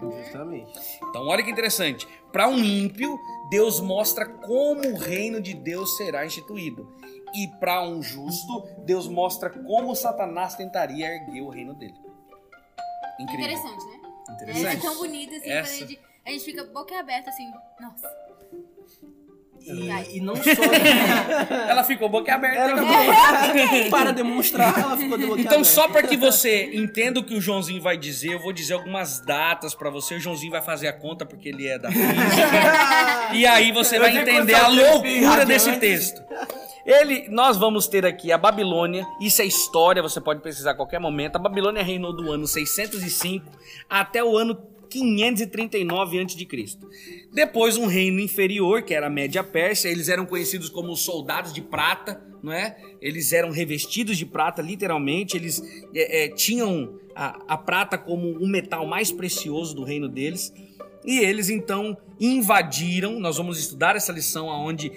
Justamente. 0.00 0.72
Então, 1.04 1.26
olha 1.28 1.42
que 1.42 1.50
interessante. 1.50 2.06
Para 2.32 2.48
um 2.48 2.58
ímpio, 2.58 3.16
Deus 3.48 3.78
mostra 3.80 4.26
como 4.26 4.80
o 4.88 4.96
reino 4.98 5.40
de 5.40 5.54
Deus 5.54 5.96
será 5.96 6.26
instituído. 6.26 6.92
E 7.34 7.46
para 7.60 7.82
um 7.82 8.02
justo, 8.02 8.64
Deus 8.84 9.06
mostra 9.06 9.50
como 9.50 9.94
Satanás 9.94 10.54
tentaria 10.56 11.06
erguer 11.14 11.42
o 11.42 11.48
reino 11.48 11.74
dele. 11.74 11.94
Incrível. 13.20 13.44
Interessante, 13.44 13.84
né? 13.86 14.00
É 14.28 14.32
Interessante. 14.32 14.82
tão 14.82 14.96
bonito 14.96 15.34
assim, 15.36 15.50
Essa- 15.50 15.72
a 15.72 15.86
gente, 15.86 16.00
a 16.26 16.30
gente 16.30 16.44
fica 16.44 16.64
boca 16.64 16.98
aberta 16.98 17.30
assim, 17.30 17.50
nossa. 17.80 18.08
E, 19.66 20.18
e 20.18 20.20
não 20.20 20.36
só. 20.36 20.50
Ela 21.68 21.82
ficou 21.84 22.08
boca 22.08 22.34
aberta. 22.34 22.58
Ela. 22.58 22.82
Para 23.90 24.12
demonstrar, 24.12 24.78
ela 24.78 24.96
ficou 24.96 25.16
de 25.16 25.24
boca 25.26 25.40
Então, 25.40 25.52
aberta. 25.54 25.64
só 25.72 25.88
para 25.88 26.02
que 26.02 26.16
você 26.16 26.70
entenda 26.74 27.20
o 27.20 27.24
que 27.24 27.34
o 27.34 27.40
Joãozinho 27.40 27.80
vai 27.80 27.96
dizer, 27.96 28.32
eu 28.34 28.38
vou 28.40 28.52
dizer 28.52 28.74
algumas 28.74 29.20
datas 29.20 29.74
para 29.74 29.88
você. 29.90 30.16
O 30.16 30.20
Joãozinho 30.20 30.52
vai 30.52 30.62
fazer 30.62 30.88
a 30.88 30.92
conta 30.92 31.24
porque 31.24 31.48
ele 31.48 31.66
é 31.66 31.78
da 31.78 31.88
física. 31.92 33.34
e 33.34 33.46
aí 33.46 33.72
você 33.72 33.98
vai 33.98 34.12
sei 34.12 34.20
entender 34.22 34.54
a 34.54 34.68
eu 34.68 34.74
loucura 34.74 35.46
desse 35.46 35.72
texto. 35.78 36.22
Ele, 36.86 37.26
nós 37.30 37.56
vamos 37.56 37.88
ter 37.88 38.04
aqui 38.04 38.30
a 38.30 38.36
Babilônia, 38.36 39.06
isso 39.18 39.40
é 39.40 39.46
história, 39.46 40.02
você 40.02 40.20
pode 40.20 40.42
pesquisar 40.42 40.72
a 40.72 40.74
qualquer 40.74 41.00
momento. 41.00 41.36
A 41.36 41.38
Babilônia 41.38 41.82
reinou 41.82 42.14
do 42.14 42.30
ano 42.30 42.46
605 42.46 43.46
até 43.88 44.22
o 44.22 44.36
ano 44.36 44.54
539 44.94 46.20
a.C. 46.20 46.78
Depois 47.32 47.76
um 47.76 47.86
reino 47.86 48.20
inferior, 48.20 48.82
que 48.82 48.94
era 48.94 49.08
a 49.08 49.10
Média 49.10 49.42
Pérsia, 49.42 49.88
eles 49.88 50.08
eram 50.08 50.24
conhecidos 50.24 50.68
como 50.68 50.92
os 50.92 51.00
soldados 51.00 51.52
de 51.52 51.60
prata, 51.60 52.22
não 52.40 52.52
é? 52.52 52.76
Eles 53.00 53.32
eram 53.32 53.50
revestidos 53.50 54.16
de 54.16 54.24
prata, 54.24 54.62
literalmente, 54.62 55.36
eles 55.36 55.60
é, 55.92 56.24
é, 56.24 56.28
tinham 56.28 57.00
a, 57.12 57.54
a 57.54 57.58
prata 57.58 57.98
como 57.98 58.38
o 58.38 58.46
metal 58.46 58.86
mais 58.86 59.10
precioso 59.10 59.74
do 59.74 59.82
reino 59.82 60.08
deles. 60.08 60.52
E 61.04 61.18
eles 61.18 61.50
então 61.50 61.96
invadiram. 62.20 63.18
Nós 63.20 63.36
vamos 63.36 63.58
estudar 63.58 63.96
essa 63.96 64.12
lição 64.12 64.46
onde 64.46 64.90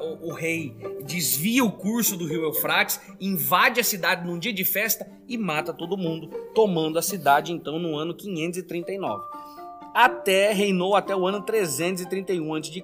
o, 0.00 0.30
o 0.30 0.32
rei 0.32 0.76
desvia 1.04 1.64
o 1.64 1.72
curso 1.72 2.16
do 2.16 2.26
rio 2.26 2.42
Eufrates, 2.42 3.00
invade 3.20 3.80
a 3.80 3.84
cidade 3.84 4.26
num 4.26 4.38
dia 4.38 4.52
de 4.52 4.64
festa 4.64 5.06
e 5.28 5.36
mata 5.38 5.72
todo 5.72 5.96
mundo, 5.96 6.28
tomando 6.54 6.98
a 6.98 7.02
cidade 7.02 7.52
então 7.52 7.78
no 7.78 7.96
ano 7.96 8.14
539 8.14 9.22
até 9.94 10.52
reinou 10.52 10.96
até 10.96 11.14
o 11.14 11.24
ano 11.24 11.40
331 11.40 12.54
a.C. 12.54 12.82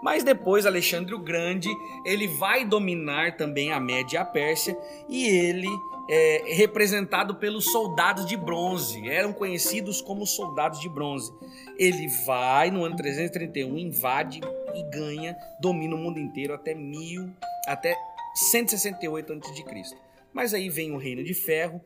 Mas 0.00 0.22
depois 0.22 0.64
Alexandre 0.64 1.12
o 1.12 1.18
Grande, 1.18 1.68
ele 2.06 2.28
vai 2.28 2.64
dominar 2.64 3.36
também 3.36 3.72
a 3.72 3.80
Média 3.80 4.16
e 4.16 4.20
a 4.20 4.24
Pérsia 4.24 4.78
e 5.08 5.24
ele 5.24 5.68
é 6.08 6.44
representado 6.54 7.36
pelos 7.36 7.70
soldados 7.72 8.26
de 8.26 8.36
bronze, 8.36 9.08
eram 9.08 9.32
conhecidos 9.32 10.02
como 10.02 10.26
soldados 10.26 10.80
de 10.80 10.88
bronze. 10.88 11.32
Ele 11.78 12.08
vai 12.26 12.70
no 12.70 12.84
ano 12.84 12.96
331, 12.96 13.78
invade 13.78 14.40
e 14.74 14.82
ganha, 14.90 15.36
domina 15.60 15.94
o 15.94 15.98
mundo 15.98 16.18
inteiro 16.18 16.54
até 16.54 16.74
mil, 16.74 17.30
até 17.66 17.96
168 18.34 19.32
a.C. 19.32 19.96
Mas 20.32 20.52
aí 20.52 20.68
vem 20.68 20.92
o 20.92 20.98
Reino 20.98 21.22
de 21.22 21.32
Ferro, 21.32 21.80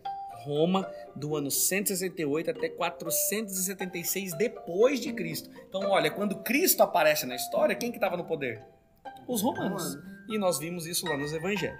Roma 0.44 0.90
do 1.14 1.36
ano 1.36 1.50
168 1.50 2.50
até 2.50 2.68
476 2.68 4.32
depois 4.36 5.00
de 5.00 5.12
Cristo. 5.12 5.50
Então, 5.68 5.90
olha, 5.90 6.10
quando 6.10 6.42
Cristo 6.42 6.82
aparece 6.82 7.26
na 7.26 7.36
história, 7.36 7.74
quem 7.74 7.90
que 7.90 7.98
estava 7.98 8.16
no 8.16 8.24
poder? 8.24 8.62
Os 9.26 9.42
romanos. 9.42 9.98
E 10.28 10.38
nós 10.38 10.58
vimos 10.58 10.86
isso 10.86 11.06
lá 11.06 11.16
nos 11.16 11.32
evangelhos. 11.32 11.78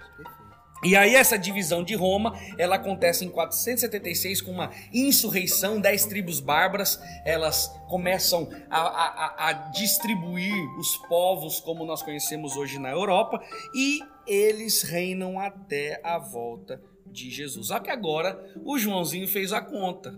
E 0.85 0.97
aí 0.97 1.15
essa 1.15 1.39
divisão 1.39 1.83
de 1.83 1.95
Roma, 1.95 2.39
ela 2.57 2.77
acontece 2.77 3.25
em 3.25 3.29
476 3.29 4.41
com 4.41 4.53
uma 4.53 4.71
insurreição, 4.93 5.81
dez 5.81 6.07
tribos 6.07 6.41
bárbaras, 6.41 7.01
elas 7.25 7.69
começam 7.89 8.49
a, 8.71 8.79
a, 8.81 9.49
a, 9.49 9.53
distribuir 9.71 10.55
os 10.79 10.97
povos 11.09 11.59
como 11.61 11.85
nós 11.85 12.03
conhecemos 12.03 12.57
hoje 12.57 12.79
na 12.79 12.91
Europa, 12.91 13.43
e 13.75 14.01
eles 14.27 14.83
reinam 14.83 15.41
até 15.41 16.01
a 16.05 16.19
volta 16.19 16.81
de 17.07 17.31
Jesus. 17.31 17.69
Só 17.69 17.81
que 17.81 17.91
agora 17.91 18.39
o 18.65 18.79
Joãozinho 18.79 19.27
fez 19.27 19.53
a 19.53 19.61
conta. 19.61 20.17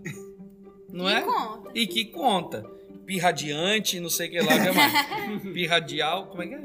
Não 0.91 1.05
Que 1.05 1.13
é? 1.13 1.21
conta? 1.21 1.71
E 1.73 1.87
que 1.87 2.05
conta? 2.05 2.80
Pirradiante, 3.05 3.99
não 3.99 4.09
sei 4.09 4.27
o 4.27 4.31
que 4.31 4.39
lá, 4.39 4.55
o 4.55 4.61
que 4.61 4.71
mais? 4.71 5.41
Pirradial, 5.53 6.27
como 6.27 6.43
é 6.43 6.47
que 6.47 6.53
é? 6.55 6.59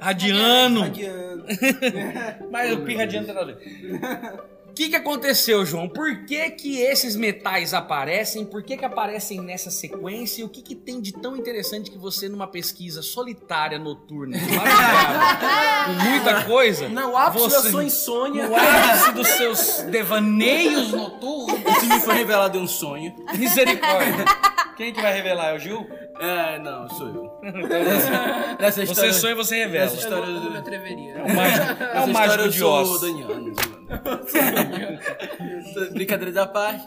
Radiano. 0.00 0.80
Radiano. 0.82 1.44
Mas 2.50 2.72
o 2.72 2.80
pirradiano 2.82 3.26
tem 3.26 3.34
nada 3.34 3.52
a 3.52 3.54
ver. 3.54 4.58
O 4.68 4.72
que, 4.78 4.90
que 4.90 4.96
aconteceu, 4.96 5.64
João? 5.66 5.88
Por 5.88 6.24
que, 6.24 6.50
que 6.50 6.78
esses 6.78 7.16
metais 7.16 7.74
aparecem? 7.74 8.44
Por 8.44 8.62
que, 8.62 8.76
que 8.76 8.84
aparecem 8.84 9.40
nessa 9.40 9.72
sequência? 9.72 10.42
E 10.42 10.44
o 10.44 10.48
que, 10.48 10.62
que 10.62 10.74
tem 10.76 11.00
de 11.00 11.12
tão 11.12 11.36
interessante 11.36 11.90
que 11.90 11.98
você, 11.98 12.28
numa 12.28 12.46
pesquisa 12.46 13.02
solitária, 13.02 13.76
noturna, 13.76 14.36
com 14.38 15.92
muita 16.10 16.44
coisa, 16.44 16.88
Não, 16.88 17.12
o 17.12 17.16
ápice 17.16 17.48
da 17.48 17.60
Você- 17.60 17.70
sua 17.70 17.82
insônia. 17.84 18.46
no 18.46 18.54
ápice 18.54 19.12
dos 19.12 19.26
seus 19.28 19.78
devaneios 19.90 20.92
noturnos, 20.92 21.58
Isso 21.82 21.86
me 21.88 22.00
foi 22.00 22.14
revelado 22.14 22.56
em 22.58 22.60
um 22.62 22.68
sonho. 22.68 23.16
misericórdia. 23.36 24.24
Quem 24.78 24.92
que 24.92 25.02
vai 25.02 25.12
revelar? 25.12 25.48
É 25.48 25.56
o 25.56 25.58
Gil? 25.58 25.84
É, 26.20 26.56
não, 26.60 26.88
sou 26.88 27.08
eu. 27.08 27.40
Nessa 28.60 28.86
você 28.86 28.92
história, 28.92 29.12
sonha, 29.12 29.34
você 29.34 29.56
revela. 29.56 29.86
Essa 29.86 29.96
história 29.96 30.24
Eu 30.24 30.34
não 30.34 30.44
me 30.44 30.50
do... 30.50 30.58
atreveria. 30.58 31.14
É 31.14 31.22
o 31.24 31.34
mágico, 31.34 31.66
é 31.66 31.66
o 31.66 31.88
história 31.88 32.12
mágico 32.12 32.42
eu 32.42 32.48
de 32.48 32.58
sou 32.60 32.72
Oz. 32.72 33.00
Daniano, 33.00 33.54
zoando. 35.74 35.92
Brincadeiras 35.94 36.36
à 36.36 36.46
parte. 36.46 36.86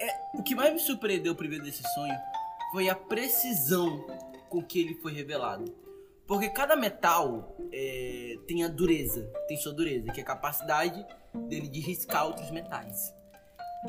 É, 0.00 0.08
o 0.32 0.42
que 0.42 0.54
mais 0.54 0.72
me 0.72 0.80
surpreendeu 0.80 1.34
primeiro 1.34 1.62
desse 1.62 1.82
sonho 1.92 2.14
foi 2.72 2.88
a 2.88 2.94
precisão 2.94 4.06
com 4.48 4.62
que 4.62 4.80
ele 4.80 4.94
foi 4.94 5.12
revelado. 5.12 5.66
Porque 6.26 6.48
cada 6.48 6.74
metal 6.74 7.54
é, 7.70 8.36
tem 8.48 8.64
a 8.64 8.68
dureza, 8.68 9.30
tem 9.46 9.58
sua 9.58 9.74
dureza, 9.74 10.10
que 10.10 10.20
é 10.20 10.22
a 10.22 10.26
capacidade 10.26 11.04
dele 11.34 11.68
de 11.68 11.80
riscar 11.80 12.24
outros 12.24 12.50
metais. 12.50 13.12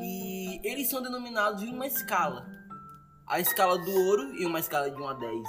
E 0.02 0.60
eles 0.64 0.90
são 0.90 1.00
denominados 1.00 1.62
em 1.62 1.72
uma 1.72 1.86
escala. 1.86 2.44
A 3.26 3.40
escala 3.40 3.78
do 3.78 3.90
ouro, 3.90 4.34
em 4.36 4.44
uma 4.46 4.60
escala 4.60 4.90
de 4.90 5.00
1 5.00 5.08
a 5.08 5.14
10, 5.14 5.42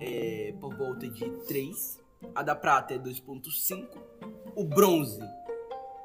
é 0.00 0.54
por 0.60 0.74
volta 0.76 1.08
de 1.08 1.28
3. 1.46 2.00
A 2.34 2.42
da 2.42 2.54
prata 2.54 2.94
é 2.94 2.98
2.5. 2.98 3.86
O 4.54 4.64
bronze 4.64 5.20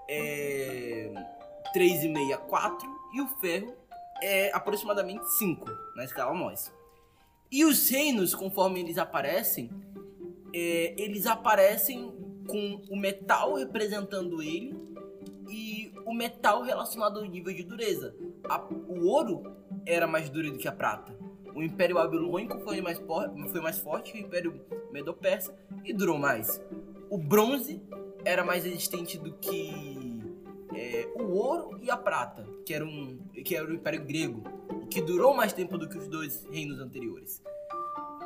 é 0.08 1.12
3,5 1.76 2.34
a 2.34 2.38
4. 2.38 2.88
E 3.14 3.22
o 3.22 3.28
ferro 3.40 3.74
é 4.22 4.52
aproximadamente 4.54 5.26
5 5.38 5.66
na 5.96 6.04
escala 6.04 6.34
Mohs. 6.34 6.72
E 7.52 7.66
os 7.66 7.90
reinos, 7.90 8.34
conforme 8.36 8.80
eles 8.82 8.98
aparecem, 8.98 9.70
é, 10.54 10.94
eles 10.98 11.26
aparecem 11.26 12.12
com 12.48 12.82
o 12.90 12.96
metal 12.96 13.56
representando 13.56 14.42
ele 14.42 14.76
e 15.50 15.92
o 16.06 16.14
metal 16.14 16.62
relacionado 16.64 17.20
ao 17.20 17.26
nível 17.26 17.54
de 17.54 17.64
dureza. 17.64 18.16
A- 18.48 18.64
o 18.88 19.06
ouro 19.08 19.44
era 19.86 20.08
mais 20.08 20.30
duro 20.30 20.52
do 20.52 20.58
que 20.58 20.68
a 20.68 20.72
prata. 20.72 21.16
O 21.56 21.64
Império 21.64 21.96
Babilônico 21.96 22.60
foi 22.60 22.82
mais, 22.82 23.02
foi 23.52 23.62
mais 23.62 23.80
forte 23.80 24.12
que 24.12 24.20
o 24.20 24.22
Império 24.22 24.62
Medo-Persa 24.92 25.54
e 25.84 25.94
durou 25.94 26.18
mais. 26.18 26.62
O 27.10 27.18
bronze 27.18 27.82
era 28.24 28.44
mais 28.44 28.64
resistente 28.64 29.18
do 29.18 29.34
que 29.34 30.22
é, 30.74 31.08
o 31.16 31.32
ouro 31.32 31.80
e 31.82 31.90
a 31.90 31.98
prata, 31.98 32.48
que 32.66 32.74
era, 32.74 32.86
um, 32.86 33.18
que 33.44 33.56
era 33.56 33.68
o 33.68 33.74
Império 33.74 34.04
Grego, 34.06 34.44
que 34.90 35.02
durou 35.02 35.34
mais 35.34 35.54
tempo 35.54 35.78
do 35.78 35.90
que 35.90 35.98
os 35.98 36.08
dois 36.08 36.46
reinos 36.52 36.80
anteriores. 36.80 37.42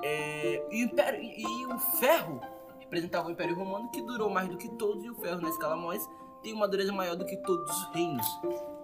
É, 0.03 0.61
e, 0.71 0.83
o 0.83 0.87
Império, 0.87 1.21
e 1.21 1.65
o 1.65 1.79
ferro 1.99 2.41
representava 2.79 3.29
o 3.29 3.31
Império 3.31 3.55
Romano, 3.55 3.89
que 3.89 4.01
durou 4.01 4.29
mais 4.29 4.49
do 4.49 4.57
que 4.57 4.69
todos, 4.77 5.03
e 5.05 5.09
o 5.09 5.15
ferro 5.15 5.41
na 5.41 5.49
escala 5.49 5.75
Mohs 5.75 6.07
tem 6.41 6.53
uma 6.53 6.67
dureza 6.67 6.91
maior 6.91 7.15
do 7.15 7.25
que 7.25 7.37
todos 7.37 7.69
os 7.69 7.95
reinos. 7.95 8.27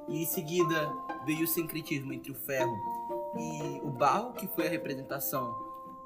E 0.09 0.23
em 0.23 0.25
seguida 0.25 0.91
veio 1.25 1.43
o 1.43 1.47
sincretismo 1.47 2.11
entre 2.11 2.31
o 2.31 2.35
ferro 2.35 2.75
e 3.37 3.79
o 3.83 3.91
barro, 3.91 4.33
que 4.33 4.47
foi 4.47 4.67
a 4.67 4.69
representação 4.69 5.55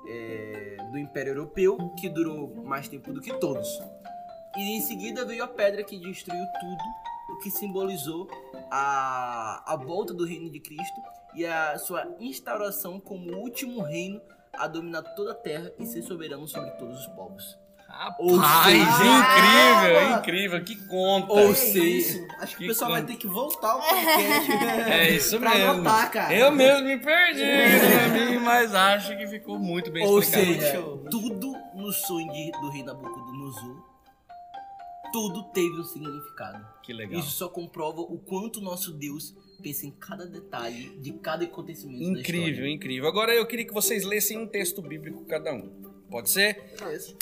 é, 0.06 0.78
do 0.91 0.97
Império 0.99 1.32
Europeu, 1.32 1.78
que 1.99 2.10
durou 2.10 2.54
mais 2.64 2.88
tempo 2.88 3.14
do 3.14 3.22
que 3.22 3.34
todos. 3.39 3.68
E 4.58 4.78
em 4.78 4.82
seguida 4.82 5.26
veio 5.26 5.43
a 5.43 5.47
pedra 5.47 5.84
que 5.84 5.97
destruiu 5.97 6.45
tudo, 6.60 6.84
o 7.30 7.39
que 7.39 7.49
simbolizou 7.49 8.28
a, 8.70 9.74
a 9.74 9.76
volta 9.78 10.14
do 10.14 10.26
reino 10.26 10.49
de 10.51 10.60
Cristo 10.60 11.01
e 11.34 11.45
a 11.45 11.78
sua 11.80 12.06
instauração 12.20 12.99
como 12.99 13.32
o 13.32 13.39
último 13.39 13.82
reino 13.82 14.22
a 14.54 14.68
dominar 14.68 15.01
toda 15.16 15.32
a 15.32 15.36
terra 15.36 15.72
e 15.80 15.86
ser 15.86 16.04
soberano 16.04 16.47
sobre 16.47 16.70
todos 16.72 16.99
os 16.99 17.08
povos. 17.08 17.58
Ou 18.20 18.36
Rapaz, 18.38 18.74
seja- 18.74 18.86
incrível, 18.86 20.00
Ah, 20.00 20.20
incrível, 20.20 20.64
que 20.64 20.76
conta. 20.88 21.32
Ou 21.32 21.52
É 21.52 21.54
seja, 21.56 21.86
isso. 21.86 22.28
Acho 22.39 22.52
que, 22.54 22.58
que 22.58 22.66
o 22.66 22.68
pessoal 22.70 22.91
vai 22.91 23.02
conta. 23.02 23.14
ter 23.14 23.20
que 23.20 23.28
voltar 23.28 23.72
ao 23.72 23.80
podcast. 23.82 24.52
É 24.91 25.10
isso 25.16 25.39
pra 25.39 25.50
mesmo. 25.56 25.72
anotar, 25.72 26.12
cara. 26.12 26.34
Eu 26.36 26.52
mesmo 26.52 26.86
me 26.88 26.98
perdi 26.98 27.41
no 27.44 28.00
caminho, 28.00 28.41
mas 28.41 28.74
acho 28.76 29.16
que 29.18 29.28
ficou 29.28 29.58
muito 29.60 29.91
bem 29.91 30.06
Ou 30.06 30.20
explicado. 30.20 30.54
seja, 30.62 30.72
Show. 30.82 30.98
tudo 31.10 31.54
no 31.76 31.91
sonho 31.94 32.32
de- 32.34 32.52
do 32.60 32.70
rei 32.70 32.84
Nabucodonosor, 32.84 33.84
tudo 35.12 35.44
teve 35.54 35.80
um 35.80 35.84
significado. 35.84 36.66
Que 36.82 36.91
legal. 36.94 37.20
Isso 37.20 37.30
só 37.32 37.48
comprova 37.48 38.02
o 38.02 38.18
quanto 38.18 38.60
nosso 38.60 38.91
Deus 38.91 39.34
pensa 39.62 39.86
em 39.86 39.91
cada 39.91 40.26
detalhe 40.26 40.89
de 41.00 41.14
cada 41.14 41.46
acontecimento 41.46 42.20
Incrível, 42.20 42.48
história. 42.50 42.70
incrível. 42.72 43.08
Agora 43.08 43.34
eu 43.34 43.46
queria 43.46 43.66
que 43.66 43.74
vocês 43.74 44.04
lessem 44.04 44.38
um 44.38 44.48
texto 44.48 44.82
bíblico 44.82 45.24
cada 45.26 45.54
um. 45.54 45.93
Pode 46.14 46.30
ser? 46.30 46.61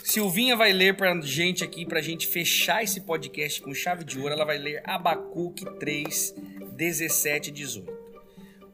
Silvinha 0.03 0.53
vai 0.53 0.73
ler 0.73 0.97
pra 0.97 1.17
gente 1.21 1.63
aqui, 1.63 1.85
pra 1.85 2.01
gente 2.01 2.27
fechar 2.27 2.83
esse 2.83 2.99
podcast 2.99 3.61
com 3.61 3.73
chave 3.73 4.03
de 4.03 4.19
ouro. 4.19 4.33
Ela 4.33 4.43
vai 4.43 4.57
ler 4.57 4.83
Abacuque 4.83 5.63
3, 5.79 6.35
17 6.73 7.47
e 7.47 7.51
18. 7.53 7.89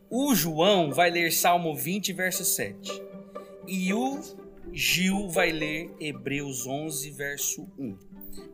O 0.09 0.33
João 0.33 0.91
vai 0.91 1.11
ler 1.11 1.31
Salmo 1.31 1.75
20, 1.75 2.13
verso 2.13 2.43
7. 2.43 2.99
E 3.67 3.93
o 3.93 4.19
Gil 4.73 5.29
vai 5.29 5.51
ler 5.51 5.91
Hebreus 5.99 6.65
11, 6.65 7.11
verso 7.11 7.69
1. 7.77 7.95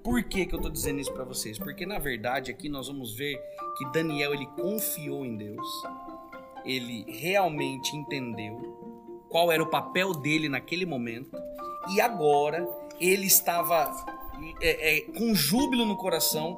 Por 0.04 0.22
que, 0.22 0.46
que 0.46 0.54
eu 0.54 0.60
tô 0.60 0.70
dizendo 0.70 1.00
isso 1.00 1.14
pra 1.14 1.24
vocês? 1.24 1.58
Porque 1.58 1.86
na 1.86 1.98
verdade 1.98 2.52
aqui 2.52 2.68
nós 2.68 2.90
vamos 2.90 3.16
ver 3.16 3.40
que 3.78 3.90
Daniel 3.94 4.34
ele 4.34 4.48
confiou 4.48 5.26
em 5.26 5.38
Deus. 5.38 5.68
Ele 6.66 7.06
realmente 7.08 7.96
entendeu 7.96 8.58
qual 9.30 9.50
era 9.50 9.64
o 9.64 9.70
papel 9.70 10.14
dele 10.14 10.50
naquele 10.50 10.86
momento 10.86 11.43
e 11.90 12.02
agora 12.02 12.68
ele 13.00 13.28
estava 13.28 13.94
é, 14.62 14.98
é, 14.98 15.02
com 15.02 15.34
júbilo 15.34 15.86
no 15.86 15.98
coração 15.98 16.58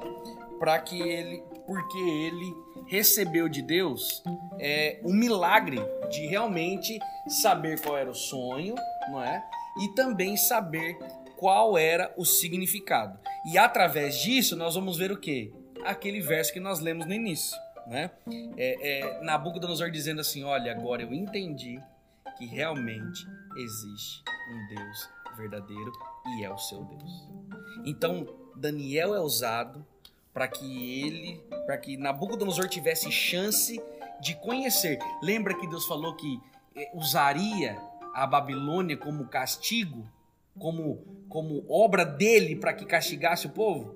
para 0.58 0.78
que 0.78 1.00
ele, 1.00 1.42
porque 1.66 1.98
ele 1.98 2.54
recebeu 2.86 3.48
de 3.48 3.62
Deus 3.62 4.22
é, 4.58 5.00
um 5.02 5.12
milagre 5.12 5.78
de 6.10 6.26
realmente 6.26 6.98
saber 7.28 7.80
qual 7.80 7.96
era 7.96 8.10
o 8.10 8.14
sonho, 8.14 8.74
não 9.10 9.22
é? 9.22 9.44
E 9.82 9.88
também 9.94 10.36
saber 10.36 10.96
qual 11.36 11.76
era 11.76 12.12
o 12.16 12.24
significado. 12.24 13.18
E 13.44 13.58
através 13.58 14.18
disso 14.18 14.56
nós 14.56 14.74
vamos 14.74 14.96
ver 14.96 15.12
o 15.12 15.18
quê? 15.18 15.52
Aquele 15.84 16.20
verso 16.20 16.52
que 16.52 16.60
nós 16.60 16.80
lemos 16.80 17.06
no 17.06 17.12
início, 17.12 17.56
né? 17.86 18.10
É, 18.56 19.00
é, 19.00 19.20
Nabucodonosor 19.22 19.90
dizendo 19.90 20.20
assim, 20.20 20.42
olha, 20.44 20.72
agora 20.72 21.02
eu 21.02 21.12
entendi 21.12 21.78
que 22.38 22.46
realmente 22.46 23.26
existe 23.56 24.22
um 24.50 24.74
Deus 24.74 25.15
verdadeiro 25.36 25.92
e 26.38 26.44
é 26.44 26.50
o 26.52 26.58
seu 26.58 26.82
Deus. 26.84 27.28
Então, 27.84 28.26
Daniel 28.56 29.14
é 29.14 29.20
usado 29.20 29.84
para 30.32 30.48
que 30.48 31.00
ele, 31.02 31.40
para 31.66 31.78
que 31.78 31.96
Nabucodonosor 31.96 32.68
tivesse 32.68 33.10
chance 33.10 33.80
de 34.20 34.34
conhecer. 34.36 34.98
Lembra 35.22 35.54
que 35.54 35.66
Deus 35.66 35.86
falou 35.86 36.14
que 36.14 36.40
eh, 36.74 36.90
usaria 36.94 37.78
a 38.14 38.26
Babilônia 38.26 38.96
como 38.96 39.26
castigo, 39.28 40.06
como, 40.58 40.98
como 41.28 41.64
obra 41.68 42.04
dele 42.04 42.56
para 42.56 42.72
que 42.72 42.84
castigasse 42.86 43.46
o 43.46 43.50
povo? 43.50 43.94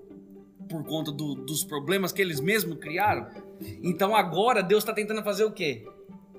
Por 0.69 0.85
conta 0.85 1.11
do- 1.11 1.35
dos 1.35 1.65
problemas 1.65 2.13
que 2.13 2.23
eles 2.23 2.39
mesmos 2.41 2.79
criaram? 2.79 3.29
Então 3.83 4.15
agora 4.15 4.63
Deus 4.63 4.83
está 4.83 4.93
tentando 4.93 5.23
fazer 5.23 5.45
o 5.45 5.53
quê? 5.53 5.87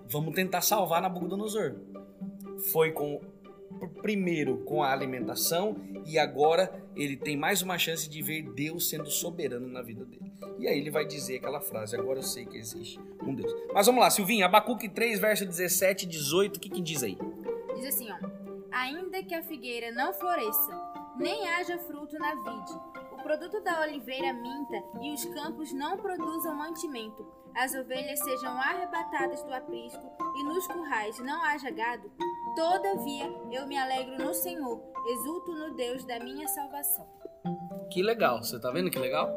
Vamos 0.08 0.34
tentar 0.36 0.62
salvar 0.62 1.02
Nabucodonosor. 1.02 1.76
Foi 2.72 2.92
com 2.92 3.20
primeiro 3.90 4.60
com 4.60 4.84
a 4.84 4.92
alimentação 4.92 5.78
e 6.06 6.18
agora 6.18 6.84
ele 6.96 7.16
tem 7.16 7.38
mais 7.38 7.62
uma 7.62 7.78
chance 7.78 8.10
de 8.10 8.22
ver 8.22 8.44
Deus 8.54 8.90
sendo 8.90 9.10
soberano 9.10 9.68
na 9.68 9.82
vida 9.82 10.06
dele. 10.06 10.32
E 10.60 10.68
aí 10.68 10.78
ele 10.78 10.92
vai 10.92 11.06
dizer 11.06 11.38
aquela 11.38 11.60
frase: 11.60 11.96
Agora 11.96 12.20
eu 12.20 12.24
sei 12.24 12.46
que 12.46 12.58
existe 12.58 13.00
um 13.24 13.34
Deus. 13.34 13.52
Mas 13.74 13.86
vamos 13.86 14.02
lá, 14.02 14.10
Silvinho, 14.10 14.46
Abacuque 14.46 14.90
3, 14.90 15.20
verso 15.20 15.46
17 15.46 16.06
e 16.06 16.08
18, 16.08 16.58
o 16.58 16.60
que, 16.60 16.70
que 16.70 16.82
diz 16.82 17.04
aí? 17.04 17.18
Diz 17.76 17.86
assim, 17.86 18.08
ó. 18.12 18.18
Ainda 18.72 19.22
que 19.24 19.34
a 19.34 19.44
figueira 19.44 19.92
não 19.92 20.14
floresça, 20.14 20.72
nem 21.18 21.48
haja 21.50 21.78
fruto 21.80 22.18
na 22.18 22.36
vide, 22.36 22.80
o 23.12 23.24
produto 23.24 23.62
da 23.62 23.82
oliveira 23.82 24.34
minta 24.34 24.84
e 25.02 25.12
os 25.12 25.26
campos 25.26 25.74
não 25.74 25.98
produzam 25.98 26.56
mantimento, 26.56 27.28
as 27.56 27.76
ovelhas 27.76 28.20
sejam 28.20 28.52
arrebatadas 28.52 29.44
do 29.44 29.54
aprisco 29.54 30.10
e 30.38 30.44
nos 30.44 30.66
currais 30.68 31.20
não 31.20 31.44
haja 31.44 31.70
gado, 31.70 32.10
todavia 32.56 33.26
eu 33.52 33.68
me 33.68 33.78
alegro 33.78 34.18
no 34.18 34.34
Senhor, 34.34 34.82
exulto 35.12 35.52
no 35.54 35.76
Deus 35.76 36.06
da 36.06 36.20
minha 36.20 36.48
salvação. 36.48 37.08
Que 37.90 38.02
legal, 38.02 38.44
você 38.44 38.60
tá 38.60 38.72
vendo 38.72 38.90
que 38.90 39.00
legal? 39.00 39.30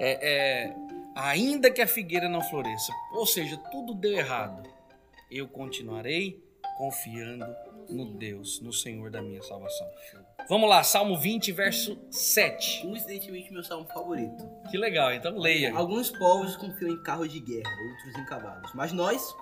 É, 0.00 0.68
é, 0.68 0.76
ainda 1.14 1.70
que 1.70 1.80
a 1.80 1.86
figueira 1.86 2.28
não 2.28 2.40
floresça, 2.42 2.92
ou 3.14 3.26
seja, 3.26 3.56
tudo 3.70 3.94
deu 3.94 4.12
errado, 4.12 4.62
eu 5.30 5.46
continuarei 5.46 6.42
confiando 6.76 7.46
no 7.88 8.06
Deus, 8.06 8.60
no 8.60 8.72
Senhor 8.72 9.10
da 9.10 9.20
minha 9.20 9.42
salvação. 9.42 9.86
Vamos 10.48 10.68
lá, 10.68 10.82
Salmo 10.82 11.16
20, 11.16 11.52
verso 11.52 11.98
7. 12.10 12.82
Coincidentemente, 12.82 13.52
meu 13.52 13.62
salmo 13.62 13.86
favorito. 13.86 14.48
Que 14.70 14.78
legal, 14.78 15.12
então 15.12 15.38
leia. 15.38 15.74
Alguns 15.74 16.10
povos 16.10 16.56
confiam 16.56 16.90
em 16.90 17.02
carros 17.02 17.30
de 17.30 17.40
guerra, 17.40 17.70
outros 17.70 18.16
em 18.16 18.24
cavalos. 18.24 18.72
Mas 18.74 18.92
nós 18.92 19.34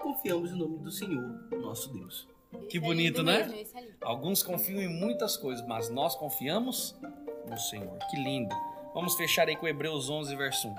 confiamos 0.00 0.50
no 0.52 0.68
nome 0.68 0.78
do 0.78 0.90
Senhor, 0.90 1.48
nosso 1.60 1.92
Deus. 1.92 2.28
Que 2.68 2.76
Esse 2.76 2.76
é 2.76 2.80
bonito, 2.80 3.22
né? 3.22 3.46
mesmo, 3.46 3.78
é. 3.78 3.84
Alguns 4.00 4.42
confiam 4.42 4.80
em 4.80 4.88
muitas 4.88 5.36
coisas, 5.36 5.66
mas 5.66 5.88
nós 5.88 6.14
confiamos 6.14 6.96
no 7.48 7.58
Senhor. 7.58 7.98
Que 8.10 8.16
lindo. 8.16 8.54
Vamos 8.94 9.14
fechar 9.14 9.48
aí 9.48 9.56
com 9.56 9.66
Hebreus 9.66 10.10
11, 10.10 10.36
verso 10.36 10.68
1. 10.68 10.74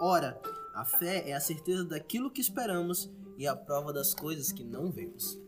Ora, 0.00 0.40
a 0.74 0.84
fé 0.84 1.28
é 1.28 1.32
a 1.34 1.40
certeza 1.40 1.84
daquilo 1.84 2.30
que 2.30 2.40
esperamos 2.40 3.10
e 3.36 3.46
a 3.46 3.56
prova 3.56 3.92
das 3.92 4.14
coisas 4.14 4.52
que 4.52 4.62
não 4.62 4.90
vemos. 4.90 5.38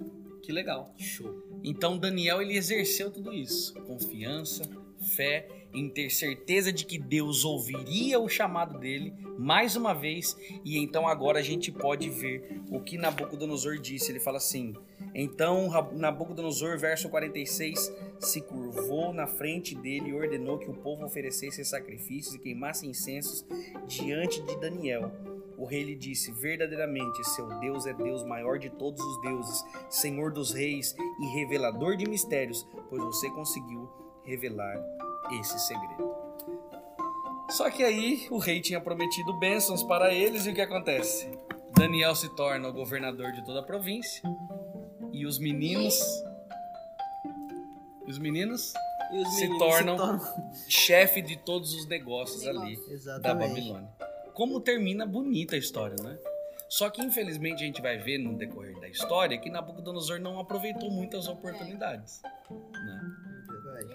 Que 0.43 0.53
legal. 0.53 0.93
Show. 0.97 1.61
Então 1.65 1.99
Daniel 1.99 2.41
ele 2.41 2.57
exerceu 2.57 3.11
tudo 3.11 3.33
isso: 3.33 3.75
confiança, 3.83 4.63
fé, 5.17 5.49
em 5.73 5.89
ter 5.89 6.11
certeza 6.11 6.73
de 6.73 6.85
que 6.85 6.99
Deus 6.99 7.45
ouviria 7.45 8.19
o 8.19 8.29
chamado 8.29 8.79
dele 8.79 9.13
mais 9.39 9.77
uma 9.77 9.93
vez, 9.93 10.37
e 10.65 10.79
então 10.79 11.07
agora 11.07 11.39
a 11.39 11.43
gente 11.43 11.71
pode 11.71 12.09
ver 12.09 12.63
o 12.71 12.81
que 12.81 12.97
Nabucodonosor 12.97 13.79
disse. 13.79 14.11
Ele 14.11 14.21
fala 14.21 14.39
assim: 14.39 14.75
Então 15.15 15.69
Nabucodonosor, 15.93 16.79
verso 16.79 17.09
46, 17.09 17.93
se 18.19 18.41
curvou 18.41 19.13
na 19.13 19.27
frente 19.27 19.75
dele 19.75 20.11
e 20.11 20.15
ordenou 20.15 20.59
que 20.59 20.71
o 20.71 20.75
povo 20.75 21.05
oferecesse 21.05 21.65
sacrifícios 21.65 22.35
e 22.35 22.39
queimasse 22.39 22.87
incensos 22.87 23.45
diante 23.87 24.43
de 24.43 24.59
Daniel. 24.59 25.13
O 25.59 25.65
rei 25.65 25.83
lhe 25.83 25.95
disse: 25.95 26.33
Verdadeiramente, 26.33 27.25
seu 27.31 27.49
Deus 27.61 27.87
é 27.87 27.93
Deus 27.93 28.25
maior 28.25 28.59
de 28.59 28.71
todos 28.71 29.03
os 29.03 29.23
deuses, 29.23 29.65
Senhor 29.89 30.33
dos 30.33 30.53
reis 30.53 30.95
e 31.21 31.27
revelador 31.35 31.97
de 31.97 32.09
mistérios, 32.09 32.67
pois 32.89 33.03
você 33.03 33.29
conseguiu 33.31 33.89
revelar 34.25 34.77
esse 35.41 35.59
segredo. 35.61 36.15
Só 37.51 37.71
que 37.71 37.83
aí 37.85 38.27
o 38.31 38.39
rei 38.39 38.61
tinha 38.61 38.81
prometido 38.81 39.33
bênçãos 39.39 39.83
para 39.83 40.13
eles 40.13 40.47
e 40.47 40.51
o 40.51 40.55
que 40.55 40.61
acontece? 40.61 41.31
Daniel 41.77 42.15
se 42.15 42.29
torna 42.35 42.69
o 42.69 42.73
governador 42.73 43.33
de 43.33 43.45
toda 43.45 43.61
a 43.61 43.63
província 43.63 44.23
e 45.13 45.25
os 45.27 45.39
meninos. 45.39 45.95
Os 48.07 48.19
meninos, 48.19 48.73
E 49.13 49.19
os 49.21 49.35
Se 49.35 49.43
meninos 49.43 49.59
tornam- 49.59 50.21
chefe 50.69 51.23
de 51.23 51.37
todos 51.37 51.73
os 51.75 51.87
negócios 51.87 52.45
ali 52.47 52.75
da 52.77 52.93
Exatamente. 52.93 53.49
Babilônia. 53.51 53.89
Como 54.35 54.61
termina 54.61 55.07
bonita 55.07 55.55
a 55.55 55.59
história, 55.59 55.97
né? 56.03 56.19
Só 56.69 56.91
que 56.91 57.01
infelizmente 57.01 57.63
a 57.63 57.67
gente 57.67 57.81
vai 57.81 57.97
ver 57.99 58.19
no 58.19 58.37
decorrer 58.37 58.79
da 58.81 58.89
história 58.89 59.39
que 59.39 59.49
Nabucodonosor 59.49 60.19
não 60.19 60.41
aproveitou 60.41 60.91
muitas 60.91 61.29
oportunidades. 61.29 62.21
né? 62.51 62.96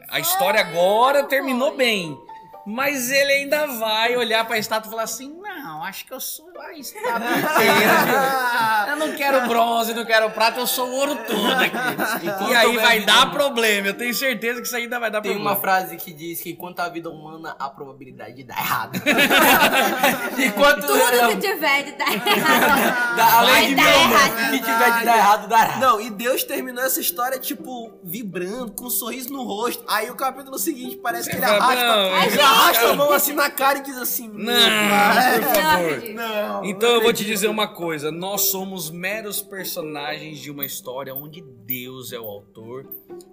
A 0.10 0.20
história 0.20 0.60
agora 0.60 1.24
terminou 1.24 1.76
bem. 1.76 2.18
Mas 2.66 3.10
ele 3.10 3.32
ainda 3.32 3.66
vai 3.66 4.16
olhar 4.16 4.46
pra 4.46 4.58
estátua 4.58 4.88
e 4.88 4.92
falar 4.92 5.04
assim: 5.04 5.41
Não, 5.82 5.88
acho 5.88 6.06
que 6.06 6.14
eu 6.14 6.20
sou 6.20 6.46
a 6.62 6.74
inteira. 6.78 7.18
viu? 8.86 8.92
Eu 8.92 8.96
não 8.98 9.18
quero 9.18 9.48
bronze, 9.48 9.96
não 9.96 10.06
quero 10.06 10.30
prata, 10.30 10.60
eu 10.60 10.68
sou 10.68 10.88
o 10.88 10.94
ouro 10.94 11.16
todo 11.26 11.52
aqui. 11.54 12.28
Enquanto 12.28 12.52
E 12.52 12.56
aí 12.56 12.78
vai 12.78 13.00
vida 13.00 13.12
dar 13.12 13.32
problema. 13.32 13.88
Eu 13.88 13.96
tenho 13.96 14.14
certeza 14.14 14.62
que 14.62 14.68
isso 14.68 14.76
ainda 14.76 15.00
vai 15.00 15.10
dar 15.10 15.22
Tem 15.22 15.32
problema. 15.32 15.56
uma 15.56 15.60
frase 15.60 15.98
que 15.98 16.14
diz 16.14 16.40
que 16.40 16.52
enquanto 16.52 16.82
a 16.82 16.90
vida 16.90 17.10
humana, 17.10 17.56
a 17.58 17.68
probabilidade 17.68 18.36
de 18.36 18.44
dar 18.44 18.60
errado. 18.60 19.02
enquanto 20.38 20.86
Tudo 20.86 21.30
que 21.30 21.38
tiver 21.38 21.84
de 21.84 21.92
dar 21.94 22.14
errado. 22.14 23.16
da, 23.16 23.34
além 23.40 23.54
vai 23.54 23.66
de 23.70 23.76
dar 23.76 23.82
humana, 23.82 24.14
errado. 24.14 24.32
o 24.32 24.52
que 24.52 24.60
tiver 24.60 25.00
de 25.00 25.06
dar 25.06 25.18
errado, 25.18 25.48
dará. 25.48 25.78
Não, 25.78 26.00
e 26.00 26.12
Deus 26.12 26.44
terminou 26.44 26.84
essa 26.84 27.00
história, 27.00 27.40
tipo, 27.40 27.92
vibrando, 28.04 28.72
com 28.74 28.86
um 28.86 28.90
sorriso 28.92 29.34
no 29.34 29.42
rosto. 29.42 29.84
Aí 29.88 30.12
o 30.12 30.16
capítulo 30.16 30.60
seguinte 30.60 30.98
parece 30.98 31.28
que 31.28 31.38
ele 31.38 31.46
arrasta, 31.46 31.88
"Não, 31.88 32.24
ele 32.24 32.40
arrasta 32.42 32.88
a 32.90 32.94
mão 32.94 33.12
assim 33.12 33.34
na 33.34 33.50
cara 33.50 33.80
e 33.80 33.82
diz 33.82 33.98
assim: 33.98 34.28
Não, 34.28 34.54
Não 34.54 35.71
Não, 36.14 36.66
Então 36.66 36.90
não 36.90 36.96
eu 36.98 37.02
vou 37.02 37.14
te 37.14 37.26
dizer 37.26 37.48
uma 37.48 37.68
coisa: 37.68 38.12
nós 38.12 38.42
somos 38.50 38.90
meros 38.90 39.42
personagens 39.42 40.40
de 40.40 40.52
uma 40.52 40.66
história 40.66 41.14
onde 41.14 41.42
Deus 41.42 42.12
é 42.12 42.20
o 42.20 42.26
autor 42.26 42.88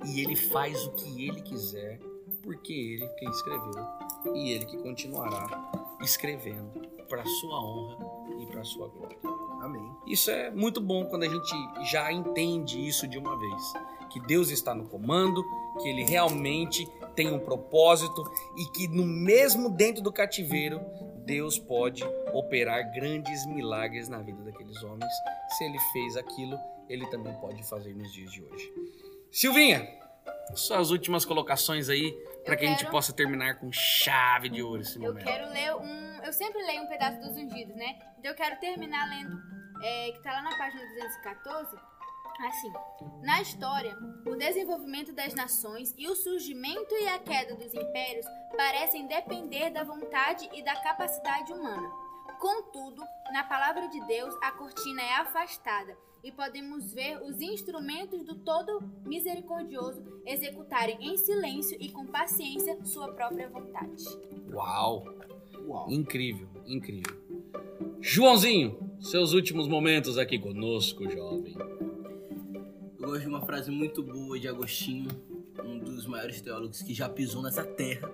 e 0.06 0.20
ele 0.20 0.36
faz 0.36 0.84
o 0.86 0.90
que 0.92 1.26
ele 1.26 1.40
quiser, 1.42 1.98
porque 2.42 2.72
ele 2.72 3.08
quem 3.18 3.28
escreveu 3.30 3.86
e 4.34 4.52
ele 4.52 4.64
que 4.66 4.76
continuará 4.78 5.70
escrevendo 6.00 6.88
para 7.08 7.24
sua 7.24 7.62
honra 7.62 7.96
e 8.40 8.46
para 8.46 8.62
sua 8.64 8.88
glória. 8.88 9.18
Amém. 9.60 9.90
Isso 10.06 10.30
é 10.30 10.50
muito 10.50 10.80
bom 10.80 11.04
quando 11.06 11.24
a 11.24 11.28
gente 11.28 11.90
já 11.90 12.12
entende 12.12 12.86
isso 12.86 13.08
de 13.08 13.18
uma 13.18 13.36
vez. 13.38 13.72
Que 14.10 14.20
Deus 14.20 14.50
está 14.50 14.74
no 14.74 14.86
comando, 14.86 15.44
que 15.82 15.88
Ele 15.88 16.04
realmente 16.04 16.88
tem 17.14 17.30
um 17.30 17.38
propósito 17.38 18.22
e 18.56 18.64
que 18.66 18.88
no 18.88 19.04
mesmo 19.04 19.68
dentro 19.68 20.02
do 20.02 20.12
cativeiro, 20.12 20.80
Deus 21.28 21.58
pode 21.58 22.02
operar 22.32 22.90
grandes 22.92 23.46
milagres 23.46 24.08
na 24.08 24.18
vida 24.22 24.42
daqueles 24.42 24.82
homens. 24.82 25.12
Se 25.56 25.64
Ele 25.64 25.78
fez 25.92 26.16
aquilo, 26.16 26.58
Ele 26.88 27.06
também 27.10 27.32
pode 27.34 27.62
fazer 27.68 27.94
nos 27.94 28.10
dias 28.12 28.32
de 28.32 28.42
hoje. 28.42 28.72
Silvinha, 29.30 29.86
suas 30.54 30.90
últimas 30.90 31.24
colocações 31.26 31.88
aí 31.90 32.12
para 32.44 32.54
Eu 32.54 32.58
que 32.58 32.64
a 32.64 32.68
gente 32.70 32.78
quero- 32.80 32.90
possa 32.90 33.12
terminar 33.12 33.58
com 33.60 33.70
chave 33.70 34.48
de 34.48 34.62
ouro 34.62 34.80
esse 34.80 34.96
Eu 34.96 35.02
momento. 35.02 35.24
quero 35.24 35.50
ler 35.50 35.74
um. 35.76 36.08
Eu 36.24 36.32
sempre 36.32 36.62
leio 36.64 36.82
um 36.82 36.86
pedaço 36.86 37.20
dos 37.20 37.36
ungidos, 37.36 37.76
né? 37.76 37.98
Então 38.18 38.30
eu 38.30 38.34
quero 38.34 38.58
terminar 38.58 39.08
lendo, 39.10 39.38
é, 39.82 40.10
que 40.12 40.22
tá 40.22 40.32
lá 40.32 40.42
na 40.42 40.56
página 40.56 40.82
214. 40.94 41.76
Assim, 42.38 42.72
na 43.22 43.42
história, 43.42 43.96
o 44.24 44.36
desenvolvimento 44.36 45.12
das 45.12 45.34
nações 45.34 45.92
e 45.98 46.08
o 46.08 46.14
surgimento 46.14 46.94
e 46.94 47.08
a 47.08 47.18
queda 47.18 47.56
dos 47.56 47.74
impérios 47.74 48.26
parecem 48.56 49.08
depender 49.08 49.70
da 49.70 49.82
vontade 49.82 50.48
e 50.54 50.62
da 50.62 50.76
capacidade 50.76 51.52
humana. 51.52 51.90
Contudo, 52.38 53.02
na 53.32 53.42
palavra 53.42 53.88
de 53.88 54.00
Deus, 54.06 54.32
a 54.40 54.52
cortina 54.52 55.02
é 55.02 55.14
afastada 55.14 55.96
e 56.22 56.30
podemos 56.30 56.92
ver 56.92 57.20
os 57.22 57.40
instrumentos 57.40 58.22
do 58.24 58.36
Todo 58.36 58.80
Misericordioso 59.04 60.00
executarem 60.24 60.96
em 61.00 61.16
silêncio 61.16 61.76
e 61.80 61.90
com 61.90 62.06
paciência 62.06 62.78
sua 62.84 63.12
própria 63.12 63.48
vontade. 63.48 64.04
Uau! 64.52 65.04
Uau. 65.66 65.90
Incrível, 65.90 66.48
incrível. 66.66 67.16
Joãozinho, 68.00 68.78
seus 69.00 69.32
últimos 69.32 69.66
momentos 69.66 70.16
aqui 70.16 70.38
conosco, 70.38 71.10
jovem. 71.10 71.77
Eu 73.00 73.06
gosto 73.06 73.20
de 73.20 73.28
uma 73.28 73.40
frase 73.46 73.70
muito 73.70 74.02
boa 74.02 74.36
de 74.40 74.48
Agostinho, 74.48 75.08
um 75.64 75.78
dos 75.78 76.04
maiores 76.04 76.40
teólogos 76.40 76.82
que 76.82 76.92
já 76.92 77.08
pisou 77.08 77.42
nessa 77.42 77.62
terra, 77.62 78.10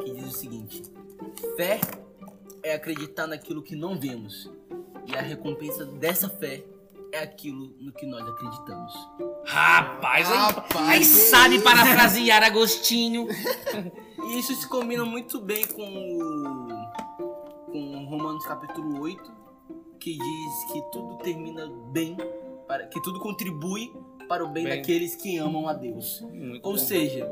que 0.00 0.12
diz 0.12 0.28
o 0.28 0.30
seguinte: 0.30 0.80
Fé 1.56 1.80
é 2.62 2.72
acreditar 2.72 3.26
naquilo 3.26 3.60
que 3.60 3.74
não 3.74 3.98
vemos, 3.98 4.48
e 5.06 5.16
a 5.16 5.20
recompensa 5.20 5.84
dessa 5.84 6.28
fé 6.28 6.64
é 7.12 7.18
aquilo 7.18 7.74
no 7.80 7.92
que 7.92 8.06
nós 8.06 8.26
acreditamos. 8.28 8.94
Rapaz, 9.44 10.30
aí, 10.30 10.36
Rapaz, 10.36 10.88
aí 10.88 10.98
que 11.00 11.04
sabe 11.04 11.54
isso? 11.56 11.64
parafrasear 11.64 12.44
Agostinho. 12.44 13.26
E 14.24 14.38
isso 14.38 14.54
se 14.54 14.68
combina 14.68 15.04
muito 15.04 15.40
bem 15.40 15.66
com 15.66 15.82
o, 15.82 17.72
com 17.72 18.04
Romanos 18.04 18.46
capítulo 18.46 19.00
8, 19.00 19.32
que 19.98 20.12
diz 20.16 20.72
que 20.72 20.80
tudo 20.92 21.18
termina 21.24 21.66
bem, 21.90 22.16
para, 22.68 22.86
que 22.86 23.02
tudo 23.02 23.18
contribui 23.18 23.92
para 24.28 24.44
o 24.44 24.48
bem, 24.48 24.64
Bem. 24.64 24.76
daqueles 24.76 25.16
que 25.16 25.38
amam 25.38 25.66
a 25.68 25.72
Deus. 25.72 26.20
Muito 26.20 26.64
Ou 26.66 26.72
bom. 26.72 26.78
seja, 26.78 27.26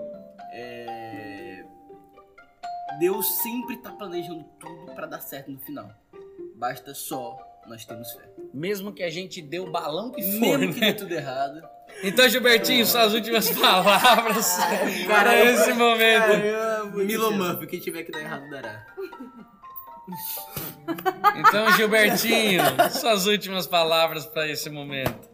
é, 0.53 1.65
Deus 2.99 3.27
sempre 3.43 3.75
está 3.77 3.91
planejando 3.93 4.45
tudo 4.59 4.93
para 4.95 5.07
dar 5.07 5.21
certo 5.21 5.51
no 5.51 5.59
final. 5.59 5.91
Basta 6.55 6.95
só 6.95 7.37
nós 7.67 7.85
termos 7.85 8.11
fé. 8.13 8.23
mesmo 8.55 8.93
que 8.93 9.03
a 9.03 9.11
gente 9.11 9.43
dê 9.43 9.59
o 9.59 9.71
balão 9.71 10.11
que 10.11 10.23
for. 10.23 10.59
Mesmo 10.59 10.73
que 10.75 10.81
né? 10.81 10.93
dê 10.93 10.99
tudo 10.99 11.13
errado. 11.13 11.61
Então, 12.03 12.29
Gilbertinho, 12.29 12.85
suas 12.87 13.13
últimas 13.15 13.51
palavras 13.51 14.57
para 15.07 15.25
Caramba. 15.25 15.51
esse 15.51 15.73
momento. 15.73 16.97
Milo 16.97 17.33
Murphy, 17.33 17.67
quem 17.67 17.81
tiver 17.81 18.03
que 18.05 18.13
dar 18.13 18.21
errado 18.21 18.49
dará. 18.51 18.87
Então, 21.37 21.73
Gilbertinho, 21.73 22.63
suas 22.93 23.27
últimas 23.27 23.67
palavras 23.67 24.25
para 24.27 24.49
esse 24.49 24.71
momento. 24.71 25.29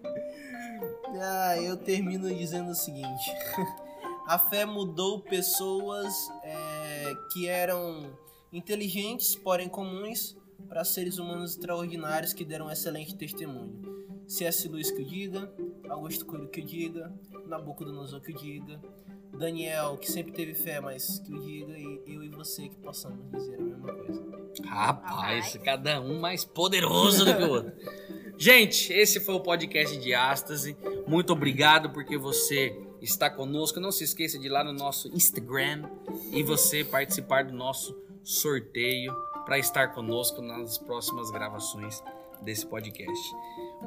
Ah, 1.24 1.56
eu 1.56 1.76
termino 1.76 2.28
dizendo 2.34 2.72
o 2.72 2.74
seguinte: 2.74 3.30
a 4.26 4.40
fé 4.40 4.64
mudou 4.64 5.20
pessoas 5.20 6.12
é, 6.42 7.14
que 7.32 7.46
eram 7.46 8.18
inteligentes, 8.52 9.36
porém 9.36 9.68
comuns, 9.68 10.36
para 10.68 10.84
seres 10.84 11.18
humanos 11.18 11.52
extraordinários 11.52 12.32
que 12.32 12.44
deram 12.44 12.66
um 12.66 12.70
excelente 12.70 13.14
testemunho. 13.14 13.80
C.S. 14.26 14.66
Lewis 14.66 14.90
que 14.90 15.02
o 15.02 15.04
diga, 15.04 15.52
Augusto 15.88 16.26
Cury 16.26 16.48
que 16.48 16.60
o 16.60 16.64
diga, 16.64 17.12
Nabucodonosor 17.46 18.20
que 18.20 18.32
o 18.32 18.36
diga, 18.36 18.80
Daniel 19.38 19.96
que 19.98 20.10
sempre 20.10 20.32
teve 20.32 20.54
fé, 20.54 20.80
mas 20.80 21.20
que 21.20 21.32
o 21.32 21.38
diga, 21.38 21.78
e 21.78 22.02
eu 22.06 22.24
e 22.24 22.30
você 22.30 22.68
que 22.68 22.76
possamos 22.76 23.30
dizer 23.30 23.60
a 23.60 23.62
mesma 23.62 23.92
coisa. 23.92 24.24
Rapaz, 24.64 25.56
cada 25.62 26.00
um 26.00 26.18
mais 26.18 26.44
poderoso 26.44 27.24
do 27.24 27.36
que 27.36 27.42
o 27.44 27.50
outro. 27.50 27.72
Gente, 28.36 28.92
esse 28.92 29.20
foi 29.20 29.34
o 29.34 29.40
podcast 29.40 29.96
de 29.96 30.14
Ástase. 30.14 30.76
Muito 31.06 31.32
obrigado 31.32 31.90
porque 31.90 32.16
você 32.16 32.76
está 33.00 33.30
conosco. 33.30 33.80
Não 33.80 33.92
se 33.92 34.04
esqueça 34.04 34.38
de 34.38 34.46
ir 34.46 34.50
lá 34.50 34.64
no 34.64 34.72
nosso 34.72 35.08
Instagram 35.08 35.84
e 36.32 36.42
você 36.42 36.84
participar 36.84 37.44
do 37.44 37.52
nosso 37.52 37.96
sorteio 38.22 39.14
para 39.44 39.58
estar 39.58 39.88
conosco 39.88 40.40
nas 40.40 40.78
próximas 40.78 41.30
gravações 41.30 42.02
desse 42.42 42.66
podcast. 42.66 43.34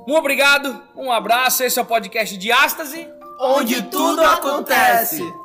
Um 0.08 0.14
obrigado, 0.14 0.82
um 0.96 1.12
abraço. 1.12 1.64
Esse 1.64 1.80
é 1.80 1.82
o 1.82 1.86
podcast 1.86 2.38
de 2.38 2.52
Ástase. 2.52 3.08
Onde 3.40 3.82
tudo 3.84 4.22
acontece! 4.22 5.45